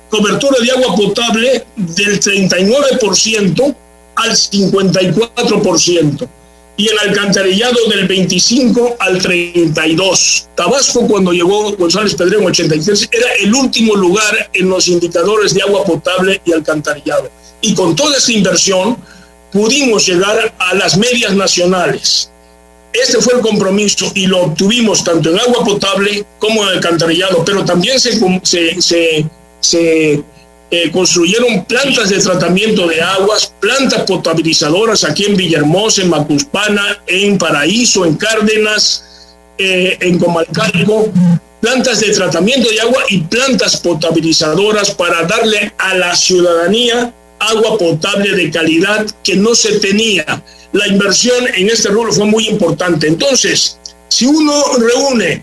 cobertura 0.09 0.59
de 0.61 0.71
agua 0.71 0.95
potable 0.95 1.65
del 1.77 2.21
39% 2.21 3.75
al 4.17 4.31
54% 4.31 6.29
y 6.79 6.89
el 6.89 6.99
alcantarillado 7.01 7.77
del 7.91 8.07
25 8.07 8.97
al 9.01 9.19
32. 9.19 10.49
Tabasco, 10.55 11.07
cuando 11.09 11.33
llegó 11.33 11.73
González 11.77 12.15
Pedrero 12.15 12.43
en 12.43 12.47
83, 12.47 13.09
era 13.11 13.33
el 13.41 13.53
último 13.53 13.97
lugar 13.97 14.49
en 14.53 14.69
los 14.69 14.87
indicadores 14.87 15.55
de 15.55 15.63
agua 15.63 15.85
potable 15.85 16.41
y 16.45 16.53
alcantarillado. 16.53 17.31
Y 17.61 17.75
con 17.75 17.97
toda 17.97 18.17
esta 18.17 18.31
inversión 18.31 18.97
pudimos 19.51 20.07
llegar 20.07 20.55
a 20.57 20.75
las 20.75 20.97
medias 20.97 21.35
nacionales. 21.35 22.31
Este 22.93 23.19
fue 23.21 23.35
el 23.35 23.41
compromiso 23.41 24.13
y 24.15 24.27
lo 24.27 24.43
obtuvimos 24.43 25.03
tanto 25.03 25.31
en 25.31 25.39
agua 25.41 25.65
potable 25.65 26.25
como 26.39 26.63
en 26.63 26.69
alcantarillado, 26.69 27.45
pero 27.45 27.65
también 27.65 27.99
se, 27.99 29.27
se 29.61 30.23
eh, 30.71 30.91
construyeron 30.91 31.65
plantas 31.65 32.11
de 32.11 32.19
tratamiento 32.19 32.87
de 32.87 33.01
aguas, 33.01 33.53
plantas 33.59 34.03
potabilizadoras 34.03 35.03
aquí 35.05 35.25
en 35.25 35.37
Villahermosa, 35.37 36.03
en 36.03 36.11
Macuspana, 36.11 37.03
en 37.07 37.39
Paraíso, 37.39 38.05
en 38.05 38.17
Cárdenas, 38.17 39.37
eh, 39.57 39.97
en 40.01 40.19
Comalcalco, 40.19 41.11
plantas 41.61 42.01
de 42.01 42.11
tratamiento 42.11 42.69
de 42.71 42.81
agua 42.81 43.03
y 43.09 43.23
plantas 43.23 43.79
potabilizadoras 43.79 44.91
para 44.91 45.23
darle 45.23 45.73
a 45.79 45.95
la 45.95 46.15
ciudadanía 46.15 47.15
agua 47.39 47.79
potable 47.79 48.33
de 48.33 48.51
calidad 48.51 49.07
que 49.23 49.37
no 49.37 49.55
se 49.55 49.79
tenía. 49.81 50.43
La 50.73 50.87
inversión 50.87 51.47
en 51.57 51.71
este 51.71 51.89
rubro 51.89 52.13
fue 52.13 52.27
muy 52.27 52.47
importante. 52.47 53.07
Entonces, 53.07 53.79
si 54.09 54.27
uno 54.27 54.63
reúne 54.79 55.43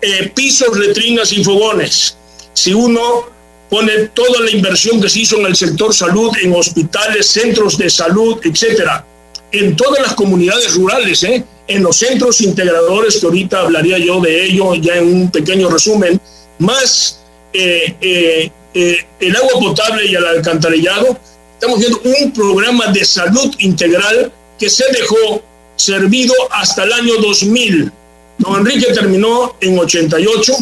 eh, 0.00 0.32
pisos, 0.34 0.76
letrinas 0.78 1.32
y 1.32 1.44
fogones, 1.44 2.16
si 2.54 2.72
uno 2.72 3.30
pone 3.72 4.08
toda 4.08 4.42
la 4.42 4.50
inversión 4.50 5.00
que 5.00 5.08
se 5.08 5.20
hizo 5.20 5.38
en 5.38 5.46
el 5.46 5.56
sector 5.56 5.94
salud, 5.94 6.30
en 6.42 6.52
hospitales, 6.52 7.26
centros 7.26 7.78
de 7.78 7.88
salud, 7.88 8.38
etcétera, 8.44 9.02
en 9.50 9.74
todas 9.74 10.02
las 10.02 10.12
comunidades 10.12 10.74
rurales, 10.74 11.22
¿eh? 11.24 11.42
en 11.66 11.82
los 11.82 11.96
centros 11.96 12.42
integradores, 12.42 13.16
que 13.16 13.24
ahorita 13.24 13.60
hablaría 13.60 13.96
yo 13.96 14.20
de 14.20 14.44
ello 14.44 14.74
ya 14.74 14.96
en 14.96 15.06
un 15.06 15.30
pequeño 15.30 15.70
resumen, 15.70 16.20
más 16.58 17.20
eh, 17.54 17.96
eh, 18.02 19.06
el 19.18 19.36
agua 19.36 19.52
potable 19.58 20.04
y 20.04 20.16
el 20.16 20.26
alcantarillado, 20.26 21.18
estamos 21.54 21.78
viendo 21.78 22.02
un 22.04 22.30
programa 22.30 22.88
de 22.88 23.06
salud 23.06 23.54
integral 23.60 24.30
que 24.58 24.68
se 24.68 24.84
dejó 24.92 25.42
servido 25.76 26.34
hasta 26.50 26.84
el 26.84 26.92
año 26.92 27.14
2000. 27.22 27.90
Don 28.36 28.56
Enrique 28.58 28.92
terminó 28.92 29.56
en 29.62 29.78
88 29.78 30.52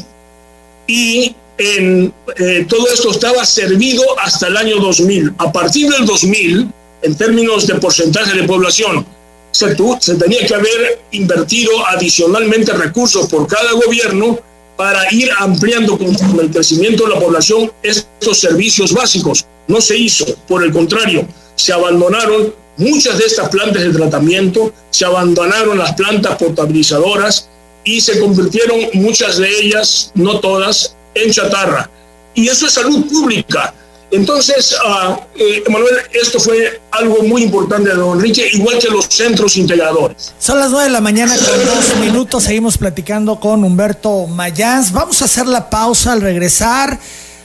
y 0.87 1.35
en, 1.61 2.13
eh, 2.39 2.65
todo 2.67 2.87
esto 2.89 3.11
estaba 3.11 3.45
servido 3.45 4.03
hasta 4.19 4.47
el 4.47 4.57
año 4.57 4.77
2000. 4.77 5.35
A 5.37 5.53
partir 5.53 5.91
del 5.91 6.07
2000, 6.07 6.69
en 7.03 7.15
términos 7.17 7.67
de 7.67 7.75
porcentaje 7.75 8.35
de 8.35 8.45
población, 8.45 9.05
se, 9.51 9.77
se 10.01 10.15
tenía 10.15 10.47
que 10.47 10.55
haber 10.55 11.01
invertido 11.11 11.87
adicionalmente 11.87 12.73
recursos 12.73 13.27
por 13.27 13.47
cada 13.47 13.73
gobierno 13.73 14.39
para 14.77 15.03
ir 15.13 15.29
ampliando 15.39 15.99
con 15.99 16.17
el 16.41 16.51
crecimiento 16.51 17.05
de 17.05 17.15
la 17.15 17.21
población 17.21 17.71
estos 17.83 18.39
servicios 18.39 18.95
básicos. 18.95 19.45
No 19.69 19.83
se 19.83 19.99
hizo, 19.99 20.25
por 20.49 20.65
el 20.65 20.73
contrario, 20.73 21.27
se 21.57 21.75
abandonaron 21.75 22.55
muchas 22.79 23.19
de 23.19 23.25
estas 23.25 23.51
plantas 23.51 23.83
de 23.83 23.93
tratamiento, 23.93 24.73
se 24.91 25.05
abandonaron 25.05 25.77
las 25.77 25.93
plantas 25.93 26.37
potabilizadoras 26.39 27.51
y 27.85 28.01
se 28.01 28.19
convirtieron 28.19 28.79
muchas 28.95 29.37
de 29.37 29.51
ellas, 29.61 30.13
no 30.15 30.41
todas, 30.41 30.97
en 31.15 31.31
chatarra. 31.31 31.91
Y 32.35 32.49
eso 32.49 32.67
es 32.67 32.73
salud 32.73 33.07
pública. 33.09 33.75
Entonces, 34.13 34.77
uh, 34.85 35.71
Manuel, 35.71 35.95
esto 36.13 36.41
fue 36.41 36.81
algo 36.91 37.23
muy 37.23 37.45
importante 37.45 37.91
de 37.91 37.95
don 37.95 38.19
Enrique, 38.19 38.49
igual 38.53 38.79
que 38.79 38.89
los 38.89 39.05
centros 39.07 39.57
integradores. 39.57 40.35
Son 40.39 40.59
las 40.59 40.71
nueve 40.71 40.87
de 40.87 40.91
la 40.91 41.01
mañana 41.01 41.37
con 41.37 41.65
dos 41.65 41.97
minutos, 42.01 42.43
seguimos 42.43 42.77
platicando 42.77 43.39
con 43.39 43.63
Humberto 43.63 44.27
Mayans. 44.27 44.91
Vamos 44.91 45.23
a 45.23 45.27
hacer 45.27 45.47
la 45.47 45.71
pausa 45.71 46.13
al 46.13 46.23
regresar. 46.23 46.99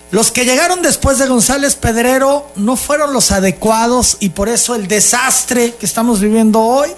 Los 0.10 0.32
que 0.32 0.46
llegaron 0.46 0.82
después 0.82 1.20
de 1.20 1.28
González 1.28 1.76
Pedrero 1.76 2.48
no 2.56 2.76
fueron 2.76 3.14
los 3.14 3.32
adecuados 3.32 4.18
y 4.20 4.30
por 4.30 4.50
eso 4.50 4.74
el 4.74 4.88
desastre 4.88 5.76
que 5.80 5.86
estamos 5.86 6.20
viviendo 6.20 6.62
hoy. 6.62 6.90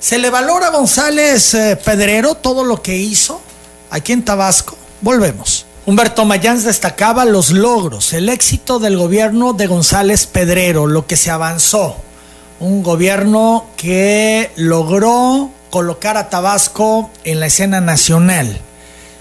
¿Se 0.00 0.18
le 0.18 0.28
valora 0.28 0.68
a 0.68 0.70
González 0.70 1.54
eh, 1.54 1.76
Pedrero 1.82 2.34
todo 2.34 2.64
lo 2.64 2.82
que 2.82 2.96
hizo 2.96 3.40
aquí 3.90 4.12
en 4.12 4.24
Tabasco? 4.24 4.76
Volvemos. 5.00 5.66
Humberto 5.86 6.24
Mayans 6.24 6.64
destacaba 6.64 7.24
los 7.26 7.50
logros, 7.50 8.14
el 8.14 8.30
éxito 8.30 8.78
del 8.78 8.96
gobierno 8.96 9.52
de 9.52 9.66
González 9.66 10.26
Pedrero, 10.26 10.86
lo 10.86 11.06
que 11.06 11.16
se 11.16 11.30
avanzó. 11.30 11.96
Un 12.58 12.82
gobierno 12.82 13.66
que 13.76 14.50
logró 14.56 15.50
colocar 15.68 16.16
a 16.16 16.30
Tabasco 16.30 17.10
en 17.24 17.40
la 17.40 17.46
escena 17.46 17.80
nacional. 17.82 18.60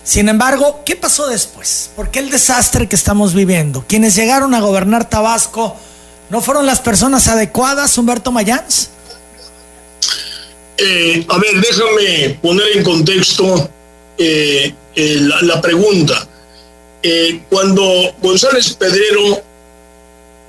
Sin 0.03 0.30
embargo, 0.30 0.84
¿qué 0.86 0.95
pasó 0.95 1.28
después? 1.28 1.89
¿Por 1.95 2.11
qué 2.11 2.20
el 2.20 2.30
desastre 2.30 2.88
que 2.88 2.95
estamos 2.95 3.34
viviendo? 3.34 3.84
Quienes 3.88 4.16
llegaron 4.16 4.53
a 4.53 4.61
gobernar 4.61 5.09
Tabasco 5.09 5.76
no 6.30 6.41
fueron 6.41 6.66
las 6.66 6.80
personas 6.80 7.28
adecuadas, 7.28 7.97
Humberto 7.97 8.32
Mayans. 8.32 8.89
Eh, 10.78 11.26
a 11.30 11.38
ver, 11.38 11.61
déjame 11.61 12.39
poner 12.41 12.66
en 12.78 12.84
contexto 12.84 13.70
eh, 14.18 14.74
eh, 14.95 15.18
la, 15.41 15.61
pregunta. 15.61 16.28
Cuando 17.49 18.14
González 18.22 18.74
Pedrero 18.74 19.41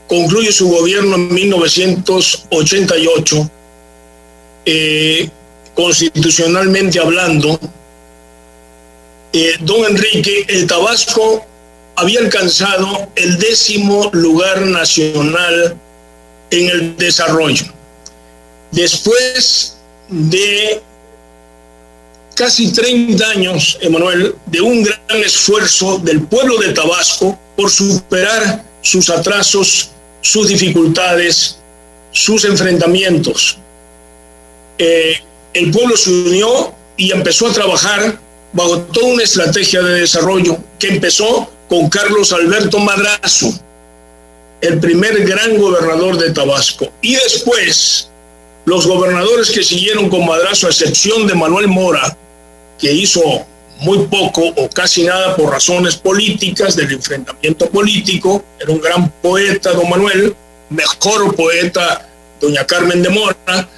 concluye 0.09 0.53
su 0.53 0.69
gobierno 0.69 1.17
en 1.17 1.35
1988, 1.35 3.51
constitucionalmente 5.75 7.01
hablando, 7.01 7.59
don 9.61 9.85
Enrique, 9.85 10.47
el 10.49 10.67
Tabasco 10.67 11.47
había 11.97 12.21
alcanzado 12.21 13.09
el 13.17 13.39
décimo 13.39 14.11
lugar 14.13 14.63
nacional 14.63 15.77
en 16.51 16.69
el 16.69 16.97
desarrollo. 16.97 17.67
Después 18.71 19.77
de 20.09 20.81
casi 22.35 22.73
30 22.73 23.29
años, 23.31 23.79
Emanuel, 23.81 24.35
de 24.47 24.61
un 24.61 24.83
gran 24.83 25.23
esfuerzo 25.25 25.99
del 25.99 26.23
pueblo 26.23 26.59
de 26.59 26.73
Tabasco 26.73 27.39
por 27.57 27.71
superar 27.71 28.65
sus 28.83 29.09
atrasos, 29.11 29.91
sus 30.21 30.49
dificultades, 30.49 31.59
sus 32.11 32.45
enfrentamientos. 32.45 33.59
Eh, 34.79 35.17
el 35.55 35.71
pueblo 35.71 35.97
se 35.97 36.11
unió 36.11 36.75
y 36.97 37.13
empezó 37.13 37.47
a 37.49 37.53
trabajar 37.53 38.19
bajo 38.53 38.81
toda 38.83 39.07
una 39.07 39.23
estrategia 39.23 39.83
de 39.83 40.01
desarrollo 40.01 40.59
que 40.79 40.89
empezó 40.89 41.51
con 41.69 41.89
Carlos 41.89 42.33
Alberto 42.33 42.79
Madrazo, 42.79 43.53
el 44.61 44.79
primer 44.79 45.25
gran 45.25 45.59
gobernador 45.59 46.19
de 46.19 46.31
Tabasco. 46.31 46.91
Y 47.03 47.15
después, 47.15 48.09
los 48.65 48.87
gobernadores 48.87 49.51
que 49.51 49.63
siguieron 49.63 50.09
con 50.09 50.27
Madrazo, 50.27 50.67
a 50.67 50.71
excepción 50.71 51.27
de 51.27 51.35
Manuel 51.35 51.69
Mora, 51.69 52.17
que 52.79 52.93
hizo 52.93 53.47
muy 53.81 53.99
poco 54.07 54.43
o 54.57 54.69
casi 54.71 55.05
nada 55.05 55.37
por 55.37 55.51
razones 55.51 55.97
políticas 55.97 56.77
del 56.77 56.93
enfrentamiento 56.93 57.69
político, 57.69 58.45
era 58.59 58.73
un 58.73 58.81
gran 58.81 59.11
poeta, 59.11 59.73
don 59.73 59.89
Manuel, 59.89 60.35
mejor 60.71 61.35
poeta, 61.35 62.09
doña 62.41 62.67
Carmen 62.67 63.03
de 63.03 63.11
Mora, 63.11 63.69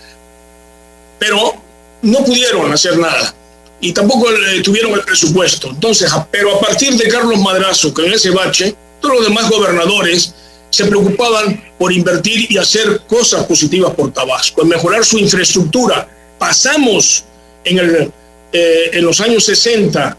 pero 1.18 1.54
no 2.02 2.24
pudieron 2.24 2.72
hacer 2.72 2.98
nada 2.98 3.34
y 3.80 3.92
tampoco 3.92 4.28
tuvieron 4.62 4.92
el 4.92 5.02
presupuesto. 5.02 5.68
Entonces, 5.68 6.10
pero 6.30 6.56
a 6.56 6.60
partir 6.60 6.94
de 6.94 7.08
Carlos 7.08 7.38
Madrazo, 7.40 7.92
que 7.92 8.06
en 8.06 8.12
ese 8.12 8.30
bache, 8.30 8.74
todos 9.00 9.16
los 9.16 9.28
demás 9.28 9.50
gobernadores 9.50 10.34
se 10.70 10.84
preocupaban 10.86 11.62
por 11.78 11.92
invertir 11.92 12.50
y 12.50 12.58
hacer 12.58 13.02
cosas 13.06 13.44
positivas 13.44 13.94
por 13.94 14.12
Tabasco, 14.12 14.62
en 14.62 14.68
mejorar 14.68 15.04
su 15.04 15.18
infraestructura. 15.18 16.08
Pasamos 16.38 17.24
en, 17.64 18.12
eh, 18.52 18.90
los 19.00 19.20
años 19.20 19.44
60, 19.44 20.16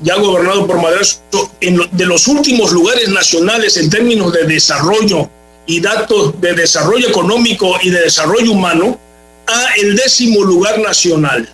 ya 0.00 0.16
gobernado 0.16 0.66
por 0.66 0.80
Madrazo, 0.80 1.20
de 1.60 2.06
los 2.06 2.28
últimos 2.28 2.72
lugares 2.72 3.08
nacionales 3.08 3.76
en 3.76 3.88
términos 3.88 4.32
de 4.32 4.44
desarrollo 4.44 5.30
y 5.66 5.80
datos 5.80 6.40
de 6.40 6.52
desarrollo 6.52 7.08
económico 7.08 7.76
y 7.82 7.90
de 7.90 8.02
desarrollo 8.02 8.52
humano, 8.52 8.98
a 9.46 9.74
el 9.76 9.96
décimo 9.96 10.42
lugar 10.42 10.78
nacional 10.80 11.48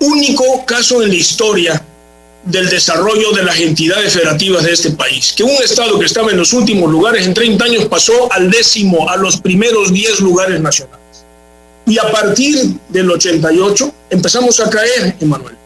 único 0.00 0.64
caso 0.64 1.02
en 1.02 1.08
la 1.08 1.14
historia 1.14 1.82
del 2.46 2.70
desarrollo 2.70 3.32
de 3.32 3.42
las 3.42 3.58
entidades 3.58 4.12
federativas 4.12 4.64
de 4.64 4.72
este 4.72 4.90
país, 4.90 5.34
que 5.36 5.42
un 5.42 5.62
Estado 5.62 5.98
que 5.98 6.06
estaba 6.06 6.30
en 6.30 6.38
los 6.38 6.52
últimos 6.52 6.90
lugares 6.90 7.26
en 7.26 7.34
30 7.34 7.64
años 7.64 7.84
pasó 7.86 8.32
al 8.32 8.50
décimo, 8.50 9.08
a 9.10 9.16
los 9.16 9.40
primeros 9.40 9.92
10 9.92 10.20
lugares 10.20 10.60
nacionales. 10.60 11.24
Y 11.86 11.98
a 11.98 12.10
partir 12.10 12.56
del 12.88 13.10
88 13.10 13.92
empezamos 14.10 14.58
a 14.60 14.70
caer, 14.70 15.16
Emanuel. 15.20 15.56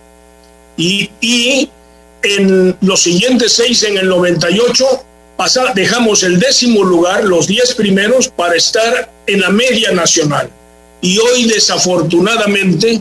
Y, 0.76 1.11
y 1.20 1.70
en 2.22 2.76
los 2.81 3.03
siguientes 3.03 3.53
seis, 3.53 3.83
en 3.83 3.99
el 3.99 4.09
98, 4.09 4.87
pasa, 5.37 5.72
dejamos 5.74 6.22
el 6.22 6.39
décimo 6.39 6.83
lugar, 6.83 7.24
los 7.24 7.47
10 7.47 7.74
primeros, 7.74 8.28
para 8.28 8.55
estar 8.57 9.11
en 9.26 9.41
la 9.41 9.51
media 9.51 9.93
nacional. 9.93 10.51
Y 11.01 11.18
hoy, 11.18 11.45
desafortunadamente, 11.45 13.01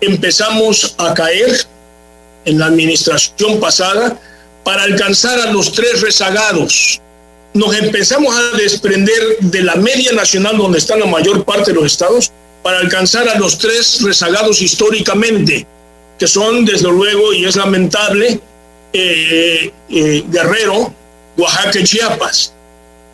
empezamos 0.00 0.94
a 0.98 1.14
caer 1.14 1.66
en 2.48 2.58
la 2.58 2.66
administración 2.66 3.60
pasada 3.60 4.18
para 4.64 4.82
alcanzar 4.82 5.38
a 5.40 5.52
los 5.52 5.72
tres 5.72 6.00
rezagados. 6.00 7.00
Nos 7.54 7.74
empezamos 7.76 8.34
a 8.36 8.56
desprender 8.56 9.38
de 9.40 9.62
la 9.62 9.76
media 9.76 10.12
nacional 10.12 10.56
donde 10.56 10.78
está 10.78 10.96
la 10.96 11.06
mayor 11.06 11.44
parte 11.44 11.72
de 11.72 11.76
los 11.76 11.86
estados 11.86 12.32
para 12.62 12.78
alcanzar 12.78 13.28
a 13.28 13.38
los 13.38 13.58
tres 13.58 14.00
rezagados 14.02 14.60
históricamente, 14.62 15.66
que 16.18 16.26
son 16.26 16.64
desde 16.64 16.90
luego, 16.90 17.32
y 17.32 17.44
es 17.44 17.56
lamentable, 17.56 18.40
eh, 18.92 19.72
eh, 19.90 20.24
Guerrero, 20.28 20.92
Oaxaca 21.36 21.78
y 21.78 21.84
Chiapas. 21.84 22.52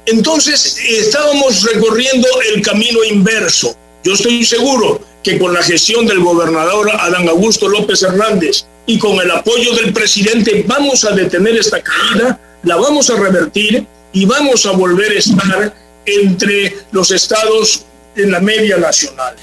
Entonces 0.07 0.79
estábamos 0.89 1.63
recorriendo 1.63 2.29
el 2.55 2.63
camino 2.63 3.03
inverso. 3.05 3.77
Yo 4.03 4.15
estoy 4.15 4.45
seguro 4.45 5.01
que 5.25 5.39
con 5.39 5.55
la 5.55 5.63
gestión 5.63 6.07
del 6.07 6.21
gobernador 6.21 6.91
Adán 7.01 7.27
Augusto 7.29 7.67
López 7.67 8.03
Hernández 8.03 8.67
y 8.87 8.99
con 8.99 9.19
el 9.19 9.31
apoyo 9.31 9.75
del 9.75 9.93
presidente 9.93 10.65
vamos 10.69 11.05
a 11.05 11.13
detener 11.13 11.57
esta 11.57 11.83
caída, 11.83 12.39
la 12.63 12.77
vamos 12.77 13.09
a 13.09 13.17
revertir 13.17 13.87
y 14.13 14.27
vamos 14.27 14.67
a 14.67 14.73
volver 14.73 15.13
a 15.13 15.19
estar 15.19 15.75
entre 16.05 16.77
los 16.93 17.11
estados 17.11 17.87
en 18.15 18.31
la 18.31 18.41
media 18.41 18.77
nacional. 18.77 19.35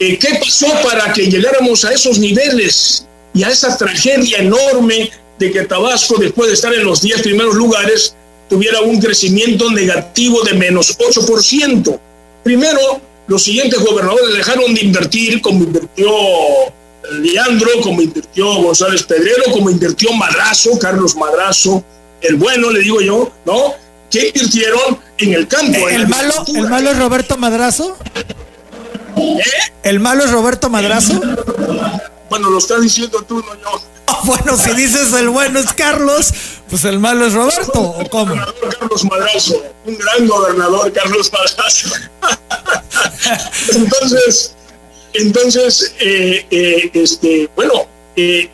Eh, 0.00 0.18
¿Qué 0.18 0.34
pasó 0.40 0.66
para 0.82 1.12
que 1.12 1.30
llegáramos 1.30 1.84
a 1.84 1.92
esos 1.92 2.18
niveles 2.18 3.06
y 3.32 3.44
a 3.44 3.50
esa 3.50 3.76
tragedia 3.78 4.38
enorme 4.38 5.10
de 5.38 5.52
que 5.52 5.62
Tabasco, 5.62 6.16
después 6.18 6.48
de 6.48 6.54
estar 6.54 6.74
en 6.74 6.84
los 6.84 7.00
10 7.00 7.22
primeros 7.22 7.54
lugares, 7.54 8.16
tuviera 8.48 8.80
un 8.80 9.00
crecimiento 9.00 9.70
negativo 9.70 10.42
de 10.42 10.54
menos 10.54 10.98
8%? 10.98 12.00
Primero, 12.42 13.00
los 13.32 13.42
siguientes 13.44 13.80
gobernadores 13.80 14.34
dejaron 14.34 14.74
de 14.74 14.82
invertir, 14.82 15.40
como 15.40 15.64
invirtió 15.64 16.06
Leandro, 17.12 17.70
como 17.82 18.02
invirtió 18.02 18.46
González 18.56 19.04
Pedrero, 19.04 19.44
como 19.52 19.70
invirtió 19.70 20.12
Madrazo, 20.12 20.78
Carlos 20.78 21.16
Madrazo, 21.16 21.82
el 22.20 22.36
bueno, 22.36 22.70
le 22.70 22.80
digo 22.80 23.00
yo, 23.00 23.32
¿no? 23.46 23.72
¿Qué 24.10 24.26
invirtieron 24.26 24.98
en 25.16 25.32
el 25.32 25.48
campo. 25.48 25.88
¿El, 25.88 26.06
malo, 26.08 26.34
¿El 26.54 26.68
malo 26.68 26.90
es 26.90 26.98
Roberto 26.98 27.38
Madrazo? 27.38 27.96
¿Eh? 29.16 29.40
¿El 29.82 29.98
malo 29.98 30.24
es 30.24 30.30
Roberto 30.30 30.68
Madrazo? 30.68 31.18
Bueno, 32.28 32.50
lo 32.50 32.58
estás 32.58 32.82
diciendo 32.82 33.22
tú, 33.22 33.36
no 33.36 33.54
yo. 33.54 33.82
Bueno, 34.24 34.56
si 34.56 34.72
dices 34.74 35.12
el 35.12 35.28
bueno 35.28 35.58
es 35.58 35.72
Carlos, 35.72 36.32
pues 36.68 36.84
el 36.84 36.98
malo 36.98 37.26
es 37.26 37.32
Roberto, 37.32 37.80
¿o 37.80 38.08
cómo? 38.08 38.34
Carlos 38.78 39.04
Madrazo, 39.04 39.62
un 39.84 39.98
gran 39.98 40.26
gobernador, 40.26 40.92
Carlos 40.92 41.30
Madrazo. 41.32 41.88
entonces, 43.74 44.54
entonces, 45.14 45.94
eh, 46.00 46.46
eh, 46.50 46.90
este, 46.94 47.50
bueno, 47.54 47.86
eh, 48.16 48.48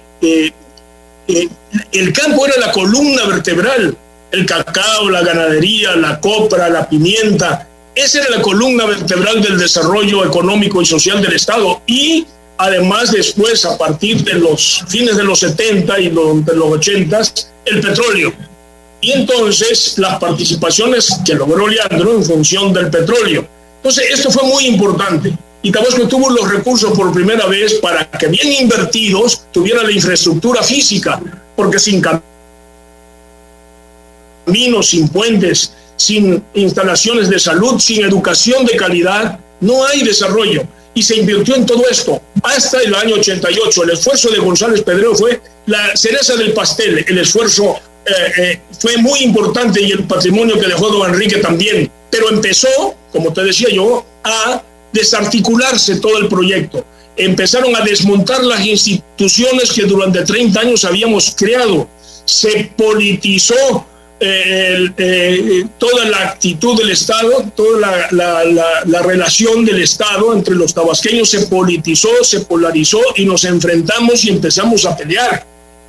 el 1.93 2.12
campo 2.12 2.47
era 2.47 2.59
la 2.66 2.73
columna 2.73 3.25
vertebral, 3.27 3.97
el 4.31 4.47
cacao, 4.47 5.11
la 5.11 5.23
ganadería, 5.23 5.97
la 5.97 6.21
copra, 6.21 6.69
la 6.69 6.89
pimienta, 6.89 7.69
esa 7.99 8.21
era 8.21 8.37
la 8.37 8.43
columna 8.43 8.85
vertebral 8.85 9.43
del 9.43 9.59
desarrollo 9.59 10.25
económico 10.25 10.81
y 10.81 10.87
social 10.87 11.21
del 11.21 11.33
Estado 11.33 11.83
y 11.85 12.27
además 12.59 13.13
después, 13.13 13.65
a 13.65 13.79
partir 13.79 14.23
de 14.25 14.35
los 14.35 14.85
fines 14.89 15.17
de 15.17 15.25
los 15.25 15.39
70 15.39 16.01
y 16.01 16.09
de 16.09 16.55
los 16.55 16.73
80, 16.73 17.23
el 17.65 17.81
petróleo. 17.81 18.33
Y 19.01 19.13
entonces 19.13 19.97
las 19.99 20.19
participaciones 20.19 21.21
que 21.25 21.35
logró 21.35 21.69
Leandro 21.69 22.17
en 22.17 22.25
función 22.25 22.73
del 22.73 22.91
petróleo. 22.91 23.47
Entonces, 23.77 24.07
esto 24.13 24.31
fue 24.31 24.43
muy 24.43 24.67
importante. 24.67 25.39
Y 25.63 25.71
Tabasco 25.71 26.07
tuvo 26.09 26.31
los 26.31 26.51
recursos 26.51 26.93
por 26.97 27.13
primera 27.13 27.47
vez 27.47 27.75
para 27.75 28.09
que 28.11 28.27
bien 28.27 28.53
invertidos 28.53 29.43
tuviera 29.53 29.83
la 29.83 29.93
infraestructura 29.93 30.63
física, 30.63 31.21
porque 31.57 31.79
sin 31.79 32.03
caminos, 34.47 34.89
sin 34.89 35.09
puentes, 35.09 35.73
sin 35.97 36.43
instalaciones 36.55 37.29
de 37.29 37.39
salud, 37.39 37.79
sin 37.81 38.05
educación 38.05 38.65
de 38.67 38.77
calidad, 38.77 39.39
no 39.61 39.85
hay 39.85 40.03
desarrollo. 40.03 40.67
Y 40.95 41.03
se 41.03 41.16
invirtió 41.16 41.55
en 41.55 41.66
todo 41.66 41.82
esto 41.89 42.20
hasta 42.43 42.80
el 42.82 42.95
año 42.95 43.16
88. 43.16 43.84
El 43.84 43.91
esfuerzo 43.91 44.30
de 44.30 44.39
González 44.39 44.82
Pedrero 44.82 45.14
fue 45.14 45.41
la 45.66 45.97
cereza 45.97 46.36
del 46.36 46.53
pastel, 46.53 47.05
el 47.07 47.18
esfuerzo 47.18 47.76
eh, 48.07 48.32
eh, 48.39 48.61
fue 48.78 48.97
muy 48.97 49.20
importante 49.20 49.82
y 49.82 49.91
el 49.91 50.05
patrimonio 50.05 50.59
que 50.59 50.66
dejó 50.66 50.89
don 50.89 51.11
Enrique 51.11 51.39
también, 51.39 51.91
pero 52.11 52.30
empezó, 52.30 52.97
como 53.12 53.32
te 53.32 53.45
decía 53.45 53.68
yo, 53.70 54.05
a 54.24 54.62
desarticularse 54.93 56.01
todo 56.01 56.18
el 56.18 56.28
proyecto. 56.28 56.84
Empezaron 57.16 57.74
a 57.76 57.80
desmontar 57.80 58.43
las 58.45 58.64
instituciones 58.64 59.72
que 59.72 59.82
durante 59.82 60.22
30 60.22 60.61
años 60.61 60.84
habíamos 60.84 61.34
creado. 61.36 61.89
Se 62.24 62.70
politizó 62.76 63.86
eh, 64.21 64.89
eh, 64.97 65.66
toda 65.79 66.05
la 66.07 66.31
actitud 66.31 66.77
del 66.77 66.91
Estado, 66.91 67.45
toda 67.55 68.09
la, 68.11 69.03
relación 69.03 69.64
del 69.64 69.81
Estado 69.83 70.33
entre 70.33 70.57
los 70.57 70.75
tabasqueños 70.75 71.31
se 71.31 71.47
politizó, 71.47 72.09
se 72.23 72.41
polarizó 72.41 73.01
y 73.14 73.25
nos 73.25 73.45
enfrentamos 73.45 74.25
y 74.25 74.31
empezamos 74.31 74.85
a 74.87 74.97
pelear. 74.97 75.47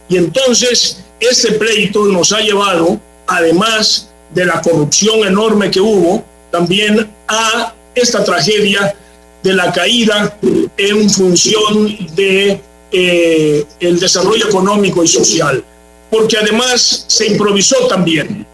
Y 0.07 0.17
entonces 0.17 1.03
este 1.19 1.53
pleito 1.53 2.05
nos 2.05 2.31
ha 2.31 2.41
llevado, 2.41 2.99
además 3.25 4.09
de 4.33 4.45
la 4.45 4.61
corrupción 4.61 5.25
enorme 5.27 5.71
que 5.71 5.81
hubo, 5.81 6.23
también 6.51 7.09
a 7.27 7.73
esta 7.95 8.23
tragedia 8.23 8.95
de 9.41 9.53
la 9.53 9.71
caída 9.71 10.37
en 10.77 11.09
función 11.09 11.97
de 12.15 12.61
eh, 12.91 13.65
el 13.79 13.99
desarrollo 13.99 14.47
económico 14.47 15.03
y 15.03 15.07
social 15.07 15.63
porque 16.09 16.37
además 16.37 17.05
se 17.07 17.27
improvisó 17.27 17.87
también. 17.87 18.45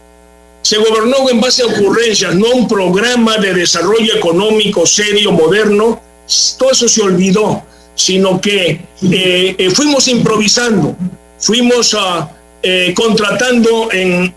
Se 0.62 0.78
gobernó 0.78 1.30
en 1.30 1.40
base 1.40 1.62
a 1.62 1.66
ocurrencias, 1.66 2.34
no 2.34 2.50
un 2.50 2.66
programa 2.68 3.36
de 3.38 3.54
desarrollo 3.54 4.16
económico 4.16 4.84
serio, 4.84 5.32
moderno. 5.32 6.00
Todo 6.58 6.72
eso 6.72 6.88
se 6.88 7.02
olvidó, 7.02 7.62
sino 7.94 8.40
que 8.40 8.80
eh, 9.02 9.54
eh, 9.56 9.70
fuimos 9.70 10.08
improvisando, 10.08 10.96
fuimos 11.38 11.94
a, 11.94 12.32
eh, 12.62 12.92
contratando 12.96 13.88
en, 13.92 14.34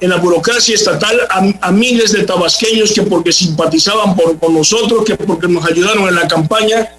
la 0.00 0.16
burocracia 0.16 0.74
estatal 0.74 1.18
a, 1.60 1.72
miles 1.72 2.12
de 2.12 2.24
tabasqueños 2.24 2.92
que 2.92 3.02
porque 3.02 3.32
simpatizaban 3.32 4.14
por, 4.14 4.38
con 4.38 4.52
nosotros, 4.52 5.04
que 5.06 5.16
porque 5.16 5.48
nos 5.48 5.64
ayudaron 5.64 6.08
en 6.08 6.14
la 6.14 6.28
campaña, 6.28 6.90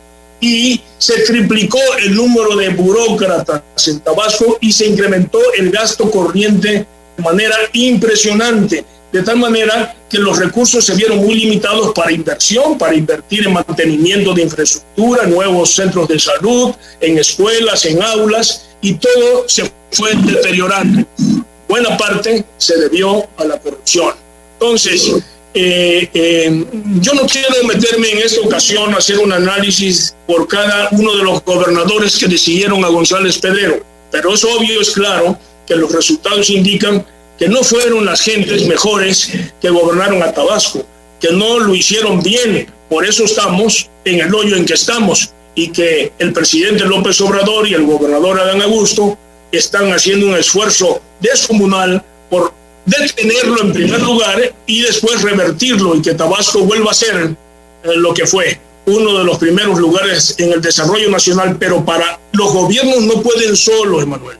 y 0.42 0.82
se 0.98 1.22
triplicó 1.22 1.80
el 2.04 2.16
número 2.16 2.56
de 2.56 2.70
burócratas 2.70 3.62
en 3.88 4.00
Tabasco 4.00 4.58
y 4.60 4.74
se 4.74 4.88
incrementó 4.88 5.40
el 5.58 5.70
gasto 5.70 6.10
corriente 6.10 6.86
de 7.16 7.24
manera 7.24 7.56
impresionante, 7.74 8.84
de 9.12 9.22
tal 9.22 9.38
manera 9.38 9.96
que 10.10 10.18
los 10.18 10.38
recursos 10.40 10.84
se 10.84 10.96
vieron 10.96 11.20
muy 11.20 11.36
limitados 11.36 11.94
para 11.94 12.12
inversión, 12.12 12.78
para 12.78 12.96
invertir 12.96 13.46
en 13.46 13.54
mantenimiento 13.54 14.34
de 14.34 14.42
infraestructura, 14.42 15.26
nuevos 15.28 15.72
centros 15.72 16.08
de 16.08 16.20
salud, 16.20 16.74
en 17.00 17.20
escuelas, 17.20 17.86
en 17.86 18.02
aulas, 18.02 18.66
y 18.82 18.96
todo 18.96 19.48
se 19.48 19.72
fue 19.92 20.14
deteriorando. 20.16 21.06
Buena 21.68 21.96
parte 21.96 22.44
se 22.58 22.78
debió 22.78 23.28
a 23.38 23.46
la 23.46 23.60
corrupción. 23.60 24.14
Entonces, 24.54 25.12
eh, 25.54 26.10
eh, 26.14 26.66
yo 27.02 27.14
no 27.14 27.24
quiero 27.24 27.50
meterme 27.66 28.12
en 28.12 28.20
esta 28.20 28.42
ocasión 28.42 28.94
a 28.94 28.98
hacer 28.98 29.20
un 29.20 29.34
análisis 29.34 30.16
por 30.26 30.48
cada 30.48 30.88
uno 30.92 31.16
de 31.18 31.24
los 31.24 31.44
gobernadores 31.44 32.18
que 32.18 32.28
decidieron 32.28 32.84
a 32.86 32.88
González 32.88 33.38
Pedrero, 33.38 33.84
pero 34.12 34.34
es 34.34 34.44
obvio, 34.46 34.80
es 34.80 34.92
claro, 34.92 35.38
que 35.68 35.76
los 35.76 35.92
resultados 35.92 36.50
indican 36.50 37.06
que 37.38 37.50
no 37.50 37.64
fueron 37.64 38.06
las 38.06 38.22
gentes 38.22 38.66
mejores 38.66 39.30
que 39.60 39.70
gobernaron 39.70 40.24
a 40.24 40.32
Tabasco, 40.32 40.86
que 41.20 41.32
no 41.32 41.60
lo 41.60 41.76
hicieron 41.76 42.22
bien, 42.22 42.68
por 42.90 43.06
eso 43.06 43.26
estamos 43.26 43.90
en 44.06 44.22
el 44.22 44.34
hoyo 44.34 44.56
en 44.56 44.66
que 44.66 44.76
estamos 44.76 45.34
y 45.54 45.70
que 45.70 46.14
el 46.18 46.32
presidente 46.32 46.86
López 46.86 47.20
Obrador 47.20 47.68
y 47.68 47.74
el 47.74 47.84
gobernador 47.84 48.40
Adán 48.40 48.62
Augusto 48.62 49.18
están 49.52 49.92
haciendo 49.92 50.28
un 50.28 50.36
esfuerzo 50.36 51.02
descomunal 51.20 52.04
por 52.30 52.54
detenerlo 52.86 53.62
en 53.62 53.74
primer 53.74 54.02
lugar 54.02 54.54
y 54.66 54.82
después 54.82 55.22
revertirlo 55.22 55.96
y 55.96 56.02
que 56.02 56.14
Tabasco 56.14 56.60
vuelva 56.62 56.92
a 56.92 56.96
ser 56.96 57.36
eh, 57.84 57.90
lo 57.96 58.14
que 58.14 58.26
fue 58.26 58.60
uno 58.86 59.20
de 59.20 59.24
los 59.24 59.38
primeros 59.38 59.80
lugares 59.80 60.36
en 60.40 60.54
el 60.54 60.62
desarrollo 60.62 61.10
nacional, 61.10 61.58
pero 61.60 61.86
para 61.86 62.20
los 62.32 62.52
gobiernos 62.52 63.02
no 63.02 63.22
pueden 63.22 63.56
solo, 63.56 64.02
Emanuel. 64.02 64.38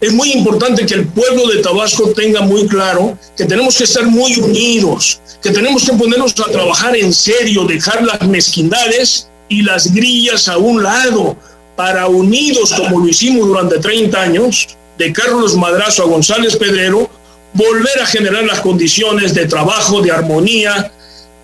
Es 0.00 0.12
muy 0.12 0.32
importante 0.32 0.84
que 0.84 0.94
el 0.94 1.06
pueblo 1.06 1.46
de 1.48 1.62
Tabasco 1.62 2.10
tenga 2.10 2.42
muy 2.42 2.66
claro 2.66 3.16
que 3.36 3.44
tenemos 3.44 3.76
que 3.76 3.84
estar 3.84 4.04
muy 4.04 4.36
unidos, 4.38 5.20
que 5.42 5.50
tenemos 5.50 5.84
que 5.84 5.92
ponernos 5.92 6.34
a 6.40 6.50
trabajar 6.50 6.96
en 6.96 7.12
serio, 7.12 7.64
dejar 7.64 8.02
las 8.02 8.20
mezquindades 8.26 9.28
y 9.48 9.62
las 9.62 9.92
grillas 9.92 10.48
a 10.48 10.58
un 10.58 10.82
lado, 10.82 11.36
para 11.76 12.06
unidos 12.06 12.72
como 12.72 13.00
lo 13.00 13.08
hicimos 13.08 13.46
durante 13.48 13.78
30 13.78 14.20
años, 14.20 14.68
de 14.98 15.12
Carlos 15.12 15.56
Madrazo 15.56 16.02
a 16.02 16.06
González 16.06 16.56
Pedrero, 16.56 17.10
volver 17.54 18.02
a 18.02 18.06
generar 18.06 18.44
las 18.44 18.60
condiciones 18.60 19.32
de 19.32 19.46
trabajo, 19.46 20.02
de 20.02 20.10
armonía 20.10 20.92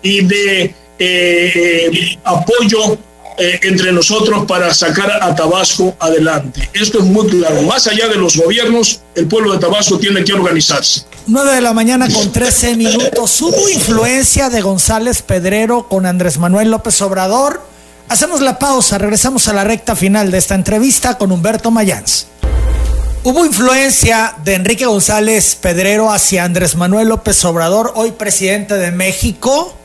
y 0.01 0.23
de 0.25 0.75
eh, 0.99 2.17
apoyo 2.23 2.97
eh, 3.37 3.59
entre 3.63 3.91
nosotros 3.91 4.45
para 4.45 4.73
sacar 4.73 5.11
a 5.23 5.33
Tabasco 5.33 5.95
adelante. 5.99 6.69
Esto 6.73 6.99
es 6.99 7.05
muy 7.05 7.27
claro. 7.27 7.61
Más 7.63 7.87
allá 7.87 8.07
de 8.07 8.15
los 8.15 8.37
gobiernos, 8.37 9.01
el 9.15 9.27
pueblo 9.27 9.53
de 9.53 9.59
Tabasco 9.59 9.97
tiene 9.97 10.23
que 10.23 10.33
organizarse. 10.33 11.05
9 11.27 11.55
de 11.55 11.61
la 11.61 11.73
mañana 11.73 12.07
con 12.11 12.31
13 12.31 12.75
minutos. 12.75 13.41
¿Hubo 13.41 13.69
influencia 13.69 14.49
de 14.49 14.61
González 14.61 15.21
Pedrero 15.21 15.87
con 15.87 16.05
Andrés 16.05 16.37
Manuel 16.37 16.71
López 16.71 17.01
Obrador? 17.01 17.61
Hacemos 18.09 18.41
la 18.41 18.59
pausa, 18.59 18.97
regresamos 18.97 19.47
a 19.47 19.53
la 19.53 19.63
recta 19.63 19.95
final 19.95 20.31
de 20.31 20.37
esta 20.37 20.55
entrevista 20.55 21.17
con 21.17 21.31
Humberto 21.31 21.71
Mayans. 21.71 22.27
Hubo 23.23 23.45
influencia 23.45 24.35
de 24.43 24.55
Enrique 24.55 24.87
González 24.87 25.53
Pedrero 25.53 26.11
hacia 26.11 26.43
Andrés 26.43 26.75
Manuel 26.75 27.09
López 27.09 27.45
Obrador, 27.45 27.91
hoy 27.93 28.13
presidente 28.13 28.79
de 28.79 28.89
México. 28.89 29.75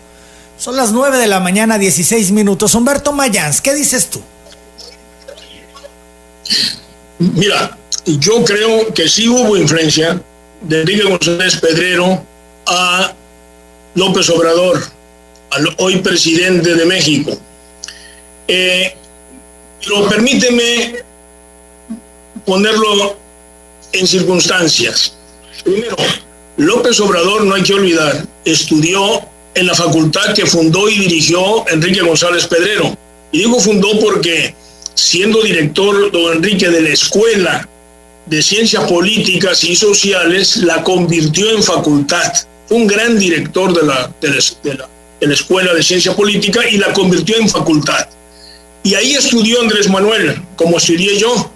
Son 0.57 0.75
las 0.75 0.93
9 0.93 1.19
de 1.19 1.27
la 1.27 1.39
mañana, 1.39 1.77
16 1.77 2.31
minutos. 2.31 2.75
Humberto 2.75 3.13
Mayans, 3.13 3.61
¿qué 3.61 3.75
dices 3.75 4.09
tú? 4.09 4.23
Mira, 7.19 7.77
yo 8.07 8.43
creo 8.43 8.95
que 8.95 9.07
sí 9.07 9.29
hubo 9.29 9.55
influencia 9.55 10.19
de 10.63 10.81
Enrique 10.81 11.03
González 11.03 11.57
Pedrero 11.57 12.25
a 12.65 13.13
López 13.97 14.31
Obrador, 14.31 14.83
al 15.51 15.75
hoy 15.77 15.97
presidente 15.99 16.75
de 16.75 16.87
México. 16.87 17.37
Eh, 18.49 18.97
pero 19.85 20.09
permíteme 20.09 21.05
ponerlo 22.47 23.26
en 23.93 24.07
circunstancias. 24.07 25.17
Primero, 25.65 25.97
López 26.57 27.01
Obrador, 27.01 27.45
no 27.45 27.55
hay 27.55 27.63
que 27.63 27.75
olvidar, 27.75 28.27
estudió 28.45 29.21
en 29.55 29.67
la 29.67 29.75
facultad 29.75 30.35
que 30.35 30.47
fundó 30.47 30.89
y 30.89 30.99
dirigió 30.99 31.67
Enrique 31.69 32.01
González 32.03 32.47
Pedrero. 32.47 32.97
Y 33.33 33.39
digo 33.39 33.59
fundó 33.59 33.99
porque 34.01 34.55
siendo 34.95 35.43
director 35.43 36.11
don 36.13 36.37
Enrique 36.37 36.69
de 36.69 36.81
la 36.83 36.91
Escuela 36.91 37.69
de 38.27 38.43
Ciencias 38.43 38.85
Políticas 38.85 39.65
y 39.65 39.77
Sociales, 39.77 40.59
la 40.59 40.83
convirtió 40.83 41.51
en 41.51 41.63
facultad. 41.63 42.33
Un 42.71 42.87
gran 42.87 43.19
director 43.19 43.73
de 43.73 43.87
la, 43.87 44.13
de 44.21 44.29
la, 44.75 44.89
de 45.21 45.27
la 45.27 45.35
Escuela 45.35 45.73
de 45.73 45.83
Ciencia 45.83 46.15
Política 46.15 46.69
y 46.69 46.79
la 46.79 46.93
convirtió 46.93 47.37
en 47.37 47.49
facultad. 47.49 48.09
Y 48.83 48.95
ahí 48.95 49.15
estudió 49.15 49.61
Andrés 49.61 49.89
Manuel, 49.89 50.41
como 50.57 50.77
estudié 50.79 51.19
yo, 51.19 51.51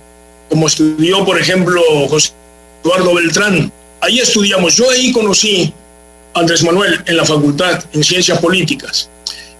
como 0.50 0.66
estudió, 0.66 1.24
por 1.24 1.40
ejemplo, 1.40 1.80
José 2.08 2.32
Eduardo 2.84 3.14
Beltrán. 3.14 3.72
Ahí 4.00 4.18
estudiamos. 4.18 4.76
Yo 4.76 4.90
ahí 4.90 5.12
conocí 5.12 5.72
a 6.34 6.40
Andrés 6.40 6.62
Manuel 6.64 7.00
en 7.06 7.16
la 7.16 7.24
facultad, 7.24 7.82
en 7.92 8.02
ciencias 8.02 8.38
políticas. 8.40 9.08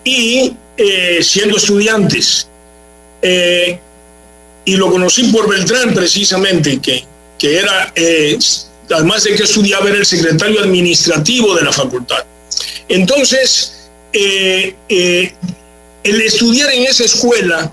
Y 0.05 0.53
eh, 0.77 1.21
siendo 1.23 1.57
estudiantes, 1.57 2.49
eh, 3.23 3.79
y 4.65 4.77
lo 4.77 4.91
conocí 4.91 5.25
por 5.25 5.49
Beltrán 5.49 5.95
precisamente, 5.95 6.81
que, 6.81 7.05
que 7.39 7.59
era, 7.59 7.93
eh, 7.95 8.37
además 8.91 9.23
de 9.25 9.37
que 9.37 9.45
estudiaba, 9.45 9.89
era 9.89 9.99
el 9.99 10.07
secretario 10.07 10.61
administrativo 10.61 11.55
de 11.55 11.63
la 11.63 11.73
facultad. 11.73 12.25
Entonces, 12.89 13.89
el 14.13 14.75
estudiar 16.03 16.73
en 16.73 16.83
esa 16.83 17.05
escuela 17.05 17.71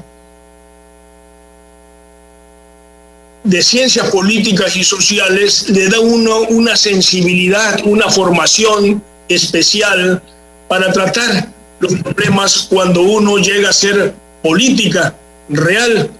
de 3.47 3.63
ciencias 3.63 4.09
políticas 4.09 4.75
y 4.75 4.83
sociales 4.83 5.69
le 5.69 5.87
da 5.87 6.01
uno 6.01 6.41
una 6.49 6.75
sensibilidad, 6.75 7.79
una 7.85 8.09
formación 8.09 9.01
especial 9.29 10.21
para 10.67 10.91
tratar 10.91 11.47
los 11.79 11.93
problemas 11.93 12.67
cuando 12.69 13.01
uno 13.01 13.37
llega 13.37 13.69
a 13.69 13.73
ser 13.73 14.13
política 14.43 15.15
real. 15.47 16.11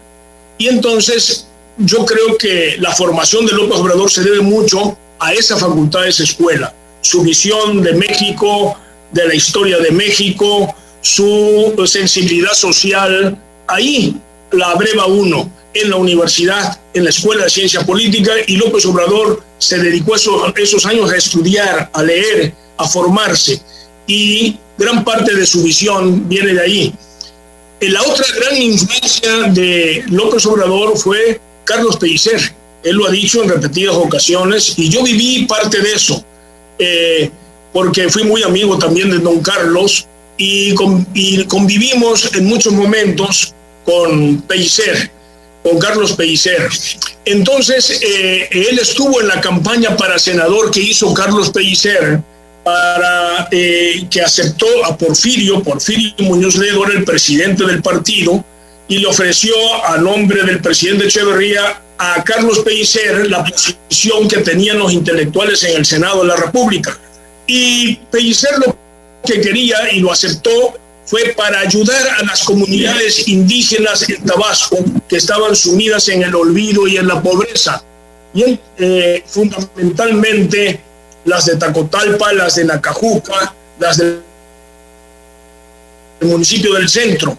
Y 0.57 0.67
entonces 0.69 1.47
yo 1.78 2.05
creo 2.05 2.38
que 2.38 2.78
la 2.80 2.95
formación 2.95 3.45
de 3.45 3.51
López 3.51 3.78
Obrador 3.78 4.09
se 4.09 4.23
debe 4.23 4.39
mucho 4.39 4.97
a 5.19 5.34
esa 5.34 5.57
facultad, 5.57 6.03
a 6.03 6.07
esa 6.07 6.23
escuela. 6.23 6.73
Su 7.01 7.23
visión 7.23 7.84
de 7.84 7.93
México, 7.93 8.78
de 9.11 9.28
la 9.28 9.36
historia 9.36 9.80
de 9.80 9.91
México, 9.91 10.73
su 11.01 11.73
sensibilidad 11.86 12.53
social 12.53 13.38
ahí, 13.67 14.15
la 14.51 14.75
breva 14.75 15.07
uno, 15.07 15.51
en 15.74 15.89
la 15.89 15.95
universidad, 15.95 16.80
en 16.93 17.03
la 17.03 17.09
Escuela 17.09 17.43
de 17.43 17.49
Ciencia 17.49 17.86
Política, 17.86 18.32
y 18.47 18.57
López 18.57 18.86
Obrador 18.86 19.43
se 19.57 19.78
dedicó 19.78 20.15
esos, 20.15 20.53
esos 20.55 20.86
años 20.86 21.11
a 21.11 21.18
estudiar, 21.18 21.89
a 21.93 22.03
leer, 22.03 22.53
a 22.78 22.88
formarse, 22.88 23.61
y 24.07 24.57
gran 24.78 25.03
parte 25.03 25.36
de 25.36 25.45
su 25.45 25.63
visión 25.63 26.28
viene 26.28 26.53
de 26.53 26.61
ahí. 26.61 26.93
La 27.80 28.01
otra 28.01 28.26
gran 28.39 28.59
influencia 28.59 29.43
de 29.51 30.03
López 30.07 30.45
Obrador 30.47 30.97
fue 30.97 31.39
Carlos 31.63 31.97
Pellicer. 31.97 32.39
Él 32.84 32.95
lo 32.95 33.07
ha 33.07 33.11
dicho 33.11 33.43
en 33.43 33.49
repetidas 33.49 33.95
ocasiones 33.95 34.74
y 34.78 34.89
yo 34.89 35.03
viví 35.03 35.45
parte 35.45 35.80
de 35.82 35.93
eso, 35.93 36.24
eh, 36.80 37.30
porque 37.74 38.09
fui 38.09 38.24
muy 38.24 38.41
amigo 38.43 38.78
también 38.78 39.11
de 39.11 39.20
don 39.20 39.41
Carlos 39.41 40.07
y, 40.38 40.74
convivimos 41.45 42.34
en 42.36 42.45
muchos 42.45 42.74
momentos 42.74 43.53
con 43.84 44.41
Pellicer, 44.41 45.11
Carlos 45.80 46.13
Pellicer. 46.13 46.70
Entonces, 47.26 47.99
eh, 48.01 48.47
él 48.51 48.80
estuvo 48.80 49.20
en 49.20 49.28
la 49.28 49.41
campaña 49.41 49.97
para 49.97 50.18
senador 50.18 50.72
que 50.72 50.80
hizo 50.80 51.13
Carlos 51.13 51.49
Pellicer 51.49 52.22
para 52.63 53.47
eh, 53.51 54.05
que 54.09 54.22
aceptó 54.22 54.68
a 54.86 54.97
Porfirio, 54.97 55.63
Porfirio 55.63 56.13
Muñoz 56.20 56.55
Ledo 56.55 56.86
era 56.86 56.99
el 56.99 57.05
presidente 57.05 57.65
del 57.65 57.82
partido, 57.82 58.43
y 58.88 58.99
le 58.99 59.07
ofreció 59.07 59.53
a 59.86 59.97
nombre 59.97 60.43
del 60.43 60.61
presidente 60.61 61.07
Echeverría 61.07 61.82
a 61.97 62.24
Carlos 62.24 62.59
Pellicer 62.59 63.30
la 63.30 63.43
posición 63.43 64.28
que 64.28 64.38
tenían 64.38 64.80
los 64.80 64.93
intelectuales 64.93 65.63
en 65.63 65.78
el 65.78 65.86
Senado 65.86 66.22
de 66.22 66.28
la 66.28 66.36
República. 66.36 66.97
Y 67.47 67.95
Pellicer 68.11 68.51
lo 68.65 68.78
que 69.26 69.41
quería 69.41 69.91
y 69.91 69.99
lo 69.99 70.11
aceptó 70.11 70.78
fue 71.08 71.34
para 71.36 71.62
ayudar 71.62 72.05
a 72.20 72.24
las 72.24 72.43
comunidades 72.43 73.28
indígenas 73.30 74.08
en 74.10 74.24
Tabasco 74.26 74.78
que 75.08 75.16
estaban 75.16 75.55
sumidas 75.55 76.10
en 76.10 76.22
el 76.22 76.36
olvido 76.36 76.86
y 76.86 76.97
en 76.97 77.08
la 77.08 77.22
pobreza. 77.22 77.82
Y 78.34 78.60
eh, 78.78 79.24
fundamentalmente 79.26 80.82
las 81.24 81.45
de 81.45 81.55
Tacotalpa, 81.55 82.34
las 82.34 82.55
de 82.55 82.66
Nacajuca, 82.66 83.55
las 83.80 83.97
del 83.97 84.22
municipio 86.22 86.74
del 86.74 86.89
centro. 86.89 87.38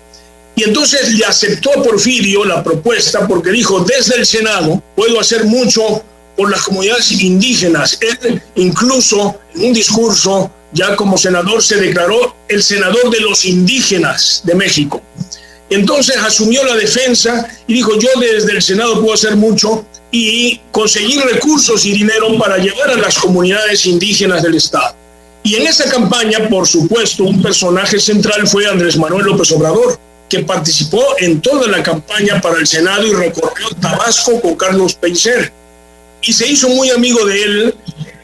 Y 0.57 0.64
entonces 0.64 1.12
le 1.12 1.27
aceptó 1.27 1.71
Porfirio 1.83 2.47
la 2.47 2.64
propuesta 2.64 3.29
porque 3.29 3.51
dijo, 3.51 3.81
desde 3.81 4.16
el 4.16 4.27
Senado 4.27 4.83
puedo 4.97 5.21
hacer 5.21 5.45
mucho 5.45 6.03
por 6.37 6.51
las 6.51 6.62
comunidades 6.62 7.12
indígenas. 7.12 7.99
Él 8.01 8.43
incluso 8.55 9.39
en 9.55 9.66
un 9.66 9.73
discurso 9.75 10.51
ya 10.73 10.97
como 10.97 11.16
senador 11.16 11.62
se 11.62 11.77
declaró 11.77 12.37
el 12.49 12.62
senador 12.62 13.11
de 13.11 13.21
los 13.21 13.45
indígenas 13.45 14.43
de 14.45 14.55
México. 14.55 15.03
Entonces 15.71 16.16
asumió 16.16 16.64
la 16.64 16.77
defensa 16.77 17.49
y 17.66 17.75
dijo, 17.75 17.99
yo 17.99 18.09
desde 18.21 18.53
el 18.53 18.62
Senado 18.62 19.01
puedo 19.01 19.14
hacer 19.14 19.37
mucho 19.37 19.87
y 20.11 20.61
conseguir 20.71 21.21
recursos 21.21 21.85
y 21.85 21.93
dinero 21.93 22.39
para 22.39 22.57
llevar 22.57 22.91
a 22.91 22.97
las 22.97 23.19
comunidades 23.19 23.85
indígenas 23.85 24.43
del 24.43 24.55
Estado. 24.55 24.95
Y 25.43 25.57
en 25.57 25.66
esa 25.66 25.91
campaña, 25.91 26.49
por 26.49 26.66
supuesto, 26.66 27.25
un 27.25 27.43
personaje 27.43 27.99
central 27.99 28.47
fue 28.49 28.66
Andrés 28.66 28.97
Manuel 28.97 29.27
López 29.27 29.51
Obrador, 29.53 29.99
que 30.29 30.41
participó 30.41 31.03
en 31.19 31.41
toda 31.41 31.66
la 31.69 31.83
campaña 31.83 32.41
para 32.41 32.59
el 32.59 32.66
Senado 32.66 33.07
y 33.07 33.12
recorrió 33.12 33.69
Tabasco 33.81 34.41
con 34.41 34.57
Carlos 34.57 34.95
Pellicer. 34.95 35.53
Y 36.23 36.33
se 36.33 36.47
hizo 36.49 36.69
muy 36.71 36.91
amigo 36.91 37.25
de 37.25 37.43
él. 37.43 37.75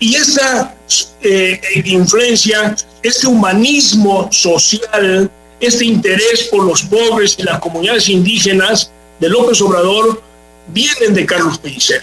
Y 0.00 0.16
esta 0.16 0.74
eh, 1.22 1.60
influencia, 1.84 2.76
este 3.02 3.26
humanismo 3.26 4.28
social, 4.32 5.30
este 5.60 5.84
interés 5.84 6.48
por 6.50 6.64
los 6.64 6.82
pobres 6.82 7.36
y 7.38 7.42
las 7.42 7.60
comunidades 7.60 8.08
indígenas 8.08 8.90
de 9.20 9.28
López 9.28 9.60
Obrador, 9.60 10.22
vienen 10.68 11.14
de 11.14 11.24
Carlos 11.26 11.58
Pellicer. 11.58 12.02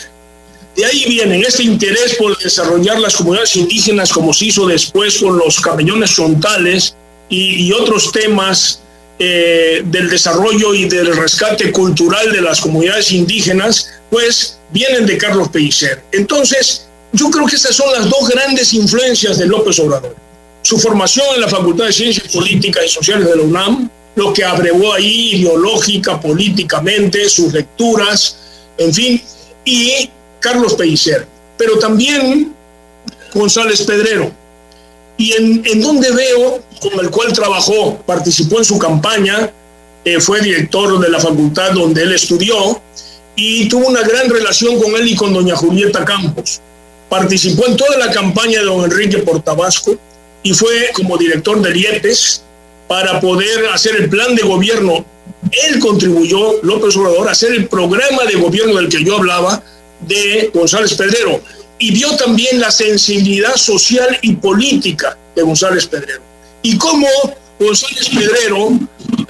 De 0.76 0.86
ahí 0.86 1.06
vienen 1.08 1.44
este 1.44 1.64
interés 1.64 2.16
por 2.16 2.38
desarrollar 2.38 3.00
las 3.00 3.16
comunidades 3.16 3.56
indígenas 3.58 4.12
como 4.12 4.34
se 4.34 4.46
hizo 4.46 4.66
después 4.66 5.18
con 5.18 5.38
los 5.38 5.60
camellones 5.60 6.12
frontales 6.12 6.96
y, 7.28 7.72
otros 7.72 8.12
temas 8.12 8.82
eh, 9.20 9.82
del 9.86 10.10
desarrollo 10.10 10.74
y 10.74 10.90
del 10.90 11.16
rescate 11.16 11.72
cultural 11.72 12.32
de 12.32 12.42
las 12.42 12.60
comunidades 12.60 13.12
indígenas, 13.12 13.90
pues 14.10 14.60
vienen 14.72 15.06
de 15.06 15.18
Carlos 15.18 15.50
Pellicer. 15.50 16.04
Entonces, 16.12 16.88
yo 17.14 17.30
creo 17.30 17.46
que 17.46 17.56
estas 17.56 17.76
son 17.76 17.92
las 17.92 18.10
dos 18.10 18.30
grandes 18.30 18.74
influencias 18.74 19.38
de 19.38 19.46
López 19.46 19.80
Obrador. 19.80 20.16
Su 20.62 20.78
formación 20.78 21.26
en 21.36 21.42
la 21.42 21.48
Facultad 21.48 21.86
de 21.86 21.94
Ciencias 21.94 22.28
Políticas 22.28 22.86
y 22.86 22.90
Sociales 22.90 23.28
de 23.28 23.36
la 23.36 23.42
UNAM, 23.42 23.90
lo 24.16 24.34
que 24.34 24.44
abrevó 24.44 24.94
ahí 24.94 25.36
ideológica, 25.36 26.20
políticamente, 26.20 27.30
sus 27.30 27.52
lecturas, 27.54 28.38
en 28.78 28.94
fin, 28.94 29.22
y 29.66 30.10
Carlos 30.40 30.76
Pellicer, 30.76 31.28
pero 31.58 31.78
también 31.80 32.54
González 33.34 33.82
Pedrero. 33.84 34.32
Y 35.18 35.34
en, 35.34 35.62
en 35.66 35.82
donde 35.82 36.12
veo, 36.12 36.64
con 36.80 37.00
el 37.00 37.10
cual 37.10 37.32
trabajó, 37.34 37.98
participó 38.06 38.58
en 38.60 38.66
su 38.66 38.80
campaña, 38.80 39.52
eh, 40.04 40.20
fue 40.20 40.42
director 40.42 41.00
de 41.00 41.10
la 41.10 41.20
facultad 41.20 41.74
donde 41.74 42.02
él 42.02 42.14
estudió 42.14 42.82
y 43.36 43.70
tuvo 43.70 43.88
una 43.88 44.02
gran 44.02 44.30
relación 44.30 44.80
con 44.82 44.96
él 44.96 45.08
y 45.08 45.16
con 45.16 45.32
doña 45.32 45.56
Julieta 45.56 46.04
Campos. 46.04 46.60
Participó 47.12 47.68
en 47.68 47.76
toda 47.76 47.98
la 47.98 48.10
campaña 48.10 48.60
de 48.60 48.66
don 48.66 48.86
Enrique 48.86 49.18
por 49.18 49.42
Tabasco 49.42 49.98
y 50.44 50.54
fue 50.54 50.92
como 50.94 51.18
director 51.18 51.62
de 51.62 51.78
IEPES 51.78 52.42
para 52.88 53.20
poder 53.20 53.66
hacer 53.66 53.98
el 53.98 54.10
plan 54.10 54.34
de 54.34 54.44
gobierno. 54.44 55.04
Él 55.68 55.80
contribuyó, 55.80 56.64
López 56.64 56.96
Obrador, 56.96 57.28
a 57.28 57.34
hacer 57.34 57.52
el 57.52 57.68
programa 57.68 58.24
de 58.24 58.36
gobierno 58.36 58.76
del 58.76 58.88
que 58.88 59.04
yo 59.04 59.18
hablaba 59.18 59.62
de 60.08 60.52
González 60.54 60.94
Pedrero. 60.94 61.42
Y 61.80 61.92
vio 61.92 62.16
también 62.16 62.62
la 62.62 62.72
sensibilidad 62.72 63.58
social 63.58 64.18
y 64.22 64.38
política 64.38 65.18
de 65.36 65.42
González 65.42 65.88
Pedrero. 65.88 66.22
Y 66.62 66.78
cómo 66.78 67.10
González 67.60 68.08
Pedrero, 68.08 68.70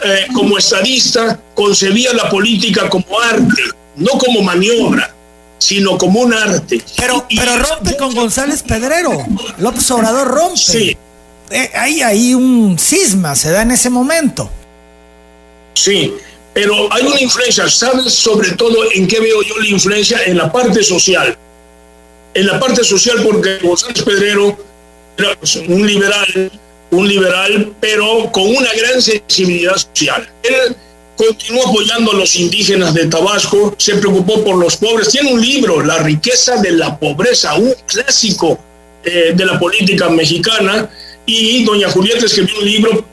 eh, 0.05 0.27
como 0.35 0.59
estadista, 0.59 1.41
concebía 1.55 2.13
la 2.13 2.29
política 2.29 2.87
como 2.89 3.19
arte, 3.19 3.63
no 3.95 4.11
como 4.19 4.43
maniobra, 4.43 5.15
sino 5.61 5.95
como 5.97 6.21
un 6.21 6.33
arte. 6.33 6.81
Pero, 6.97 7.27
pero 7.29 7.55
rompe 7.55 7.95
con 7.95 8.15
González 8.15 8.63
Pedrero. 8.63 9.11
López 9.59 9.91
Obrador 9.91 10.27
rompe. 10.27 10.57
Sí. 10.57 10.97
Eh, 11.51 11.71
hay 11.75 12.33
un 12.33 12.79
cisma, 12.79 13.35
se 13.35 13.51
da 13.51 13.61
en 13.61 13.71
ese 13.71 13.89
momento. 13.91 14.49
Sí, 15.75 16.13
pero 16.53 16.91
hay 16.91 17.05
una 17.05 17.21
influencia, 17.21 17.69
¿sabes 17.69 18.13
sobre 18.13 18.51
todo 18.51 18.91
en 18.93 19.07
qué 19.07 19.19
veo 19.19 19.41
yo 19.43 19.57
la 19.59 19.67
influencia? 19.67 20.23
En 20.25 20.37
la 20.37 20.51
parte 20.51 20.83
social. 20.83 21.37
En 22.33 22.47
la 22.47 22.59
parte 22.59 22.83
social 22.83 23.21
porque 23.23 23.57
González 23.61 24.01
Pedrero 24.01 24.57
era 25.17 25.37
un 25.67 25.85
liberal, 25.85 26.51
un 26.89 27.07
liberal, 27.07 27.73
pero 27.79 28.31
con 28.31 28.47
una 28.47 28.73
gran 28.73 28.99
sensibilidad 29.01 29.75
social. 29.75 30.27
Él 30.41 30.75
continuó 31.15 31.67
apoyando 31.67 32.11
a 32.11 32.15
los 32.15 32.35
indígenas 32.35 32.93
de 32.93 33.07
Tabasco, 33.07 33.75
se 33.77 33.95
preocupó 33.95 34.43
por 34.43 34.57
los 34.57 34.77
pobres. 34.77 35.09
Tiene 35.09 35.33
un 35.33 35.41
libro, 35.41 35.83
La 35.83 35.99
riqueza 35.99 36.57
de 36.57 36.71
la 36.71 36.97
pobreza, 36.97 37.55
un 37.55 37.73
clásico 37.85 38.59
eh, 39.03 39.33
de 39.35 39.45
la 39.45 39.59
política 39.59 40.09
mexicana, 40.09 40.89
y 41.25 41.63
doña 41.63 41.89
Julieta 41.89 42.25
escribió 42.25 42.57
un 42.59 42.65
libro 42.65 43.05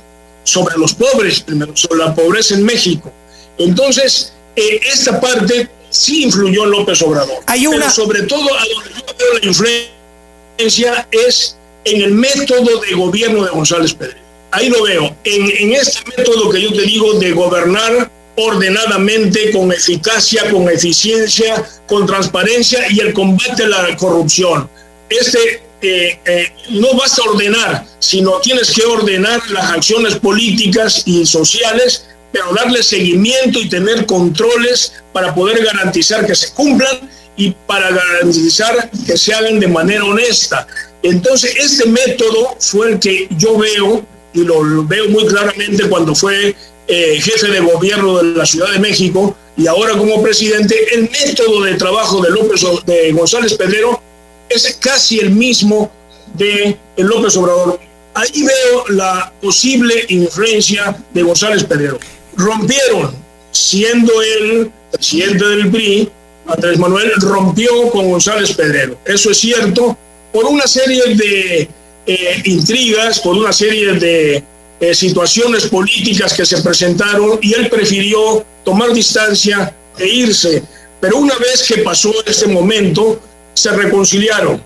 sobre 0.44 0.76
los 0.78 0.94
pobres, 0.94 1.44
sobre 1.74 2.04
la 2.04 2.14
pobreza 2.14 2.54
en 2.54 2.64
México. 2.64 3.12
Entonces, 3.58 4.32
eh, 4.56 4.80
esta 4.92 5.20
parte 5.20 5.68
sí 5.90 6.24
influyó 6.24 6.64
en 6.64 6.70
López 6.70 7.02
Obrador. 7.02 7.42
Hay 7.46 7.66
una... 7.66 7.78
Pero 7.78 7.90
sobre 7.90 8.22
todo, 8.22 8.54
a 8.54 8.64
donde 8.74 8.90
yo 8.90 9.04
veo 9.18 9.38
la 9.40 9.46
influencia 9.46 11.08
es 11.10 11.56
en 11.84 12.02
el 12.02 12.12
método 12.12 12.80
de 12.80 12.94
gobierno 12.94 13.44
de 13.44 13.50
González 13.50 13.94
Pérez. 13.94 14.16
Ahí 14.50 14.68
lo 14.68 14.82
veo, 14.82 15.14
en, 15.24 15.50
en 15.58 15.72
este 15.74 16.00
método 16.16 16.50
que 16.50 16.60
yo 16.62 16.72
te 16.72 16.82
digo 16.82 17.14
de 17.14 17.32
gobernar 17.32 18.10
ordenadamente, 18.36 19.50
con 19.50 19.72
eficacia, 19.72 20.50
con 20.50 20.68
eficiencia, 20.68 21.68
con 21.86 22.06
transparencia 22.06 22.86
y 22.90 23.00
el 23.00 23.12
combate 23.12 23.64
a 23.64 23.68
la 23.68 23.96
corrupción. 23.96 24.70
Este 25.08 25.62
eh, 25.80 26.18
eh, 26.24 26.52
no 26.70 26.94
vas 26.94 27.18
a 27.18 27.22
ordenar, 27.22 27.84
sino 28.00 28.40
tienes 28.40 28.72
que 28.72 28.84
ordenar 28.84 29.40
las 29.50 29.70
acciones 29.70 30.16
políticas 30.16 31.02
y 31.06 31.24
sociales, 31.24 32.06
pero 32.32 32.52
darle 32.52 32.82
seguimiento 32.82 33.60
y 33.60 33.68
tener 33.68 34.04
controles 34.06 34.92
para 35.12 35.34
poder 35.34 35.64
garantizar 35.64 36.26
que 36.26 36.34
se 36.34 36.52
cumplan 36.52 37.08
y 37.36 37.52
para 37.66 37.90
garantizar 37.90 38.90
que 39.06 39.16
se 39.16 39.32
hagan 39.32 39.60
de 39.60 39.68
manera 39.68 40.04
honesta. 40.04 40.66
Entonces, 41.02 41.54
este 41.56 41.86
método 41.86 42.56
fue 42.58 42.90
el 42.90 42.98
que 42.98 43.28
yo 43.38 43.56
veo, 43.56 44.04
y 44.32 44.44
lo, 44.44 44.84
veo 44.84 45.08
muy 45.08 45.26
claramente 45.26 45.88
cuando 45.88 46.14
fue 46.14 46.54
eh, 46.86 47.20
jefe 47.20 47.48
de 47.48 47.60
gobierno 47.60 48.18
de 48.18 48.24
la 48.36 48.46
Ciudad 48.46 48.72
de 48.72 48.78
México 48.78 49.36
y 49.56 49.66
ahora 49.66 49.98
como 49.98 50.22
presidente, 50.22 50.76
el 50.94 51.10
método 51.10 51.62
de 51.62 51.74
trabajo 51.74 52.20
de 52.22 52.30
López 52.30 52.64
de 52.86 53.12
González 53.12 53.54
Pedrero 53.54 54.00
es 54.48 54.78
casi 54.80 55.18
el 55.18 55.30
mismo 55.30 55.90
de 56.34 56.78
López 56.96 57.36
Obrador. 57.36 57.80
ahí 58.14 58.42
veo 58.42 58.88
la 58.90 59.32
posible 59.40 60.06
influencia 60.08 60.96
de 61.12 61.22
González 61.22 61.64
Pedrero. 61.64 61.98
Rompieron, 62.36 63.14
siendo 63.50 64.12
él 64.22 64.70
presidente 64.92 65.44
del 65.44 65.70
PRI, 65.70 66.08
Andrés 66.46 66.78
Manuel 66.78 67.12
rompió 67.16 67.90
con 67.90 68.10
González 68.10 68.52
Pedrero. 68.52 68.98
Eso 69.04 69.30
es 69.30 69.38
cierto, 69.38 69.98
por 70.32 70.46
una 70.46 70.66
serie 70.66 71.14
de 71.14 71.68
eh, 72.08 72.40
intrigas, 72.46 73.20
por 73.20 73.36
una 73.36 73.52
serie 73.52 73.92
de 73.92 74.42
eh, 74.80 74.94
situaciones 74.94 75.66
políticas 75.66 76.32
que 76.32 76.46
se 76.46 76.62
presentaron 76.62 77.38
y 77.42 77.52
él 77.52 77.68
prefirió 77.68 78.46
tomar 78.64 78.94
distancia 78.94 79.74
e 79.98 80.08
irse. 80.08 80.62
Pero 81.00 81.18
una 81.18 81.36
vez 81.36 81.64
que 81.68 81.82
pasó 81.82 82.10
este 82.24 82.46
momento, 82.46 83.20
se 83.52 83.72
reconciliaron 83.72 84.62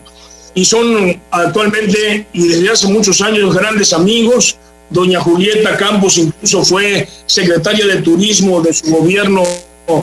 y 0.55 0.64
son 0.64 1.20
actualmente 1.32 2.26
y 2.32 2.47
desde 2.47 2.70
hace 2.70 2.86
muchos 2.86 3.20
años 3.20 3.53
grandes 3.53 3.93
amigos. 3.93 4.57
Doña 4.88 5.20
Julieta 5.20 5.76
Campos 5.76 6.18
incluso 6.18 6.64
fue 6.64 7.09
secretaria 7.26 7.86
de 7.86 8.03
turismo 8.03 8.61
de 8.61 8.72
su 8.72 8.86
gobierno 8.88 9.43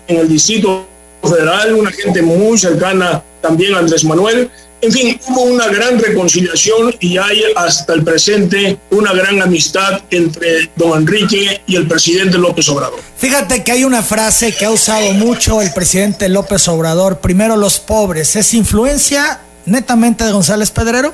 en 0.08 0.18
el 0.18 0.28
Distrito 0.28 0.86
Federal, 1.24 1.76
una 1.76 1.92
gente 1.92 2.22
muy 2.22 2.58
cercana 2.58 3.24
también 3.42 3.76
a 3.76 3.80
Andrés 3.80 4.04
Manuel. 4.04 4.50
En 4.82 4.92
fin, 4.94 5.20
hubo 5.28 5.42
una 5.42 5.68
gran 5.68 6.00
reconciliación 6.00 6.96
y 7.02 7.18
hay 7.18 7.44
hasta 7.56 7.94
el 7.94 8.04
presente 8.04 8.78
una 8.92 9.12
gran 9.12 9.42
amistad 9.42 10.02
entre 10.10 10.70
don 10.76 11.00
Enrique 11.00 11.62
y 11.68 11.76
el 11.76 11.86
presidente 11.86 12.38
López 12.38 12.70
Obrador. 12.70 13.00
Fíjate 13.18 13.62
que 13.64 13.74
hay 13.74 13.84
una 13.84 14.02
frase 14.04 14.56
que 14.56 14.64
ha 14.64 14.72
usado 14.72 15.12
mucho 15.14 15.62
el 15.62 15.74
presidente 15.74 16.30
López 16.30 16.66
Obrador, 16.70 17.20
primero 17.20 17.58
los 17.58 17.80
pobres, 17.80 18.38
¿es 18.38 18.54
influencia 18.54 19.42
netamente 19.66 20.24
de 20.24 20.32
González 20.32 20.72
Pedrero? 20.72 21.14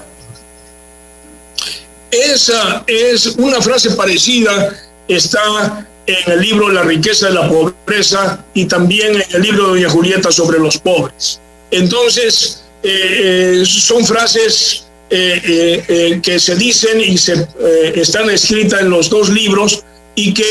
Esa 2.12 2.84
es 2.86 3.26
una 3.38 3.62
frase 3.62 3.92
parecida, 3.92 4.74
está 5.08 5.88
en 6.06 6.32
el 6.32 6.40
libro 6.40 6.70
La 6.70 6.84
riqueza 6.84 7.28
de 7.28 7.34
la 7.34 7.50
pobreza 7.50 8.46
y 8.54 8.66
también 8.66 9.16
en 9.16 9.24
el 9.34 9.42
libro 9.42 9.74
de 9.74 9.82
Doña 9.82 9.90
Julieta 9.90 10.32
sobre 10.32 10.60
los 10.60 10.78
pobres. 10.78 11.40
Entonces, 11.72 12.62
eh, 12.88 13.62
eh, 13.62 13.66
son 13.66 14.06
frases 14.06 14.86
eh, 15.10 16.20
que 16.22 16.40
se 16.40 16.56
dicen 16.56 17.02
y 17.02 17.18
se, 17.18 17.48
están 17.96 18.30
escritas 18.30 18.82
en 18.82 18.92
los 18.92 19.10
dos 19.10 19.30
libros 19.30 19.84
y 20.14 20.32
que 20.32 20.46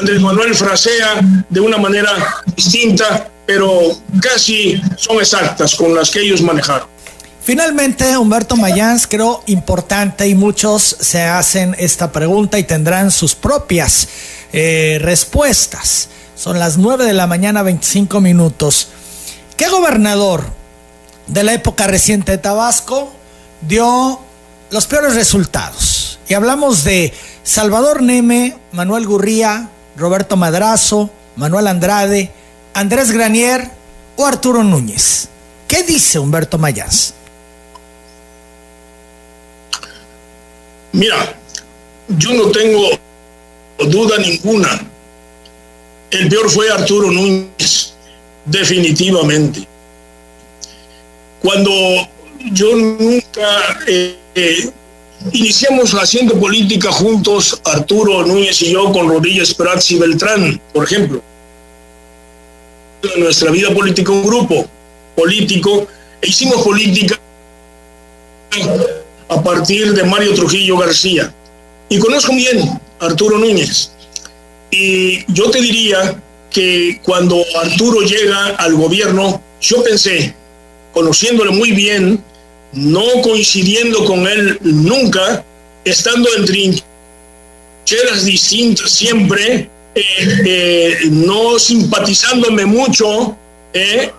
Andrés 0.00 0.20
Manuel 0.20 0.52
frasea 0.54 1.20
de 1.48 1.60
una 1.60 1.78
manera 1.78 2.42
distinta, 2.56 3.30
pero 3.46 3.96
casi 4.20 4.80
son 4.96 5.18
exactas 5.18 5.76
con 5.76 5.94
las 5.94 6.10
que 6.10 6.22
ellos 6.22 6.42
manejaron. 6.42 6.88
Finalmente, 7.40 8.16
Humberto 8.16 8.56
Mayans, 8.56 9.06
creo 9.06 9.44
importante 9.46 10.26
y 10.26 10.34
muchos 10.34 10.96
se 10.98 11.22
hacen 11.22 11.76
esta 11.78 12.10
pregunta 12.10 12.58
y 12.58 12.64
tendrán 12.64 13.12
sus 13.12 13.36
propias 13.36 14.08
respuestas. 14.50 16.08
Son 16.34 16.58
las 16.58 16.78
9 16.78 17.04
de 17.04 17.12
la 17.12 17.28
mañana, 17.28 17.62
25 17.62 18.20
minutos. 18.20 18.88
¿Qué 19.56 19.68
gobernador 19.68 20.63
de 21.26 21.42
la 21.42 21.54
época 21.54 21.86
reciente 21.86 22.32
de 22.32 22.38
Tabasco 22.38 23.12
dio 23.62 24.20
los 24.70 24.86
peores 24.86 25.14
resultados. 25.14 26.18
Y 26.28 26.34
hablamos 26.34 26.84
de 26.84 27.12
Salvador 27.42 28.02
Neme, 28.02 28.56
Manuel 28.72 29.06
Gurría, 29.06 29.70
Roberto 29.96 30.36
Madrazo, 30.36 31.10
Manuel 31.36 31.66
Andrade, 31.66 32.32
Andrés 32.72 33.10
Granier 33.10 33.70
o 34.16 34.26
Arturo 34.26 34.62
Núñez. 34.62 35.28
¿Qué 35.68 35.82
dice 35.82 36.18
Humberto 36.18 36.58
Mayas? 36.58 37.14
Mira, 40.92 41.34
yo 42.08 42.32
no 42.34 42.50
tengo 42.50 42.90
duda 43.78 44.18
ninguna. 44.18 44.80
El 46.10 46.28
peor 46.28 46.48
fue 46.48 46.70
Arturo 46.70 47.10
Núñez, 47.10 47.94
definitivamente 48.44 49.73
cuando 51.44 51.70
yo 52.52 52.74
nunca 52.74 53.78
eh, 53.86 54.16
eh, 54.34 54.70
iniciamos 55.30 55.92
haciendo 55.92 56.40
política 56.40 56.90
juntos, 56.90 57.60
Arturo 57.64 58.24
Núñez 58.24 58.62
y 58.62 58.72
yo, 58.72 58.90
con 58.90 59.10
Rodríguez 59.10 59.52
Prats 59.52 59.90
y 59.90 59.98
Beltrán, 59.98 60.58
por 60.72 60.84
ejemplo. 60.84 61.20
Nuestra 63.18 63.50
vida 63.50 63.74
política, 63.74 64.10
un 64.10 64.24
grupo 64.24 64.66
político, 65.14 65.86
e 66.22 66.28
hicimos 66.28 66.62
política 66.62 67.20
a 69.28 69.42
partir 69.42 69.92
de 69.92 70.02
Mario 70.02 70.32
Trujillo 70.32 70.78
García. 70.78 71.30
Y 71.90 71.98
conozco 71.98 72.34
bien 72.34 72.80
Arturo 73.00 73.36
Núñez. 73.36 73.90
Y 74.70 75.30
yo 75.30 75.50
te 75.50 75.60
diría 75.60 76.18
que 76.48 77.00
cuando 77.04 77.44
Arturo 77.62 78.00
llega 78.00 78.46
al 78.56 78.74
gobierno, 78.76 79.42
yo 79.60 79.82
pensé, 79.84 80.34
conociéndole 80.94 81.50
muy 81.50 81.72
bien, 81.72 82.22
no 82.72 83.04
coincidiendo 83.22 84.04
con 84.04 84.26
él 84.26 84.58
nunca, 84.62 85.44
estando 85.84 86.28
en 86.36 86.44
trincheras 86.44 88.24
distintas 88.24 88.90
siempre, 88.90 89.68
eh, 89.94 90.02
eh, 90.44 90.98
no 91.10 91.58
simpatizándome 91.58 92.64
mucho 92.64 93.36
eh, 93.72 94.10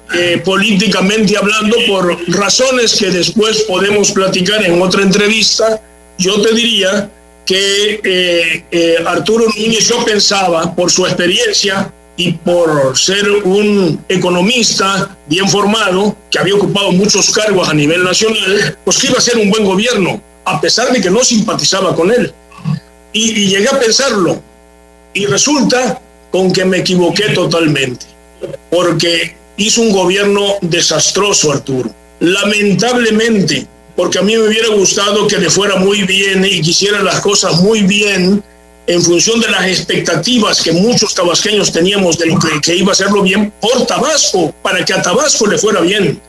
políticamente 0.43 1.37
hablando 1.37 1.77
por 1.87 2.17
razones 2.29 2.95
que 2.95 3.09
después 3.09 3.63
podemos 3.63 4.11
platicar 4.11 4.63
en 4.63 4.81
otra 4.81 5.01
entrevista, 5.01 5.81
yo 6.17 6.41
te 6.41 6.53
diría 6.53 7.09
que 7.45 8.63
Arturo 9.05 9.45
Núñez 9.55 9.87
yo 9.87 10.03
pensaba 10.03 10.73
por 10.75 10.91
su 10.91 11.05
experiencia 11.05 11.91
y 12.17 12.31
por 12.31 12.97
ser 12.97 13.29
un 13.29 14.03
economista 14.07 15.17
bien 15.27 15.47
formado, 15.49 16.15
que 16.29 16.39
había 16.39 16.55
ocupado 16.55 16.91
muchos 16.91 17.29
cargos 17.31 17.67
a 17.67 17.73
nivel 17.73 18.03
nacional, 18.03 18.77
pues 18.85 18.97
que 18.97 19.07
iba 19.07 19.17
a 19.17 19.21
ser 19.21 19.37
un 19.37 19.49
buen 19.49 19.65
gobierno, 19.65 20.21
a 20.45 20.61
pesar 20.61 20.91
de 20.91 21.01
que 21.01 21.09
no 21.09 21.23
simpatizaba 21.23 21.93
con 21.93 22.11
él. 22.11 22.33
Y, 23.11 23.47
llegué 23.47 23.67
a 23.67 23.79
pensarlo. 23.79 24.41
Y 25.13 25.25
resulta 25.25 26.01
con 26.31 26.51
que 26.51 26.65
me 26.65 26.79
equivoqué 26.79 27.29
totalmente, 27.29 28.05
porque 28.69 29.35
hizo 29.57 29.81
un 29.81 29.91
gobierno 29.91 30.55
desastroso, 30.61 31.51
Arturo. 31.51 31.89
Lamentablemente, 32.19 33.65
porque 33.95 34.19
a 34.19 34.21
mí 34.21 34.35
me 34.35 34.47
hubiera 34.47 34.69
gustado 34.69 35.27
que 35.27 35.37
le 35.37 35.49
fuera 35.49 35.77
muy 35.77 36.03
bien 36.03 36.45
y 36.45 36.61
quisiera 36.61 37.01
las 37.01 37.21
cosas 37.21 37.61
muy 37.61 37.83
bien, 37.83 38.43
en 38.87 39.01
función 39.01 39.39
de 39.39 39.49
las 39.49 39.65
expectativas 39.65 40.61
que 40.61 40.71
muchos 40.71 41.15
tabasqueños 41.15 41.71
teníamos 41.71 42.17
de 42.17 42.27
que, 42.27 42.61
que, 42.61 42.75
iba 42.75 42.89
a 42.89 42.91
hacerlo 42.91 43.23
bien 43.23 43.51
por 43.59 43.85
Tabasco, 43.85 44.53
para 44.61 44.85
que 44.85 44.93
a 44.93 45.01
Tabasco 45.01 45.47
le 45.47 45.57
fuera 45.57 45.81
bien. 45.81 46.19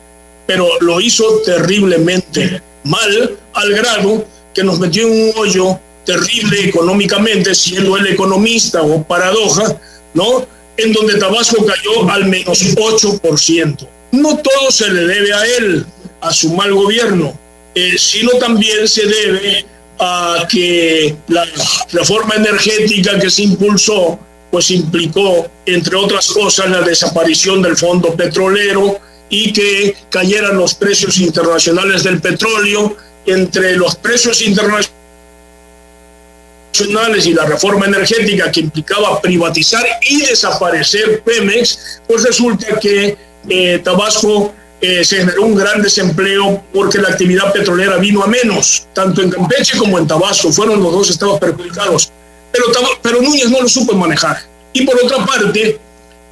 Pero 0.46 0.68
lo 0.80 1.00
hizo 1.00 1.42
terriblemente 1.44 2.62
mal, 2.84 3.38
al 3.52 3.72
grado 3.72 4.24
que 4.54 4.64
nos 4.64 4.78
metió 4.78 5.06
en 5.06 5.12
un 5.12 5.32
hoyo 5.36 5.78
terrible 6.04 6.68
económicamente, 6.68 7.54
siendo 7.54 7.96
el 7.96 8.06
economista 8.06 8.80
o 8.82 9.02
paradoja, 9.02 9.78
¿no? 10.14 10.46
En 10.76 10.92
donde 10.92 11.18
Tabasco 11.18 11.64
cayó 11.66 12.08
al 12.08 12.26
menos 12.26 12.62
8%. 12.76 13.88
No 14.12 14.36
todo 14.38 14.70
se 14.70 14.88
le 14.90 15.06
debe 15.06 15.34
a 15.34 15.44
él, 15.58 15.84
a 16.20 16.32
su 16.32 16.54
mal 16.54 16.72
gobierno, 16.72 17.36
eh, 17.74 17.96
sino 17.98 18.30
también 18.38 18.88
se 18.88 19.04
debe 19.04 19.66
a 19.98 20.46
que 20.50 21.16
la 21.28 21.44
reforma 21.92 22.34
energética 22.34 23.18
que 23.18 23.30
se 23.30 23.42
impulsó, 23.42 24.18
pues 24.50 24.70
implicó, 24.70 25.48
entre 25.64 25.96
otras 25.96 26.28
cosas, 26.28 26.70
la 26.70 26.80
desaparición 26.80 27.62
del 27.62 27.76
fondo 27.76 28.14
petrolero 28.14 28.98
y 29.28 29.52
que 29.52 29.96
cayeran 30.10 30.56
los 30.56 30.74
precios 30.74 31.18
internacionales 31.18 32.02
del 32.04 32.20
petróleo. 32.20 32.96
Entre 33.26 33.74
los 33.76 33.96
precios 33.96 34.40
internacionales 34.40 34.92
y 37.26 37.34
la 37.34 37.44
reforma 37.44 37.86
energética 37.86 38.52
que 38.52 38.60
implicaba 38.60 39.20
privatizar 39.20 39.84
y 40.08 40.20
desaparecer 40.20 41.22
Pemex, 41.22 42.00
pues 42.06 42.22
resulta 42.22 42.78
que 42.78 43.16
eh, 43.48 43.80
Tabasco 43.82 44.54
eh, 44.80 45.04
se 45.04 45.18
generó 45.18 45.42
un 45.42 45.54
gran 45.54 45.82
desempleo 45.82 46.62
porque 46.72 46.98
la 46.98 47.08
actividad 47.08 47.52
petrolera 47.52 47.96
vino 47.96 48.22
a 48.22 48.26
menos, 48.26 48.86
tanto 48.92 49.22
en 49.22 49.30
Campeche 49.30 49.78
como 49.78 49.98
en 49.98 50.06
Tabasco, 50.06 50.52
fueron 50.52 50.82
los 50.82 50.92
dos 50.92 51.10
estados 51.10 51.40
perjudicados. 51.40 52.12
Pero, 52.52 52.66
pero 53.02 53.22
Núñez 53.22 53.50
no 53.50 53.60
lo 53.60 53.68
supo 53.68 53.94
manejar. 53.94 54.38
Y 54.72 54.84
por 54.84 54.96
otra 55.02 55.24
parte, 55.24 55.78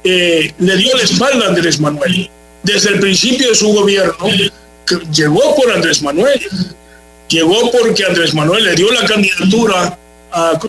eh, 0.03 0.53
le 0.59 0.77
dio 0.77 0.95
la 0.95 1.03
espalda 1.03 1.45
a 1.45 1.49
Andrés 1.49 1.79
Manuel. 1.79 2.29
Desde 2.61 2.89
el 2.89 2.99
principio 2.99 3.49
de 3.49 3.55
su 3.55 3.73
gobierno, 3.73 4.15
que 4.85 4.95
llegó 5.11 5.55
por 5.55 5.71
Andrés 5.71 6.01
Manuel. 6.01 6.39
Llegó 7.27 7.71
porque 7.71 8.05
Andrés 8.05 8.33
Manuel 8.33 8.63
le 8.65 8.75
dio 8.75 8.91
la 8.91 9.05
candidatura 9.05 9.97
a, 10.31 10.59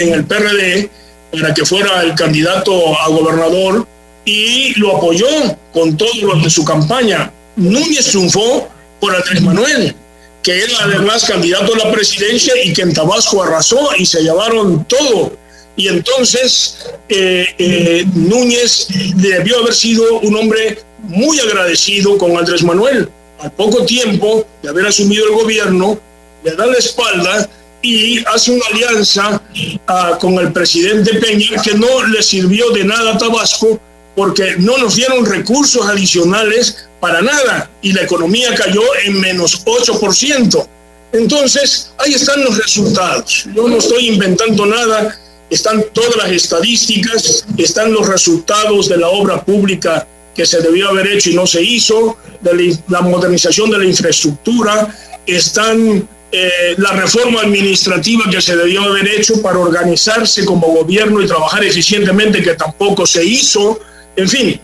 en 0.00 0.14
el 0.14 0.24
PRD 0.24 0.90
para 1.32 1.54
que 1.54 1.64
fuera 1.64 2.02
el 2.02 2.14
candidato 2.14 2.98
a 2.98 3.08
gobernador 3.08 3.86
y 4.24 4.78
lo 4.78 4.96
apoyó 4.96 5.26
con 5.72 5.96
todo 5.96 6.36
de 6.42 6.50
su 6.50 6.64
campaña. 6.64 7.32
Núñez 7.56 8.06
triunfó 8.06 8.68
por 9.00 9.14
Andrés 9.14 9.40
Manuel 9.42 9.94
que 10.42 10.64
era 10.64 10.72
además 10.80 11.24
candidato 11.24 11.74
a 11.74 11.86
la 11.86 11.92
presidencia 11.92 12.54
y 12.62 12.72
que 12.72 12.82
en 12.82 12.94
Tabasco 12.94 13.42
arrasó 13.42 13.90
y 13.96 14.06
se 14.06 14.22
llevaron 14.22 14.84
todo. 14.84 15.32
Y 15.76 15.88
entonces 15.88 16.78
eh, 17.08 17.46
eh, 17.58 18.04
Núñez 18.14 18.88
debió 19.16 19.60
haber 19.60 19.74
sido 19.74 20.20
un 20.20 20.36
hombre 20.36 20.78
muy 20.98 21.38
agradecido 21.40 22.18
con 22.18 22.36
Andrés 22.36 22.62
Manuel. 22.62 23.08
Al 23.38 23.52
poco 23.52 23.84
tiempo 23.84 24.46
de 24.62 24.68
haber 24.68 24.86
asumido 24.86 25.26
el 25.26 25.32
gobierno, 25.32 25.98
le 26.44 26.54
da 26.54 26.66
la 26.66 26.76
espalda 26.76 27.48
y 27.82 28.22
hace 28.26 28.50
una 28.50 28.66
alianza 28.72 29.42
ah, 29.86 30.18
con 30.20 30.34
el 30.34 30.52
presidente 30.52 31.14
Peña 31.14 31.62
que 31.62 31.72
no 31.74 32.04
le 32.06 32.22
sirvió 32.22 32.70
de 32.70 32.84
nada 32.84 33.14
a 33.14 33.18
Tabasco 33.18 33.80
porque 34.14 34.56
no 34.58 34.78
nos 34.78 34.96
dieron 34.96 35.24
recursos 35.24 35.86
adicionales 35.86 36.88
para 37.00 37.22
nada 37.22 37.70
y 37.80 37.92
la 37.92 38.02
economía 38.02 38.54
cayó 38.54 38.82
en 39.04 39.20
menos 39.20 39.64
8%. 39.64 40.68
Entonces, 41.12 41.90
ahí 41.98 42.14
están 42.14 42.44
los 42.44 42.56
resultados. 42.56 43.46
Yo 43.54 43.68
no 43.68 43.78
estoy 43.78 44.08
inventando 44.08 44.66
nada, 44.66 45.18
están 45.48 45.84
todas 45.92 46.16
las 46.16 46.30
estadísticas, 46.30 47.44
están 47.56 47.92
los 47.92 48.06
resultados 48.06 48.88
de 48.88 48.98
la 48.98 49.08
obra 49.08 49.44
pública 49.44 50.06
que 50.34 50.46
se 50.46 50.60
debió 50.60 50.88
haber 50.90 51.08
hecho 51.08 51.30
y 51.30 51.34
no 51.34 51.46
se 51.46 51.62
hizo, 51.62 52.16
de 52.40 52.78
la 52.88 53.00
modernización 53.00 53.70
de 53.70 53.78
la 53.78 53.84
infraestructura, 53.84 54.94
están 55.26 56.08
eh, 56.32 56.74
la 56.78 56.92
reforma 56.92 57.40
administrativa 57.40 58.24
que 58.30 58.40
se 58.40 58.56
debió 58.56 58.82
haber 58.82 59.08
hecho 59.08 59.42
para 59.42 59.58
organizarse 59.58 60.44
como 60.44 60.68
gobierno 60.68 61.20
y 61.20 61.26
trabajar 61.26 61.64
eficientemente, 61.64 62.40
que 62.40 62.54
tampoco 62.54 63.04
se 63.04 63.24
hizo. 63.24 63.80
En 64.16 64.28
fin, 64.28 64.60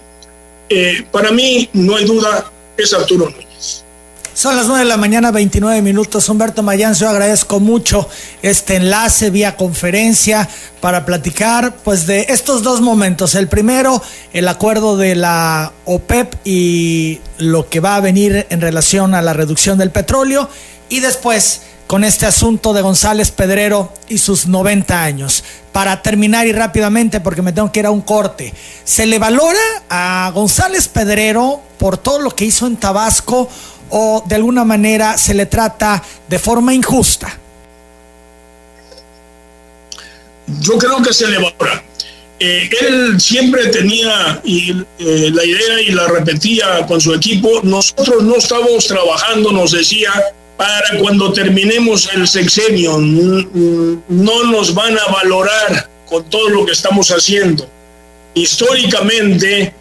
eh, 0.68 1.04
para 1.10 1.30
mí 1.30 1.68
no 1.72 1.96
hay 1.96 2.04
duda, 2.04 2.50
es 2.76 2.92
Arturo 2.92 3.30
Núñez. 3.30 3.46
Son 4.36 4.54
las 4.54 4.66
9 4.66 4.80
de 4.80 4.88
la 4.90 4.98
mañana, 4.98 5.30
29 5.30 5.80
minutos. 5.80 6.28
Humberto 6.28 6.62
Mayán, 6.62 6.92
yo 6.92 7.08
agradezco 7.08 7.58
mucho 7.58 8.06
este 8.42 8.76
enlace 8.76 9.30
vía 9.30 9.56
conferencia 9.56 10.46
para 10.82 11.06
platicar 11.06 11.74
pues 11.76 12.06
de 12.06 12.26
estos 12.28 12.62
dos 12.62 12.82
momentos. 12.82 13.34
El 13.34 13.48
primero, 13.48 14.02
el 14.34 14.46
acuerdo 14.48 14.98
de 14.98 15.14
la 15.14 15.72
OPEP 15.86 16.34
y 16.44 17.20
lo 17.38 17.70
que 17.70 17.80
va 17.80 17.96
a 17.96 18.00
venir 18.00 18.46
en 18.50 18.60
relación 18.60 19.14
a 19.14 19.22
la 19.22 19.32
reducción 19.32 19.78
del 19.78 19.90
petróleo 19.90 20.50
y 20.90 21.00
después 21.00 21.62
con 21.86 22.04
este 22.04 22.26
asunto 22.26 22.72
de 22.72 22.82
González 22.82 23.30
Pedrero 23.30 23.92
y 24.08 24.18
sus 24.18 24.46
90 24.46 25.02
años. 25.02 25.44
Para 25.72 26.02
terminar 26.02 26.46
y 26.46 26.52
rápidamente, 26.52 27.20
porque 27.20 27.42
me 27.42 27.52
tengo 27.52 27.70
que 27.70 27.80
ir 27.80 27.86
a 27.86 27.90
un 27.90 28.00
corte, 28.00 28.52
¿se 28.84 29.06
le 29.06 29.18
valora 29.18 29.60
a 29.88 30.30
González 30.34 30.88
Pedrero 30.88 31.60
por 31.78 31.98
todo 31.98 32.18
lo 32.20 32.30
que 32.34 32.46
hizo 32.46 32.66
en 32.66 32.76
Tabasco 32.76 33.48
o 33.90 34.24
de 34.26 34.34
alguna 34.34 34.64
manera 34.64 35.18
se 35.18 35.34
le 35.34 35.46
trata 35.46 36.02
de 36.28 36.38
forma 36.38 36.74
injusta? 36.74 37.38
Yo 40.60 40.78
creo 40.78 41.02
que 41.02 41.12
se 41.12 41.28
le 41.28 41.36
valora. 41.36 41.82
Eh, 42.38 42.68
él 42.82 43.20
siempre 43.20 43.68
tenía 43.68 44.40
y, 44.44 44.70
eh, 44.98 45.30
la 45.32 45.44
idea 45.44 45.80
y 45.80 45.90
la 45.92 46.06
repetía 46.06 46.86
con 46.86 47.00
su 47.00 47.14
equipo, 47.14 47.60
nosotros 47.62 48.22
no 48.24 48.36
estábamos 48.36 48.86
trabajando, 48.86 49.52
nos 49.52 49.72
decía, 49.72 50.12
para 50.56 50.98
cuando 50.98 51.32
terminemos 51.32 52.08
el 52.14 52.26
sexenio. 52.26 52.98
No 52.98 54.44
nos 54.44 54.74
van 54.74 54.98
a 54.98 55.12
valorar 55.12 55.88
con 56.06 56.24
todo 56.30 56.48
lo 56.48 56.66
que 56.66 56.72
estamos 56.72 57.10
haciendo. 57.10 57.68
Históricamente, 58.34 59.74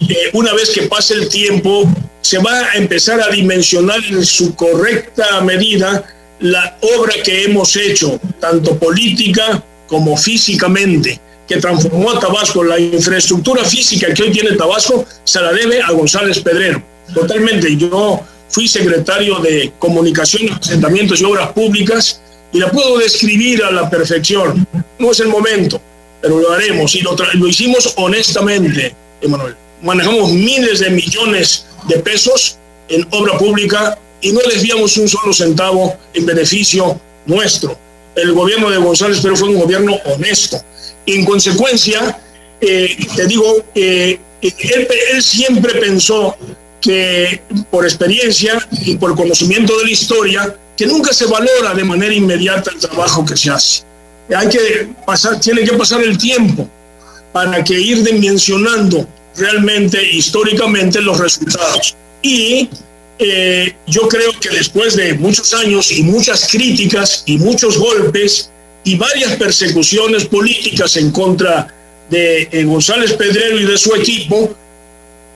eh, 0.00 0.30
una 0.32 0.52
vez 0.52 0.70
que 0.70 0.82
pase 0.82 1.14
el 1.14 1.28
tiempo, 1.28 1.88
se 2.20 2.38
va 2.38 2.58
a 2.70 2.74
empezar 2.74 3.20
a 3.20 3.28
dimensionar 3.28 4.02
en 4.04 4.24
su 4.24 4.54
correcta 4.54 5.40
medida 5.42 6.04
la 6.40 6.76
obra 6.98 7.14
que 7.22 7.44
hemos 7.44 7.76
hecho, 7.76 8.20
tanto 8.40 8.78
política 8.78 9.62
como 9.86 10.16
físicamente, 10.16 11.20
que 11.46 11.56
transformó 11.56 12.10
a 12.10 12.20
Tabasco. 12.20 12.64
La 12.64 12.78
infraestructura 12.78 13.64
física 13.64 14.12
que 14.12 14.22
hoy 14.22 14.32
tiene 14.32 14.52
Tabasco 14.52 15.04
se 15.24 15.40
la 15.40 15.52
debe 15.52 15.82
a 15.82 15.90
González 15.92 16.40
Pedrero. 16.40 16.82
Totalmente. 17.12 17.76
Yo 17.76 18.24
fui 18.48 18.68
secretario 18.68 19.38
de 19.40 19.72
Comunicación, 19.78 20.48
Asentamientos 20.52 21.20
y 21.20 21.24
Obras 21.24 21.52
Públicas 21.52 22.20
y 22.52 22.58
la 22.58 22.70
puedo 22.70 22.98
describir 22.98 23.62
a 23.64 23.70
la 23.70 23.90
perfección. 23.90 24.66
No 24.98 25.10
es 25.10 25.20
el 25.20 25.28
momento, 25.28 25.80
pero 26.20 26.38
lo 26.38 26.52
haremos 26.52 26.94
y 26.94 27.00
lo, 27.00 27.16
lo 27.34 27.48
hicimos 27.48 27.92
honestamente, 27.96 28.94
Emanuel. 29.20 29.56
Manejamos 29.82 30.32
miles 30.32 30.78
de 30.78 30.90
millones 30.90 31.66
de 31.88 31.98
pesos 31.98 32.58
en 32.88 33.06
obra 33.10 33.36
pública 33.36 33.98
y 34.20 34.32
no 34.32 34.40
desviamos 34.48 34.96
un 34.96 35.08
solo 35.08 35.32
centavo 35.32 35.96
en 36.14 36.24
beneficio 36.24 36.98
nuestro. 37.26 37.76
El 38.14 38.32
gobierno 38.32 38.70
de 38.70 38.78
González 38.78 39.18
pero 39.22 39.36
fue 39.36 39.48
un 39.48 39.58
gobierno 39.58 39.98
honesto. 40.04 40.62
En 41.06 41.24
consecuencia, 41.24 42.18
eh, 42.60 42.96
te 43.16 43.26
digo, 43.26 43.64
eh, 43.74 44.18
él, 44.40 44.88
él 45.12 45.22
siempre 45.22 45.74
pensó 45.80 46.36
que 46.84 47.40
por 47.70 47.84
experiencia 47.84 48.58
y 48.82 48.96
por 48.96 49.16
conocimiento 49.16 49.76
de 49.78 49.84
la 49.84 49.90
historia, 49.90 50.56
que 50.76 50.86
nunca 50.86 51.14
se 51.14 51.24
valora 51.24 51.72
de 51.72 51.82
manera 51.82 52.12
inmediata 52.12 52.70
el 52.72 52.78
trabajo 52.78 53.24
que 53.24 53.38
se 53.38 53.50
hace. 53.50 53.84
Hay 54.36 54.48
que 54.50 54.88
pasar, 55.06 55.40
tiene 55.40 55.62
que 55.64 55.72
pasar 55.72 56.02
el 56.02 56.18
tiempo 56.18 56.68
para 57.32 57.64
que 57.64 57.80
ir 57.80 58.02
dimensionando 58.02 59.08
realmente 59.34 59.98
históricamente 60.12 61.00
los 61.00 61.18
resultados. 61.18 61.96
Y 62.20 62.68
eh, 63.18 63.74
yo 63.86 64.06
creo 64.06 64.38
que 64.38 64.50
después 64.50 64.94
de 64.94 65.14
muchos 65.14 65.54
años 65.54 65.90
y 65.90 66.02
muchas 66.02 66.48
críticas 66.48 67.22
y 67.24 67.38
muchos 67.38 67.78
golpes 67.78 68.50
y 68.84 68.96
varias 68.96 69.36
persecuciones 69.36 70.26
políticas 70.26 70.98
en 70.98 71.10
contra 71.10 71.66
de 72.10 72.46
eh, 72.52 72.64
González 72.64 73.14
Pedrero 73.14 73.58
y 73.58 73.64
de 73.64 73.78
su 73.78 73.94
equipo, 73.94 74.54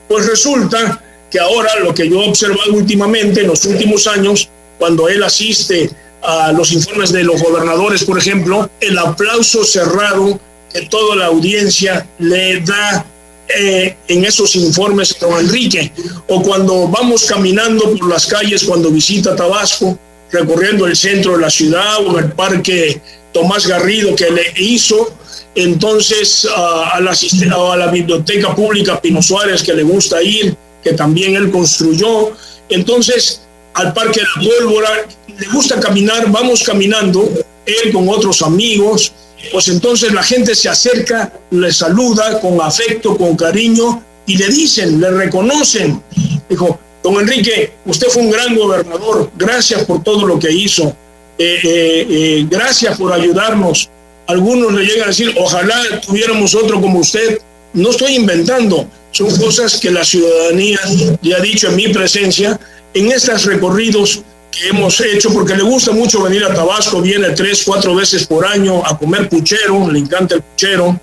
pues 0.07 0.27
resulta 0.27 1.01
que 1.29 1.39
ahora 1.39 1.69
lo 1.83 1.93
que 1.93 2.09
yo 2.09 2.23
he 2.23 2.29
observado 2.29 2.73
últimamente 2.73 3.41
en 3.41 3.47
los 3.47 3.65
últimos 3.65 4.07
años, 4.07 4.49
cuando 4.77 5.07
él 5.09 5.23
asiste 5.23 5.89
a 6.21 6.51
los 6.51 6.71
informes 6.71 7.11
de 7.11 7.23
los 7.23 7.41
gobernadores, 7.41 8.03
por 8.03 8.17
ejemplo, 8.17 8.69
el 8.79 8.97
aplauso 8.97 9.63
cerrado 9.63 10.39
que 10.71 10.81
toda 10.83 11.15
la 11.15 11.25
audiencia 11.27 12.07
le 12.19 12.61
da 12.61 13.05
eh, 13.47 13.95
en 14.07 14.25
esos 14.25 14.55
informes 14.55 15.15
a 15.21 15.25
don 15.25 15.39
Enrique, 15.39 15.91
o 16.27 16.41
cuando 16.41 16.87
vamos 16.87 17.25
caminando 17.25 17.95
por 17.97 18.09
las 18.09 18.27
calles 18.27 18.63
cuando 18.63 18.91
visita 18.91 19.35
Tabasco, 19.35 19.97
recorriendo 20.31 20.85
el 20.85 20.95
centro 20.95 21.33
de 21.33 21.41
la 21.41 21.49
ciudad 21.49 22.05
o 22.05 22.19
el 22.19 22.31
parque 22.33 23.01
Tomás 23.33 23.65
Garrido 23.65 24.15
que 24.15 24.29
le 24.29 24.53
hizo, 24.57 25.13
entonces 25.55 26.47
a, 26.55 26.99
la, 27.01 27.11
a 27.11 27.77
la 27.77 27.87
biblioteca 27.87 28.55
pública 28.55 29.01
Pino 29.01 29.21
Suárez 29.21 29.63
que 29.63 29.73
le 29.73 29.83
gusta 29.83 30.21
ir, 30.21 30.55
que 30.83 30.93
también 30.93 31.35
él 31.35 31.51
construyó. 31.51 32.31
Entonces, 32.69 33.41
al 33.73 33.93
Parque 33.93 34.21
de 34.21 34.25
la 34.35 34.49
Pólvora, 34.49 34.89
le 35.27 35.47
gusta 35.47 35.79
caminar, 35.79 36.29
vamos 36.31 36.63
caminando, 36.63 37.29
él 37.65 37.93
con 37.93 38.09
otros 38.09 38.41
amigos, 38.41 39.13
pues 39.51 39.69
entonces 39.69 40.11
la 40.11 40.23
gente 40.23 40.53
se 40.55 40.69
acerca, 40.69 41.31
le 41.51 41.71
saluda 41.71 42.39
con 42.41 42.61
afecto, 42.61 43.17
con 43.17 43.35
cariño, 43.35 44.03
y 44.25 44.37
le 44.37 44.47
dicen, 44.49 44.99
le 44.99 45.09
reconocen. 45.11 46.01
Dijo, 46.49 46.79
don 47.01 47.15
Enrique, 47.15 47.71
usted 47.85 48.07
fue 48.07 48.23
un 48.23 48.31
gran 48.31 48.55
gobernador, 48.55 49.31
gracias 49.35 49.85
por 49.85 50.03
todo 50.03 50.25
lo 50.27 50.37
que 50.37 50.51
hizo, 50.51 50.95
eh, 51.37 51.59
eh, 51.63 52.07
eh, 52.09 52.47
gracias 52.49 52.97
por 52.97 53.13
ayudarnos. 53.13 53.89
Algunos 54.27 54.73
le 54.73 54.85
llegan 54.85 55.05
a 55.05 55.07
decir, 55.07 55.33
ojalá 55.39 55.81
tuviéramos 56.05 56.53
otro 56.53 56.79
como 56.79 56.99
usted. 56.99 57.39
No 57.73 57.91
estoy 57.91 58.15
inventando, 58.15 58.87
son 59.11 59.35
cosas 59.37 59.77
que 59.79 59.91
la 59.91 60.03
ciudadanía 60.03 60.79
ya 61.21 61.37
ha 61.37 61.41
dicho 61.41 61.67
en 61.67 61.75
mi 61.75 61.87
presencia 61.89 62.59
en 62.93 63.11
estos 63.11 63.45
recorridos 63.45 64.21
que 64.51 64.69
hemos 64.69 64.99
hecho, 65.01 65.31
porque 65.31 65.55
le 65.55 65.63
gusta 65.63 65.91
mucho 65.91 66.23
venir 66.23 66.43
a 66.43 66.53
Tabasco, 66.53 67.01
viene 67.01 67.29
tres, 67.29 67.63
cuatro 67.65 67.95
veces 67.95 68.25
por 68.25 68.45
año 68.45 68.85
a 68.85 68.97
comer 68.97 69.29
puchero, 69.29 69.89
le 69.91 69.99
encanta 69.99 70.35
el 70.35 70.41
puchero, 70.41 70.99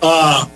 a, 0.00 0.48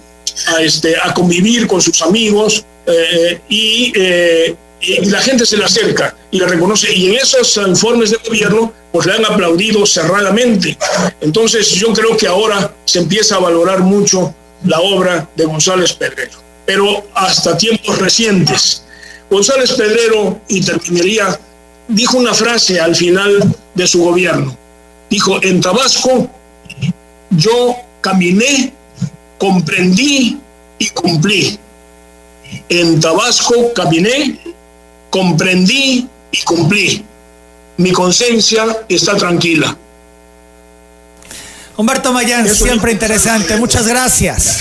este, 0.61 0.97
a 1.03 1.13
convivir 1.13 1.67
con 1.67 1.81
sus 1.81 2.01
amigos 2.03 2.65
eh, 2.87 3.41
y, 3.49 3.93
eh, 3.97 4.55
y, 4.81 5.07
la 5.07 5.21
gente 5.21 5.45
se 5.47 5.57
le 5.57 5.65
acerca 5.65 6.15
y 6.31 6.39
le 6.39 6.47
reconoce. 6.47 6.93
Y 6.93 7.09
en 7.09 7.15
esos 7.15 7.57
informes 7.57 8.11
de 8.11 8.19
gobierno, 8.27 8.73
pues 8.93 9.07
le 9.07 9.15
han 9.15 9.25
aplaudido 9.25 9.85
cerradamente. 9.87 10.77
Entonces 11.21 11.71
yo 11.71 11.93
creo 11.93 12.17
que 12.17 12.27
ahora 12.27 12.75
se 12.85 13.01
empieza 13.01 13.37
a 13.37 13.41
valorar 13.41 13.81
mucho 13.81 14.35
la 14.65 14.81
obra 14.81 15.29
de 15.37 15.45
González 15.45 15.93
Pedrero, 15.93 16.39
pero 16.65 17.07
hasta 17.15 17.57
tiempos 17.57 17.99
recientes. 17.99 18.85
González 19.31 19.73
Pedrero, 19.73 20.41
y 20.49 20.61
terminaría, 20.61 21.39
dijo 21.89 22.19
una 22.19 22.35
frase 22.35 22.81
al 22.81 22.95
final 22.95 23.55
de 23.75 23.87
su 23.87 24.03
gobierno. 24.05 24.57
Dijo, 25.11 25.43
en 25.43 25.61
Tabasco 25.61 26.31
yo 27.31 27.77
caminé, 28.01 28.73
comprendí 29.39 30.39
y 30.79 30.89
cumplí. 30.91 31.59
En 32.69 33.01
Tabasco 33.01 33.73
caminé, 33.75 34.39
comprendí 35.11 36.09
y 36.31 36.43
cumplí. 36.43 37.05
mi 37.79 37.93
conciencia 37.93 38.85
está 38.89 39.17
tranquila. 39.17 39.77
Humberto 41.77 42.13
Mayán, 42.13 42.49
siempre 42.49 42.93
interesante. 42.93 43.57
Muchas 43.57 43.87
gracias. 43.87 44.61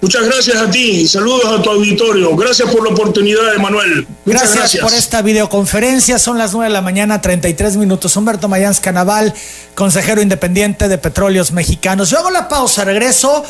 Muchas 0.00 0.26
gracias 0.26 0.56
a 0.58 0.70
ti 0.70 1.08
saludos 1.08 1.58
a 1.58 1.62
tu 1.62 1.70
auditorio. 1.70 2.36
Gracias 2.36 2.70
por 2.70 2.84
la 2.84 2.90
oportunidad, 2.90 3.54
Emanuel. 3.54 4.06
Gracias, 4.26 4.54
gracias, 4.54 4.82
por 4.82 4.92
esta 4.92 5.22
videoconferencia. 5.22 6.18
Son 6.18 6.36
las 6.36 6.52
9 6.52 6.68
de 6.68 6.72
la 6.72 6.82
mañana, 6.82 7.20
33 7.20 7.76
minutos. 7.76 8.14
Humberto 8.14 8.46
Mayans 8.46 8.78
Canaval, 8.78 9.34
consejero 9.74 10.20
independiente 10.20 10.88
de 10.88 10.98
Petróleos 10.98 11.50
Mexicanos. 11.52 12.10
Yo 12.10 12.18
hago 12.18 12.30
la 12.30 12.46
pausa, 12.46 12.84
regreso. 12.84 13.42